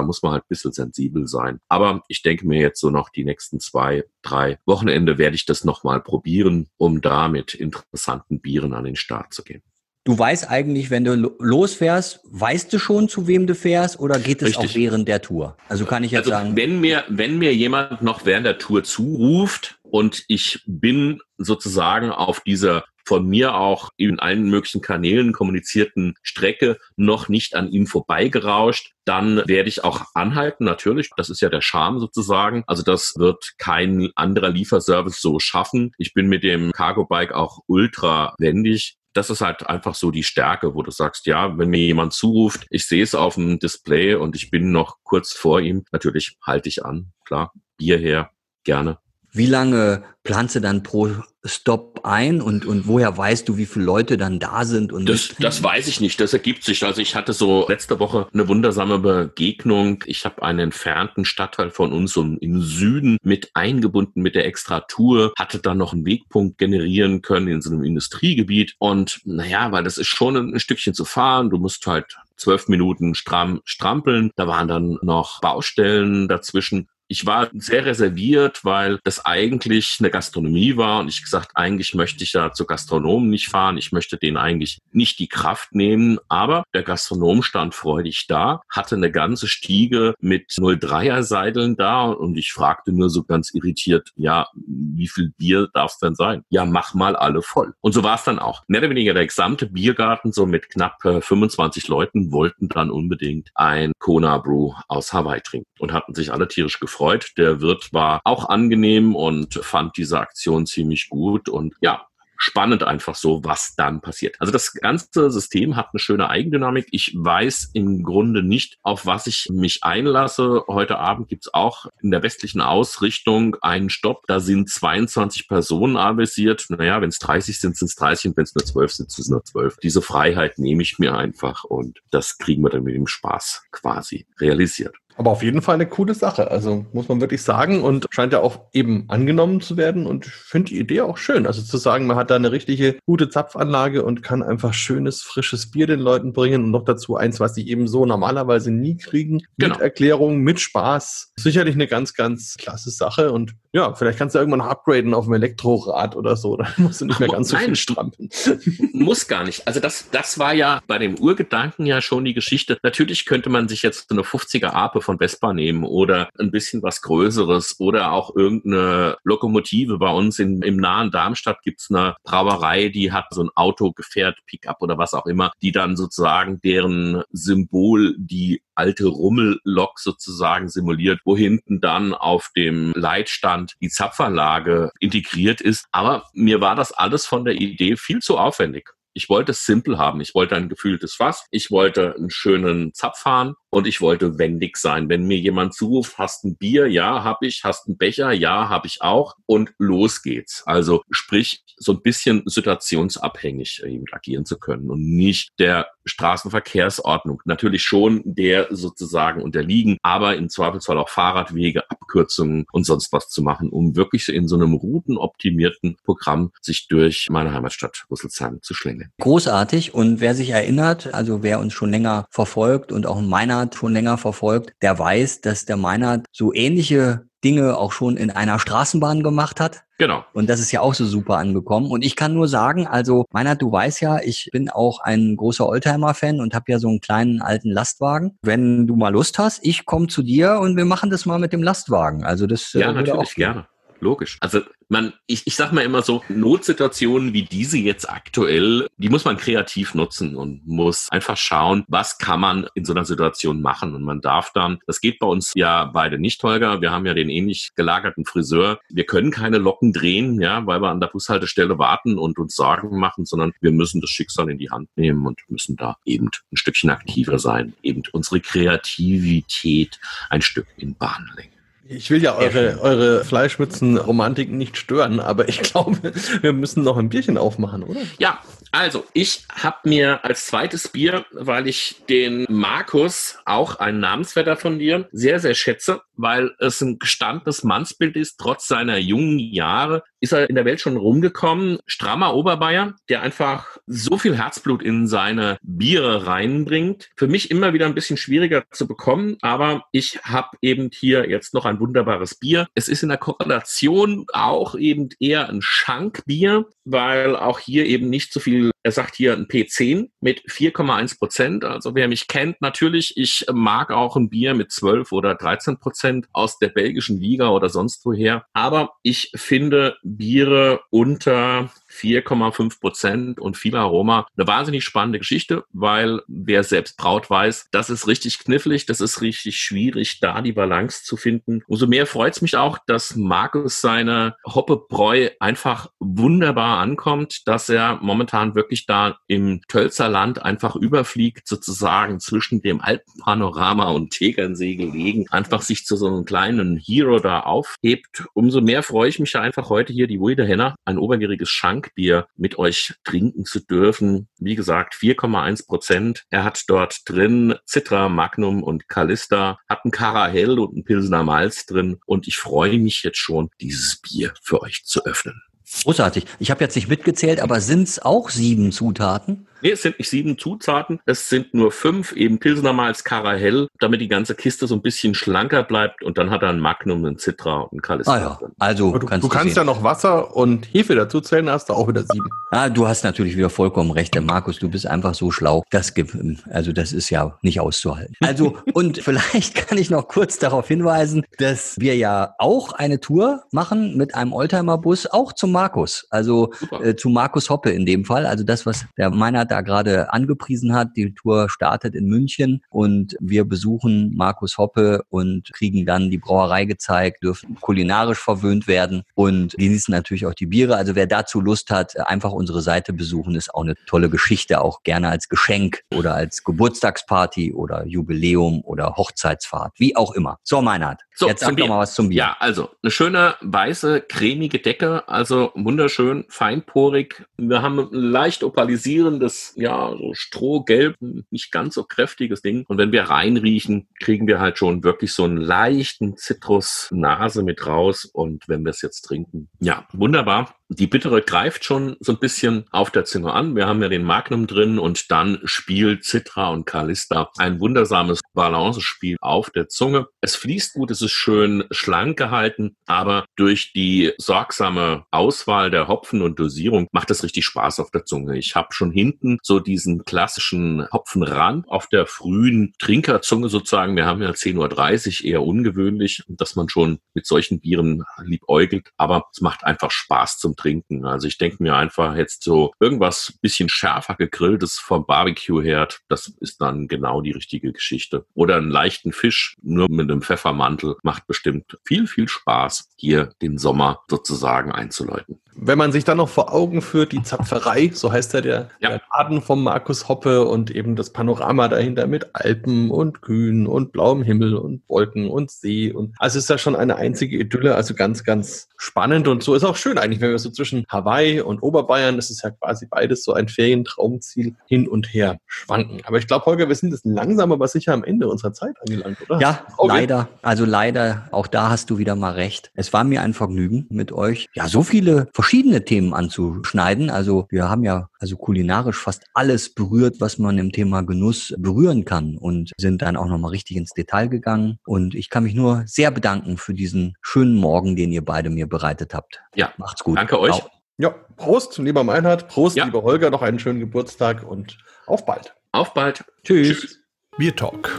muss 0.00 0.22
man 0.22 0.32
halt 0.32 0.44
ein 0.44 0.48
bisschen 0.48 0.72
sensibel 0.72 1.26
sein. 1.26 1.60
Aber 1.68 2.02
ich 2.08 2.22
denke 2.22 2.46
mir 2.46 2.60
jetzt 2.60 2.80
so 2.80 2.88
noch 2.88 3.10
die 3.10 3.26
nächsten 3.26 3.60
zwei, 3.60 4.04
drei 4.24 4.58
Wochenende 4.66 5.18
werde 5.18 5.36
ich 5.36 5.46
das 5.46 5.64
nochmal 5.64 6.00
probieren, 6.00 6.68
um 6.76 7.00
da 7.00 7.28
mit 7.28 7.54
interessanten 7.54 8.40
Bieren 8.40 8.74
an 8.74 8.84
den 8.84 8.96
Start 8.96 9.32
zu 9.32 9.44
gehen. 9.44 9.62
Du 10.06 10.18
weißt 10.18 10.50
eigentlich, 10.50 10.90
wenn 10.90 11.04
du 11.04 11.34
losfährst, 11.38 12.20
weißt 12.24 12.70
du 12.70 12.78
schon, 12.78 13.08
zu 13.08 13.26
wem 13.26 13.46
du 13.46 13.54
fährst 13.54 13.98
oder 13.98 14.18
geht 14.18 14.42
es 14.42 14.48
Richtig. 14.48 14.70
auch 14.70 14.74
während 14.74 15.08
der 15.08 15.22
Tour? 15.22 15.56
Also 15.66 15.86
kann 15.86 16.04
ich 16.04 16.10
jetzt 16.10 16.26
also 16.26 16.32
sagen. 16.32 16.56
Wenn 16.56 16.80
mir, 16.80 17.04
wenn 17.08 17.38
mir 17.38 17.54
jemand 17.54 18.02
noch 18.02 18.26
während 18.26 18.44
der 18.44 18.58
Tour 18.58 18.84
zuruft 18.84 19.78
und 19.82 20.24
ich 20.28 20.62
bin 20.66 21.20
sozusagen 21.38 22.10
auf 22.10 22.40
dieser 22.40 22.84
von 23.04 23.26
mir 23.26 23.54
auch 23.54 23.90
in 23.96 24.18
allen 24.18 24.48
möglichen 24.48 24.80
Kanälen 24.80 25.32
kommunizierten 25.32 26.14
Strecke 26.22 26.78
noch 26.96 27.28
nicht 27.28 27.54
an 27.54 27.70
ihm 27.70 27.86
vorbeigerauscht, 27.86 28.92
dann 29.04 29.42
werde 29.46 29.68
ich 29.68 29.84
auch 29.84 30.06
anhalten, 30.14 30.64
natürlich. 30.64 31.10
Das 31.16 31.30
ist 31.30 31.40
ja 31.40 31.48
der 31.48 31.60
Charme 31.60 32.00
sozusagen. 32.00 32.64
Also 32.66 32.82
das 32.82 33.14
wird 33.16 33.54
kein 33.58 34.10
anderer 34.14 34.50
Lieferservice 34.50 35.20
so 35.20 35.38
schaffen. 35.38 35.92
Ich 35.98 36.14
bin 36.14 36.28
mit 36.28 36.42
dem 36.42 36.72
Cargo 36.72 37.04
Bike 37.04 37.32
auch 37.32 37.60
ultra 37.66 38.34
wendig 38.38 38.96
das 39.14 39.30
ist 39.30 39.40
halt 39.40 39.66
einfach 39.68 39.94
so 39.94 40.10
die 40.10 40.24
Stärke, 40.24 40.74
wo 40.74 40.82
du 40.82 40.90
sagst, 40.90 41.26
ja, 41.26 41.56
wenn 41.56 41.70
mir 41.70 41.78
jemand 41.78 42.12
zuruft, 42.12 42.66
ich 42.68 42.86
sehe 42.86 43.02
es 43.02 43.14
auf 43.14 43.36
dem 43.36 43.58
Display 43.58 44.14
und 44.16 44.36
ich 44.36 44.50
bin 44.50 44.72
noch 44.72 44.96
kurz 45.04 45.32
vor 45.32 45.60
ihm, 45.60 45.84
natürlich 45.92 46.36
halte 46.44 46.68
ich 46.68 46.84
an, 46.84 47.12
klar, 47.24 47.52
Bier 47.76 47.96
her, 47.96 48.30
gerne. 48.64 48.98
Wie 49.34 49.46
lange 49.46 50.04
planst 50.22 50.54
du 50.54 50.60
dann 50.60 50.84
pro 50.84 51.10
Stop 51.44 52.00
ein 52.04 52.40
und, 52.40 52.64
und 52.64 52.86
woher 52.86 53.18
weißt 53.18 53.48
du, 53.48 53.58
wie 53.58 53.66
viele 53.66 53.84
Leute 53.84 54.16
dann 54.16 54.38
da 54.38 54.64
sind? 54.64 54.92
Und 54.92 55.08
das, 55.08 55.34
das 55.40 55.62
weiß 55.62 55.88
ich 55.88 56.00
nicht, 56.00 56.20
das 56.20 56.32
ergibt 56.32 56.62
sich. 56.62 56.84
Also 56.84 57.02
ich 57.02 57.16
hatte 57.16 57.32
so 57.32 57.66
letzte 57.68 57.98
Woche 57.98 58.28
eine 58.32 58.46
wundersame 58.46 59.00
Begegnung. 59.00 60.04
Ich 60.06 60.24
habe 60.24 60.42
einen 60.42 60.60
entfernten 60.60 61.24
Stadtteil 61.24 61.70
von 61.70 61.92
uns 61.92 62.12
so 62.12 62.22
im 62.22 62.62
Süden 62.62 63.18
mit 63.22 63.50
eingebunden 63.54 64.22
mit 64.22 64.36
der 64.36 64.46
Extratour, 64.46 65.32
hatte 65.36 65.58
dann 65.58 65.78
noch 65.78 65.92
einen 65.92 66.06
Wegpunkt 66.06 66.56
generieren 66.56 67.20
können 67.20 67.48
in 67.48 67.60
so 67.60 67.70
einem 67.70 67.82
Industriegebiet. 67.82 68.76
Und 68.78 69.20
naja, 69.24 69.72
weil 69.72 69.82
das 69.82 69.98
ist 69.98 70.08
schon 70.08 70.36
ein 70.36 70.60
Stückchen 70.60 70.94
zu 70.94 71.04
fahren. 71.04 71.50
Du 71.50 71.58
musst 71.58 71.84
halt 71.86 72.16
zwölf 72.36 72.68
Minuten 72.68 73.14
stramm 73.14 73.60
strampeln. 73.64 74.30
Da 74.36 74.46
waren 74.46 74.68
dann 74.68 74.98
noch 75.02 75.40
Baustellen 75.40 76.28
dazwischen. 76.28 76.88
Ich 77.14 77.26
war 77.26 77.48
sehr 77.52 77.86
reserviert, 77.86 78.64
weil 78.64 78.98
das 79.04 79.24
eigentlich 79.24 79.98
eine 80.00 80.10
Gastronomie 80.10 80.76
war 80.76 80.98
und 80.98 81.06
ich 81.06 81.22
gesagt, 81.22 81.52
eigentlich 81.54 81.94
möchte 81.94 82.24
ich 82.24 82.32
ja 82.32 82.50
zu 82.50 82.66
Gastronomen 82.66 83.30
nicht 83.30 83.50
fahren. 83.50 83.78
Ich 83.78 83.92
möchte 83.92 84.16
denen 84.16 84.36
eigentlich 84.36 84.80
nicht 84.90 85.20
die 85.20 85.28
Kraft 85.28 85.76
nehmen. 85.76 86.18
Aber 86.28 86.64
der 86.74 86.82
Gastronom 86.82 87.44
stand 87.44 87.76
freudig 87.76 88.26
da, 88.28 88.62
hatte 88.68 88.96
eine 88.96 89.12
ganze 89.12 89.46
Stiege 89.46 90.14
mit 90.18 90.50
03er 90.50 91.22
Seideln 91.22 91.76
da 91.76 92.06
und 92.06 92.36
ich 92.36 92.52
fragte 92.52 92.90
nur 92.90 93.08
so 93.10 93.22
ganz 93.22 93.54
irritiert, 93.54 94.10
ja, 94.16 94.48
wie 94.56 95.06
viel 95.06 95.30
Bier 95.38 95.68
darf 95.72 95.92
es 95.92 95.98
denn 95.98 96.16
sein? 96.16 96.42
Ja, 96.48 96.64
mach 96.64 96.94
mal 96.94 97.14
alle 97.14 97.42
voll. 97.42 97.74
Und 97.80 97.92
so 97.92 98.02
war 98.02 98.16
es 98.16 98.24
dann 98.24 98.40
auch. 98.40 98.64
Mehr 98.66 98.80
oder 98.80 98.90
weniger 98.90 99.14
der 99.14 99.26
gesamte 99.28 99.66
Biergarten, 99.66 100.32
so 100.32 100.46
mit 100.46 100.68
knapp 100.68 100.96
25 101.00 101.84
äh, 101.84 101.88
Leuten, 101.92 102.32
wollten 102.32 102.68
dann 102.68 102.90
unbedingt 102.90 103.50
ein 103.54 103.92
Kona 104.00 104.38
Brew 104.38 104.72
aus 104.88 105.12
Hawaii 105.12 105.40
trinken 105.42 105.68
und 105.78 105.92
hatten 105.92 106.12
sich 106.16 106.32
alle 106.32 106.48
tierisch 106.48 106.80
gefreut 106.80 107.03
gefreut. 107.04 107.32
Der 107.36 107.60
Wirt 107.60 107.92
war 107.92 108.20
auch 108.24 108.48
angenehm 108.48 109.14
und 109.14 109.54
fand 109.54 109.96
diese 109.96 110.18
Aktion 110.18 110.66
ziemlich 110.66 111.08
gut. 111.08 111.48
Und 111.48 111.74
ja, 111.80 112.06
spannend 112.36 112.82
einfach 112.82 113.14
so, 113.14 113.44
was 113.44 113.74
dann 113.76 114.00
passiert. 114.00 114.36
Also 114.40 114.52
das 114.52 114.72
ganze 114.72 115.30
System 115.30 115.76
hat 115.76 115.88
eine 115.92 116.00
schöne 116.00 116.30
Eigendynamik. 116.30 116.88
Ich 116.90 117.14
weiß 117.14 117.70
im 117.74 118.02
Grunde 118.02 118.42
nicht, 118.42 118.78
auf 118.82 119.06
was 119.06 119.26
ich 119.26 119.48
mich 119.50 119.84
einlasse. 119.84 120.64
Heute 120.66 120.98
Abend 120.98 121.28
gibt's 121.28 121.52
auch 121.52 121.86
in 122.02 122.10
der 122.10 122.22
westlichen 122.22 122.60
Ausrichtung 122.60 123.56
einen 123.60 123.90
Stopp. 123.90 124.22
Da 124.26 124.40
sind 124.40 124.70
22 124.70 125.48
Personen 125.48 125.96
avisiert. 125.96 126.66
Naja, 126.70 127.00
wenn 127.00 127.10
es 127.10 127.18
30 127.18 127.60
sind, 127.60 127.76
sind 127.76 127.88
es 127.88 127.96
30 127.96 128.30
und 128.30 128.36
wenn 128.36 128.44
es 128.44 128.54
nur 128.54 128.64
12 128.64 128.92
sind, 128.92 129.10
sind 129.10 129.22
es 129.22 129.28
nur 129.28 129.44
12. 129.44 129.76
Diese 129.82 130.02
Freiheit 130.02 130.58
nehme 130.58 130.82
ich 130.82 130.98
mir 130.98 131.16
einfach 131.16 131.64
und 131.64 132.00
das 132.10 132.38
kriegen 132.38 132.62
wir 132.62 132.70
dann 132.70 132.82
mit 132.82 132.94
dem 132.94 133.06
Spaß 133.06 133.64
quasi 133.72 134.26
realisiert. 134.40 134.96
Aber 135.16 135.30
auf 135.30 135.42
jeden 135.42 135.62
Fall 135.62 135.74
eine 135.74 135.86
coole 135.86 136.14
Sache. 136.14 136.50
Also 136.50 136.86
muss 136.92 137.08
man 137.08 137.20
wirklich 137.20 137.42
sagen 137.42 137.82
und 137.82 138.06
scheint 138.10 138.32
ja 138.32 138.40
auch 138.40 138.60
eben 138.72 139.04
angenommen 139.08 139.60
zu 139.60 139.76
werden. 139.76 140.06
Und 140.06 140.26
ich 140.26 140.32
finde 140.32 140.70
die 140.70 140.78
Idee 140.78 141.02
auch 141.02 141.18
schön. 141.18 141.46
Also 141.46 141.62
zu 141.62 141.76
sagen, 141.76 142.06
man 142.06 142.16
hat 142.16 142.30
da 142.30 142.36
eine 142.36 142.52
richtige 142.52 142.96
gute 143.06 143.28
Zapfanlage 143.28 144.04
und 144.04 144.22
kann 144.22 144.42
einfach 144.42 144.74
schönes, 144.74 145.22
frisches 145.22 145.70
Bier 145.70 145.86
den 145.86 146.00
Leuten 146.00 146.32
bringen 146.32 146.64
und 146.64 146.70
noch 146.70 146.84
dazu 146.84 147.16
eins, 147.16 147.40
was 147.40 147.54
sie 147.54 147.68
eben 147.68 147.86
so 147.86 148.06
normalerweise 148.06 148.70
nie 148.70 148.96
kriegen. 148.96 149.42
Genau. 149.58 149.74
Mit 149.74 149.82
Erklärung, 149.82 150.38
mit 150.38 150.60
Spaß. 150.60 151.32
Sicherlich 151.36 151.74
eine 151.74 151.86
ganz, 151.86 152.14
ganz 152.14 152.56
klasse 152.56 152.90
Sache. 152.90 153.30
Und 153.32 153.54
Ja, 153.74 153.92
vielleicht 153.92 154.18
kannst 154.20 154.36
du 154.36 154.38
irgendwann 154.38 154.60
noch 154.60 154.68
upgraden 154.68 155.14
auf 155.14 155.24
dem 155.24 155.34
Elektrorad 155.34 156.14
oder 156.14 156.36
so. 156.36 156.56
Dann 156.56 156.72
musst 156.76 157.00
du 157.00 157.06
nicht 157.06 157.18
mehr 157.18 157.28
ganz 157.28 157.48
so 157.48 157.56
Nein, 157.56 157.64
viel 157.66 157.76
strampeln. 157.76 158.28
Muss 158.92 159.26
gar 159.26 159.42
nicht. 159.42 159.66
Also 159.66 159.80
das, 159.80 160.08
das 160.12 160.38
war 160.38 160.54
ja 160.54 160.80
bei 160.86 160.98
dem 160.98 161.18
Urgedanken 161.18 161.84
ja 161.84 162.00
schon 162.00 162.24
die 162.24 162.34
Geschichte. 162.34 162.78
Natürlich 162.84 163.26
könnte 163.26 163.50
man 163.50 163.66
sich 163.66 163.82
jetzt 163.82 164.08
so 164.08 164.14
eine 164.14 164.22
50er 164.22 164.68
Ape 164.68 165.00
von 165.00 165.18
Vespa 165.18 165.52
nehmen 165.52 165.82
oder 165.82 166.28
ein 166.38 166.52
bisschen 166.52 166.84
was 166.84 167.02
Größeres 167.02 167.80
oder 167.80 168.12
auch 168.12 168.36
irgendeine 168.36 169.16
Lokomotive. 169.24 169.98
Bei 169.98 170.12
uns 170.12 170.38
in, 170.38 170.62
im 170.62 170.76
nahen 170.76 171.10
Darmstadt 171.10 171.60
gibt's 171.62 171.90
eine 171.90 172.14
Brauerei, 172.22 172.90
die 172.90 173.10
hat 173.10 173.26
so 173.30 173.42
ein 173.42 173.50
Autogefährt, 173.56 174.38
Pickup 174.46 174.82
oder 174.82 174.98
was 174.98 175.14
auch 175.14 175.26
immer, 175.26 175.50
die 175.62 175.72
dann 175.72 175.96
sozusagen 175.96 176.60
deren 176.60 177.24
Symbol 177.32 178.14
die 178.18 178.62
alte 178.74 179.06
Rummellok 179.06 179.98
sozusagen 179.98 180.68
simuliert, 180.68 181.20
wo 181.24 181.36
hinten 181.36 181.80
dann 181.80 182.14
auf 182.14 182.50
dem 182.56 182.92
Leitstand 182.94 183.74
die 183.80 183.88
Zapfanlage 183.88 184.90
integriert 185.00 185.60
ist. 185.60 185.86
Aber 185.92 186.24
mir 186.32 186.60
war 186.60 186.74
das 186.74 186.92
alles 186.92 187.26
von 187.26 187.44
der 187.44 187.54
Idee 187.54 187.96
viel 187.96 188.20
zu 188.20 188.38
aufwendig. 188.38 188.90
Ich 189.14 189.28
wollte 189.28 189.52
es 189.52 189.64
simpel 189.64 189.96
haben. 189.96 190.20
Ich 190.20 190.34
wollte 190.34 190.56
ein 190.56 190.68
gefühltes 190.68 191.14
Fass. 191.14 191.46
Ich 191.50 191.70
wollte 191.70 192.14
einen 192.16 192.30
schönen 192.30 192.92
Zapfhahn 192.94 193.54
und 193.70 193.86
ich 193.86 194.00
wollte 194.00 194.38
wendig 194.38 194.76
sein. 194.76 195.08
Wenn 195.08 195.24
mir 195.24 195.38
jemand 195.38 195.74
zuruft, 195.74 196.18
hast 196.18 196.44
ein 196.44 196.56
Bier? 196.56 196.88
Ja, 196.88 197.22
habe 197.22 197.46
ich. 197.46 197.62
Hast 197.64 197.88
ein 197.88 197.96
Becher? 197.96 198.32
Ja, 198.32 198.68
habe 198.68 198.88
ich 198.88 199.02
auch. 199.02 199.34
Und 199.46 199.72
los 199.78 200.22
geht's. 200.22 200.62
Also 200.66 201.02
sprich, 201.10 201.62
so 201.76 201.92
ein 201.92 202.02
bisschen 202.02 202.42
situationsabhängig 202.46 203.82
eben 203.84 204.04
agieren 204.12 204.44
zu 204.44 204.58
können 204.58 204.90
und 204.90 205.00
nicht 205.00 205.50
der 205.58 205.88
Straßenverkehrsordnung. 206.04 207.42
Natürlich 207.44 207.82
schon 207.82 208.22
der 208.24 208.68
sozusagen 208.70 209.42
unterliegen, 209.42 209.98
aber 210.02 210.36
im 210.36 210.48
Zweifelsfall 210.48 210.98
auch 210.98 211.08
Fahrradwege, 211.08 211.84
Abkürzungen 212.14 212.66
und 212.72 212.84
sonst 212.84 213.12
was 213.12 213.28
zu 213.28 213.42
machen, 213.42 213.70
um 213.70 213.96
wirklich 213.96 214.28
in 214.28 214.48
so 214.48 214.56
einem 214.56 214.74
routenoptimierten 214.74 215.96
Programm 216.04 216.50
sich 216.60 216.88
durch 216.88 217.28
meine 217.30 217.52
Heimatstadt 217.52 218.04
Rüsselsheim 218.10 218.60
zu 218.62 218.74
schlängeln. 218.74 219.10
Großartig. 219.20 219.94
Und 219.94 220.20
wer 220.20 220.34
sich 220.34 220.50
erinnert, 220.50 221.12
also 221.14 221.42
wer 221.42 221.60
uns 221.60 221.72
schon 221.72 221.90
länger 221.90 222.26
verfolgt 222.30 222.92
und 222.92 223.06
auch 223.06 223.18
in 223.18 223.28
meiner 223.28 223.44
Meinert 223.44 223.74
schon 223.74 223.92
länger 223.92 224.16
verfolgt, 224.16 224.72
der 224.80 224.98
weiß, 224.98 225.42
dass 225.42 225.66
der 225.66 225.76
Meinert 225.76 226.26
so 226.32 226.54
ähnliche 226.54 227.26
Dinge 227.44 227.76
auch 227.76 227.92
schon 227.92 228.16
in 228.16 228.30
einer 228.30 228.58
Straßenbahn 228.58 229.22
gemacht 229.22 229.60
hat. 229.60 229.82
Genau. 229.98 230.24
Und 230.32 230.48
das 230.50 230.58
ist 230.58 230.72
ja 230.72 230.80
auch 230.80 230.94
so 230.94 231.04
super 231.04 231.36
angekommen. 231.36 231.90
Und 231.90 232.04
ich 232.04 232.16
kann 232.16 232.34
nur 232.34 232.48
sagen, 232.48 232.86
also 232.86 233.26
Meinert, 233.32 233.62
du 233.62 233.70
weißt 233.70 234.00
ja, 234.00 234.18
ich 234.18 234.48
bin 234.52 234.68
auch 234.70 235.00
ein 235.00 235.36
großer 235.36 235.68
Oldtimer-Fan 235.68 236.40
und 236.40 236.54
habe 236.54 236.64
ja 236.68 236.78
so 236.78 236.88
einen 236.88 237.00
kleinen 237.00 237.40
alten 237.40 237.70
Lastwagen. 237.70 238.36
Wenn 238.42 238.86
du 238.86 238.96
mal 238.96 239.10
Lust 239.10 239.38
hast, 239.38 239.60
ich 239.62 239.84
komme 239.84 240.08
zu 240.08 240.22
dir 240.22 240.58
und 240.58 240.76
wir 240.76 240.84
machen 240.84 241.10
das 241.10 241.26
mal 241.26 241.38
mit 241.38 241.52
dem 241.52 241.62
Lastwagen. 241.62 242.24
Also 242.24 242.46
das 242.46 242.74
äh, 242.74 242.80
ja, 242.80 242.92
natürlich 242.92 243.12
auch 243.12 243.34
gerne. 243.34 243.66
Logisch. 244.04 244.36
Also 244.40 244.60
man, 244.90 245.14
ich, 245.26 245.46
ich 245.46 245.56
sag 245.56 245.72
mal 245.72 245.80
immer 245.80 246.02
so, 246.02 246.22
Notsituationen 246.28 247.32
wie 247.32 247.44
diese 247.44 247.78
jetzt 247.78 248.08
aktuell, 248.08 248.86
die 248.98 249.08
muss 249.08 249.24
man 249.24 249.38
kreativ 249.38 249.94
nutzen 249.94 250.36
und 250.36 250.66
muss 250.66 251.08
einfach 251.10 251.38
schauen, 251.38 251.84
was 251.88 252.18
kann 252.18 252.38
man 252.38 252.66
in 252.74 252.84
so 252.84 252.92
einer 252.92 253.06
Situation 253.06 253.62
machen. 253.62 253.94
Und 253.94 254.02
man 254.02 254.20
darf 254.20 254.52
dann, 254.52 254.78
das 254.86 255.00
geht 255.00 255.18
bei 255.18 255.26
uns 255.26 255.52
ja 255.54 255.86
beide 255.86 256.18
nicht, 256.18 256.42
Holger. 256.42 256.82
Wir 256.82 256.90
haben 256.90 257.06
ja 257.06 257.14
den 257.14 257.30
ähnlich 257.30 257.70
gelagerten 257.76 258.26
Friseur. 258.26 258.78
Wir 258.90 259.06
können 259.06 259.30
keine 259.30 259.56
Locken 259.56 259.94
drehen, 259.94 260.38
ja, 260.38 260.66
weil 260.66 260.82
wir 260.82 260.90
an 260.90 261.00
der 261.00 261.08
Bushaltestelle 261.08 261.78
warten 261.78 262.18
und 262.18 262.38
uns 262.38 262.54
Sorgen 262.54 262.98
machen, 262.98 263.24
sondern 263.24 263.54
wir 263.62 263.72
müssen 263.72 264.02
das 264.02 264.10
Schicksal 264.10 264.50
in 264.50 264.58
die 264.58 264.70
Hand 264.70 264.90
nehmen 264.96 265.24
und 265.24 265.40
müssen 265.48 265.76
da 265.76 265.96
eben 266.04 266.26
ein 266.52 266.56
Stückchen 266.58 266.90
aktiver 266.90 267.38
sein, 267.38 267.72
eben 267.82 268.02
unsere 268.12 268.40
Kreativität 268.40 269.98
ein 270.28 270.42
Stück 270.42 270.66
in 270.76 270.94
Bahn 270.94 271.32
lenken. 271.36 271.53
Ich 271.86 272.10
will 272.10 272.22
ja 272.22 272.34
eure, 272.34 272.80
eure 272.80 273.24
Fleischmützen-Romantik 273.24 274.50
nicht 274.50 274.76
stören, 274.76 275.20
aber 275.20 275.48
ich 275.48 275.60
glaube, 275.62 276.14
wir 276.40 276.52
müssen 276.52 276.82
noch 276.82 276.96
ein 276.96 277.10
Bierchen 277.10 277.36
aufmachen, 277.36 277.82
oder? 277.82 278.00
Ja, 278.18 278.40
also 278.72 279.04
ich 279.12 279.44
habe 279.52 279.88
mir 279.88 280.24
als 280.24 280.46
zweites 280.46 280.88
Bier, 280.88 281.26
weil 281.32 281.68
ich 281.68 282.02
den 282.08 282.46
Markus, 282.48 283.38
auch 283.44 283.76
ein 283.76 284.00
Namensvetter 284.00 284.56
von 284.56 284.78
dir, 284.78 285.08
sehr, 285.12 285.40
sehr 285.40 285.54
schätze, 285.54 286.00
weil 286.16 286.52
es 286.58 286.80
ein 286.80 286.98
gestandenes 286.98 287.64
Mannsbild 287.64 288.16
ist, 288.16 288.38
trotz 288.38 288.66
seiner 288.66 288.98
jungen 288.98 289.38
Jahre, 289.38 290.02
ist 290.24 290.32
er 290.32 290.48
in 290.48 290.56
der 290.56 290.64
Welt 290.64 290.80
schon 290.80 290.96
rumgekommen. 290.96 291.78
Strammer 291.86 292.34
Oberbayer, 292.34 292.96
der 293.10 293.20
einfach 293.20 293.76
so 293.86 294.16
viel 294.16 294.36
Herzblut 294.36 294.82
in 294.82 295.06
seine 295.06 295.58
Biere 295.62 296.26
reinbringt. 296.26 297.10
Für 297.14 297.28
mich 297.28 297.50
immer 297.50 297.74
wieder 297.74 297.84
ein 297.84 297.94
bisschen 297.94 298.16
schwieriger 298.16 298.64
zu 298.70 298.88
bekommen, 298.88 299.36
aber 299.42 299.84
ich 299.92 300.18
habe 300.24 300.56
eben 300.62 300.88
hier 300.92 301.28
jetzt 301.28 301.52
noch 301.52 301.66
ein 301.66 301.78
wunderbares 301.78 302.36
Bier. 302.36 302.66
Es 302.74 302.88
ist 302.88 303.02
in 303.02 303.10
der 303.10 303.18
Korrelation 303.18 304.24
auch 304.32 304.74
eben 304.74 305.10
eher 305.20 305.50
ein 305.50 305.60
Schankbier, 305.60 306.64
weil 306.84 307.36
auch 307.36 307.58
hier 307.58 307.84
eben 307.84 308.08
nicht 308.08 308.32
so 308.32 308.40
viel, 308.40 308.70
er 308.82 308.92
sagt 308.92 309.16
hier 309.16 309.34
ein 309.34 309.46
P10 309.46 310.08
mit 310.20 310.40
4,1 310.48 311.18
Prozent. 311.18 311.64
Also 311.64 311.94
wer 311.94 312.08
mich 312.08 312.28
kennt, 312.28 312.62
natürlich, 312.62 313.12
ich 313.16 313.44
mag 313.52 313.90
auch 313.90 314.16
ein 314.16 314.30
Bier 314.30 314.54
mit 314.54 314.72
12 314.72 315.12
oder 315.12 315.34
13 315.34 315.78
Prozent 315.78 316.28
aus 316.32 316.58
der 316.58 316.68
belgischen 316.68 317.20
Liga 317.20 317.50
oder 317.50 317.68
sonst 317.68 318.04
woher. 318.06 318.46
Aber 318.54 318.94
ich 319.02 319.30
finde 319.34 319.96
Biere 320.16 320.80
unter 320.90 321.70
4,5 321.94 322.80
Prozent 322.80 323.40
und 323.40 323.56
viel 323.56 323.76
Aroma. 323.76 324.26
Eine 324.36 324.46
wahnsinnig 324.46 324.84
spannende 324.84 325.18
Geschichte, 325.18 325.64
weil 325.72 326.20
wer 326.26 326.64
selbst 326.64 326.96
braut 326.96 327.30
weiß, 327.30 327.68
das 327.70 327.90
ist 327.90 328.06
richtig 328.06 328.38
knifflig, 328.40 328.86
das 328.86 329.00
ist 329.00 329.20
richtig 329.20 329.56
schwierig, 329.56 330.20
da 330.20 330.42
die 330.42 330.52
Balance 330.52 331.04
zu 331.04 331.16
finden. 331.16 331.62
Umso 331.66 331.86
mehr 331.86 332.06
freut 332.06 332.34
es 332.34 332.42
mich 332.42 332.56
auch, 332.56 332.78
dass 332.86 333.16
Markus 333.16 333.80
seine 333.80 334.36
Hoppebräu 334.44 335.28
einfach 335.40 335.90
wunderbar 335.98 336.78
ankommt, 336.78 337.46
dass 337.46 337.68
er 337.68 337.98
momentan 338.02 338.54
wirklich 338.54 338.86
da 338.86 339.18
im 339.26 339.60
Tölzer 339.68 340.08
Land 340.08 340.42
einfach 340.42 340.76
überfliegt, 340.76 341.46
sozusagen 341.46 342.20
zwischen 342.20 342.60
dem 342.60 342.80
Alpenpanorama 342.80 343.90
und 343.90 344.10
Tegernsee 344.10 344.76
gelegen, 344.76 345.26
einfach 345.30 345.62
sich 345.62 345.86
zu 345.86 345.96
so 345.96 346.06
einem 346.08 346.24
kleinen 346.24 346.76
Hero 346.76 347.18
da 347.18 347.40
aufhebt. 347.40 348.24
Umso 348.34 348.60
mehr 348.60 348.82
freue 348.82 349.08
ich 349.08 349.18
mich 349.18 349.36
einfach 349.36 349.70
heute 349.70 349.92
hier 349.92 350.06
die 350.06 350.20
Wuide 350.20 350.44
Henner, 350.44 350.74
ein 350.84 350.98
obergieriges 350.98 351.50
Schank 351.50 351.83
Tankbier 351.84 352.26
mit 352.36 352.58
euch 352.58 352.94
trinken 353.04 353.44
zu 353.44 353.60
dürfen. 353.60 354.28
Wie 354.38 354.54
gesagt, 354.54 354.94
4,1 354.94 355.66
Prozent. 355.66 356.24
Er 356.30 356.44
hat 356.44 356.64
dort 356.68 357.00
drin 357.06 357.54
Citra, 357.66 358.08
Magnum 358.08 358.62
und 358.62 358.88
Callista, 358.88 359.58
hat 359.68 359.84
ein 359.84 359.90
Karahell 359.90 360.58
und 360.58 360.76
ein 360.76 360.84
Pilsener 360.84 361.22
Malz 361.22 361.66
drin 361.66 361.98
und 362.06 362.26
ich 362.26 362.36
freue 362.36 362.78
mich 362.78 363.02
jetzt 363.02 363.18
schon, 363.18 363.50
dieses 363.60 364.00
Bier 364.00 364.32
für 364.42 364.62
euch 364.62 364.84
zu 364.84 365.04
öffnen. 365.04 365.40
Großartig. 365.82 366.26
Ich 366.38 366.50
habe 366.50 366.62
jetzt 366.62 366.76
nicht 366.76 366.88
mitgezählt, 366.88 367.40
aber 367.40 367.60
sind 367.60 367.88
es 367.88 367.98
auch 367.98 368.30
sieben 368.30 368.70
Zutaten? 368.70 369.46
Nee, 369.64 369.70
es 369.70 369.80
sind 369.80 369.98
nicht 369.98 370.10
sieben 370.10 370.36
Zutaten, 370.36 371.00
es 371.06 371.30
sind 371.30 371.54
nur 371.54 371.72
fünf, 371.72 372.12
eben 372.12 372.38
Pilsener 372.38 372.74
Malz, 372.74 373.02
Karahell, 373.02 373.68
damit 373.80 374.02
die 374.02 374.08
ganze 374.08 374.34
Kiste 374.34 374.66
so 374.66 374.74
ein 374.74 374.82
bisschen 374.82 375.14
schlanker 375.14 375.62
bleibt 375.62 376.04
und 376.04 376.18
dann 376.18 376.28
hat 376.28 376.42
er 376.42 376.50
ein 376.50 376.60
Magnum, 376.60 377.02
ein 377.06 377.16
Citra 377.16 377.60
und 377.60 377.78
ein 377.78 377.80
Kalister. 377.80 378.12
Ah 378.12 378.18
ja, 378.18 378.38
also 378.58 378.98
du 378.98 379.06
kannst, 379.06 379.24
du 379.24 379.28
kannst 379.30 379.56
ja 379.56 379.64
noch 379.64 379.82
Wasser 379.82 380.36
und 380.36 380.66
Hefe 380.70 380.94
dazu 380.94 381.22
zählen, 381.22 381.48
hast 381.48 381.70
du 381.70 381.72
auch 381.72 381.88
wieder 381.88 382.02
sieben. 382.02 382.28
Ah, 382.50 382.68
du 382.68 382.86
hast 382.86 383.04
natürlich 383.04 383.38
wieder 383.38 383.48
vollkommen 383.48 383.90
recht, 383.90 384.14
der 384.14 384.20
Markus, 384.20 384.58
du 384.58 384.68
bist 384.68 384.86
einfach 384.86 385.14
so 385.14 385.30
schlau. 385.30 385.64
Das 385.70 385.94
gibt, 385.94 386.14
also 386.50 386.72
das 386.72 386.92
ist 386.92 387.08
ja 387.08 387.38
nicht 387.40 387.58
auszuhalten. 387.58 388.14
Also 388.20 388.58
und 388.74 388.98
vielleicht 388.98 389.54
kann 389.66 389.78
ich 389.78 389.88
noch 389.88 390.08
kurz 390.08 390.38
darauf 390.38 390.68
hinweisen, 390.68 391.24
dass 391.38 391.76
wir 391.78 391.96
ja 391.96 392.34
auch 392.38 392.74
eine 392.74 393.00
Tour 393.00 393.44
machen 393.50 393.96
mit 393.96 394.14
einem 394.14 394.34
Oldtimer-Bus, 394.34 395.06
auch 395.06 395.32
zum 395.32 395.52
Markus, 395.52 396.06
also 396.10 396.52
äh, 396.82 396.94
zu 396.96 397.08
Markus 397.08 397.48
Hoppe 397.48 397.70
in 397.70 397.86
dem 397.86 398.04
Fall, 398.04 398.26
also 398.26 398.44
das, 398.44 398.66
was 398.66 398.84
der 398.98 399.08
meiner 399.08 399.53
da 399.54 399.60
gerade 399.60 400.12
angepriesen 400.12 400.74
hat. 400.74 400.96
Die 400.96 401.14
Tour 401.14 401.48
startet 401.48 401.94
in 401.94 402.06
München 402.06 402.62
und 402.70 403.16
wir 403.20 403.44
besuchen 403.44 404.14
Markus 404.14 404.58
Hoppe 404.58 405.04
und 405.10 405.52
kriegen 405.52 405.86
dann 405.86 406.10
die 406.10 406.18
Brauerei 406.18 406.64
gezeigt, 406.64 407.22
dürfen 407.22 407.56
kulinarisch 407.60 408.18
verwöhnt 408.18 408.66
werden 408.66 409.02
und 409.14 409.52
genießen 409.52 409.92
natürlich 409.92 410.26
auch 410.26 410.34
die 410.34 410.46
Biere. 410.46 410.76
Also 410.76 410.94
wer 410.94 411.06
dazu 411.06 411.40
Lust 411.40 411.70
hat, 411.70 411.98
einfach 412.00 412.32
unsere 412.32 412.62
Seite 412.62 412.92
besuchen, 412.92 413.34
ist 413.34 413.54
auch 413.54 413.62
eine 413.62 413.74
tolle 413.86 414.10
Geschichte, 414.10 414.60
auch 414.60 414.82
gerne 414.82 415.08
als 415.08 415.28
Geschenk 415.28 415.82
oder 415.94 416.14
als 416.14 416.42
Geburtstagsparty 416.42 417.52
oder 417.52 417.86
Jubiläum 417.86 418.62
oder 418.64 418.96
Hochzeitsfahrt, 418.96 419.74
wie 419.78 419.94
auch 419.96 420.12
immer. 420.12 420.38
So, 420.42 420.60
Meinhard, 420.62 421.02
so, 421.14 421.28
jetzt 421.28 421.40
sag 421.40 421.56
doch 421.56 421.68
mal 421.68 421.78
was 421.78 421.94
zum 421.94 422.08
Bier. 422.08 422.16
Ja, 422.16 422.36
also 422.40 422.70
eine 422.82 422.90
schöne 422.90 423.36
weiße, 423.40 424.02
cremige 424.08 424.58
Decke, 424.58 425.08
also 425.08 425.52
wunderschön 425.54 426.24
feinporig. 426.28 427.24
Wir 427.36 427.62
haben 427.62 427.78
ein 427.78 427.88
leicht 427.92 428.42
opalisierendes 428.42 429.43
ja, 429.56 429.94
so 429.96 430.14
strohgelb, 430.14 430.96
nicht 431.30 431.52
ganz 431.52 431.74
so 431.74 431.84
kräftiges 431.84 432.42
Ding. 432.42 432.64
Und 432.68 432.78
wenn 432.78 432.92
wir 432.92 433.04
reinriechen, 433.04 433.88
kriegen 434.00 434.26
wir 434.26 434.40
halt 434.40 434.58
schon 434.58 434.84
wirklich 434.84 435.12
so 435.12 435.24
einen 435.24 435.36
leichten 435.36 436.16
Zitrusnase 436.16 437.42
mit 437.42 437.66
raus. 437.66 438.04
Und 438.04 438.48
wenn 438.48 438.64
wir 438.64 438.70
es 438.70 438.82
jetzt 438.82 439.02
trinken, 439.02 439.48
ja, 439.60 439.86
wunderbar. 439.92 440.54
Die 440.70 440.86
bittere 440.86 441.20
greift 441.20 441.64
schon 441.64 441.96
so 442.00 442.12
ein 442.12 442.18
bisschen 442.18 442.64
auf 442.70 442.90
der 442.90 443.04
Zunge 443.04 443.32
an. 443.32 443.54
Wir 443.54 443.66
haben 443.66 443.82
ja 443.82 443.88
den 443.88 444.02
Magnum 444.02 444.46
drin 444.46 444.78
und 444.78 445.10
dann 445.10 445.38
spielt 445.44 446.04
Citra 446.04 446.48
und 446.48 446.64
Calista 446.64 447.30
ein 447.36 447.60
wundersames 447.60 448.20
Balancespiel 448.32 449.16
auf 449.20 449.50
der 449.50 449.68
Zunge. 449.68 450.08
Es 450.20 450.36
fließt 450.36 450.74
gut, 450.74 450.90
es 450.90 451.02
ist 451.02 451.12
schön 451.12 451.64
schlank 451.70 452.16
gehalten, 452.16 452.76
aber 452.86 453.26
durch 453.36 453.72
die 453.72 454.12
sorgsame 454.18 455.04
Auswahl 455.10 455.70
der 455.70 455.86
Hopfen 455.86 456.22
und 456.22 456.38
Dosierung 456.38 456.88
macht 456.92 457.10
es 457.10 457.22
richtig 457.22 457.44
Spaß 457.44 457.80
auf 457.80 457.90
der 457.90 458.04
Zunge. 458.04 458.38
Ich 458.38 458.56
habe 458.56 458.68
schon 458.72 458.90
hinten 458.90 459.23
so 459.42 459.60
diesen 459.60 460.04
klassischen 460.04 460.86
Hopfenrand 460.92 461.68
auf 461.68 461.88
der 461.88 462.06
frühen 462.06 462.72
Trinkerzunge 462.78 463.48
sozusagen. 463.48 463.96
Wir 463.96 464.06
haben 464.06 464.22
ja 464.22 464.30
10.30 464.30 465.24
Uhr, 465.24 465.30
eher 465.30 465.42
ungewöhnlich, 465.42 466.22
dass 466.28 466.56
man 466.56 466.68
schon 466.68 466.98
mit 467.14 467.26
solchen 467.26 467.60
Bieren 467.60 468.04
liebäugelt, 468.22 468.90
aber 468.96 469.26
es 469.32 469.40
macht 469.40 469.64
einfach 469.64 469.90
Spaß 469.90 470.38
zum 470.38 470.56
Trinken. 470.56 471.04
Also 471.04 471.26
ich 471.26 471.38
denke 471.38 471.62
mir 471.62 471.76
einfach 471.76 472.16
jetzt 472.16 472.44
so 472.44 472.72
irgendwas 472.80 473.38
bisschen 473.40 473.68
schärfer 473.68 474.14
gegrilltes 474.14 474.78
vom 474.78 475.06
Barbecue-Herd, 475.06 476.00
das 476.08 476.28
ist 476.40 476.60
dann 476.60 476.88
genau 476.88 477.20
die 477.20 477.32
richtige 477.32 477.72
Geschichte. 477.72 478.26
Oder 478.34 478.56
einen 478.56 478.70
leichten 478.70 479.12
Fisch 479.12 479.56
nur 479.62 479.86
mit 479.90 480.10
einem 480.10 480.22
Pfeffermantel 480.22 480.96
macht 481.02 481.26
bestimmt 481.26 481.78
viel, 481.84 482.06
viel 482.06 482.28
Spaß, 482.28 482.90
hier 482.96 483.30
den 483.42 483.58
Sommer 483.58 484.00
sozusagen 484.08 484.72
einzuläuten. 484.72 485.40
Wenn 485.56 485.78
man 485.78 485.92
sich 485.92 486.04
dann 486.04 486.18
noch 486.18 486.28
vor 486.28 486.52
Augen 486.52 486.82
führt, 486.82 487.12
die 487.12 487.22
Zapferei, 487.22 487.90
so 487.92 488.12
heißt 488.12 488.34
ja 488.34 488.40
der, 488.40 488.68
ja. 488.80 488.90
der 488.90 489.02
Laden 489.12 489.42
vom 489.42 489.62
Markus 489.62 490.08
Hoppe 490.08 490.44
und 490.44 490.70
eben 490.70 490.96
das 490.96 491.10
Panorama 491.10 491.68
dahinter 491.68 492.06
mit 492.06 492.30
Alpen 492.32 492.90
und 492.90 493.22
Kühen 493.22 493.66
und 493.66 493.92
blauem 493.92 494.22
Himmel 494.22 494.54
und 494.54 494.82
Wolken 494.88 495.30
und 495.30 495.50
See 495.50 495.92
und 495.92 496.14
also 496.18 496.38
ist 496.38 496.50
ja 496.50 496.58
schon 496.58 496.76
eine 496.76 496.96
einzige 496.96 497.38
Idylle, 497.38 497.74
also 497.74 497.94
ganz, 497.94 498.24
ganz 498.24 498.68
spannend 498.76 499.28
und 499.28 499.42
so 499.42 499.54
ist 499.54 499.64
auch 499.64 499.76
schön 499.76 499.98
eigentlich, 499.98 500.20
wenn 500.20 500.30
wir 500.30 500.38
so 500.38 500.50
zwischen 500.50 500.84
Hawaii 500.88 501.40
und 501.40 501.62
Oberbayern, 501.62 502.16
das 502.16 502.30
ist 502.30 502.42
ja 502.42 502.50
quasi 502.50 502.86
beides 502.86 503.24
so 503.24 503.32
ein 503.32 503.48
Ferientraumziel, 503.48 504.54
hin 504.66 504.88
und 504.88 505.12
her 505.12 505.38
schwanken. 505.46 506.00
Aber 506.04 506.18
ich 506.18 506.26
glaube, 506.26 506.46
Holger, 506.46 506.68
wir 506.68 506.74
sind 506.74 506.92
jetzt 506.92 507.04
langsam 507.04 507.52
aber 507.52 507.68
sicher 507.68 507.92
am 507.92 508.04
Ende 508.04 508.28
unserer 508.28 508.52
Zeit 508.52 508.74
angelangt, 508.80 509.18
oder? 509.22 509.40
Ja, 509.40 509.66
okay. 509.76 509.88
leider. 509.88 510.28
Also 510.42 510.64
leider, 510.64 511.28
auch 511.30 511.46
da 511.46 511.70
hast 511.70 511.90
du 511.90 511.98
wieder 511.98 512.16
mal 512.16 512.32
recht. 512.32 512.70
Es 512.74 512.92
war 512.92 513.04
mir 513.04 513.22
ein 513.22 513.34
Vergnügen 513.34 513.86
mit 513.90 514.12
euch. 514.12 514.48
Ja, 514.54 514.68
so 514.68 514.82
viele 514.82 515.28
verschiedene 515.44 515.84
Themen 515.84 516.14
anzuschneiden. 516.14 517.10
Also 517.10 517.46
wir 517.50 517.68
haben 517.68 517.84
ja 517.84 518.08
also 518.18 518.38
kulinarisch 518.38 518.96
fast 518.96 519.26
alles 519.34 519.74
berührt, 519.74 520.16
was 520.18 520.38
man 520.38 520.56
im 520.56 520.72
Thema 520.72 521.02
Genuss 521.02 521.52
berühren 521.58 522.06
kann 522.06 522.38
und 522.38 522.72
sind 522.78 523.02
dann 523.02 523.18
auch 523.18 523.26
nochmal 523.26 523.50
richtig 523.50 523.76
ins 523.76 523.90
Detail 523.90 524.28
gegangen. 524.28 524.78
Und 524.86 525.14
ich 525.14 525.28
kann 525.28 525.44
mich 525.44 525.54
nur 525.54 525.82
sehr 525.84 526.10
bedanken 526.10 526.56
für 526.56 526.72
diesen 526.72 527.18
schönen 527.20 527.56
Morgen, 527.56 527.94
den 527.94 528.10
ihr 528.10 528.24
beide 528.24 528.48
mir 528.48 528.66
bereitet 528.66 529.12
habt. 529.12 529.42
Ja, 529.54 529.70
macht's 529.76 530.02
gut. 530.02 530.16
Danke 530.16 530.40
euch. 530.40 530.56
Ciao. 530.56 530.70
Ja, 530.96 531.14
Prost, 531.36 531.76
lieber 531.76 532.04
Meinhard. 532.04 532.48
Prost, 532.48 532.76
ja. 532.76 532.86
lieber 532.86 533.02
Holger. 533.02 533.28
Noch 533.28 533.42
einen 533.42 533.58
schönen 533.58 533.80
Geburtstag 533.80 534.48
und 534.48 534.78
auf 535.06 535.26
bald. 535.26 535.54
Auf 535.72 535.92
bald. 535.92 536.24
Tschüss. 536.42 536.80
Tschüss. 536.80 537.00
Bier 537.36 537.54
Talk, 537.54 537.90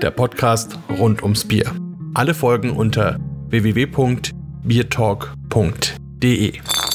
der 0.00 0.10
Podcast 0.10 0.78
rund 0.98 1.22
ums 1.22 1.44
Bier. 1.44 1.70
Alle 2.14 2.32
Folgen 2.32 2.70
unter 2.70 3.18
www.biertalk.de 3.50 6.07
www.ftf.de. 6.20 6.87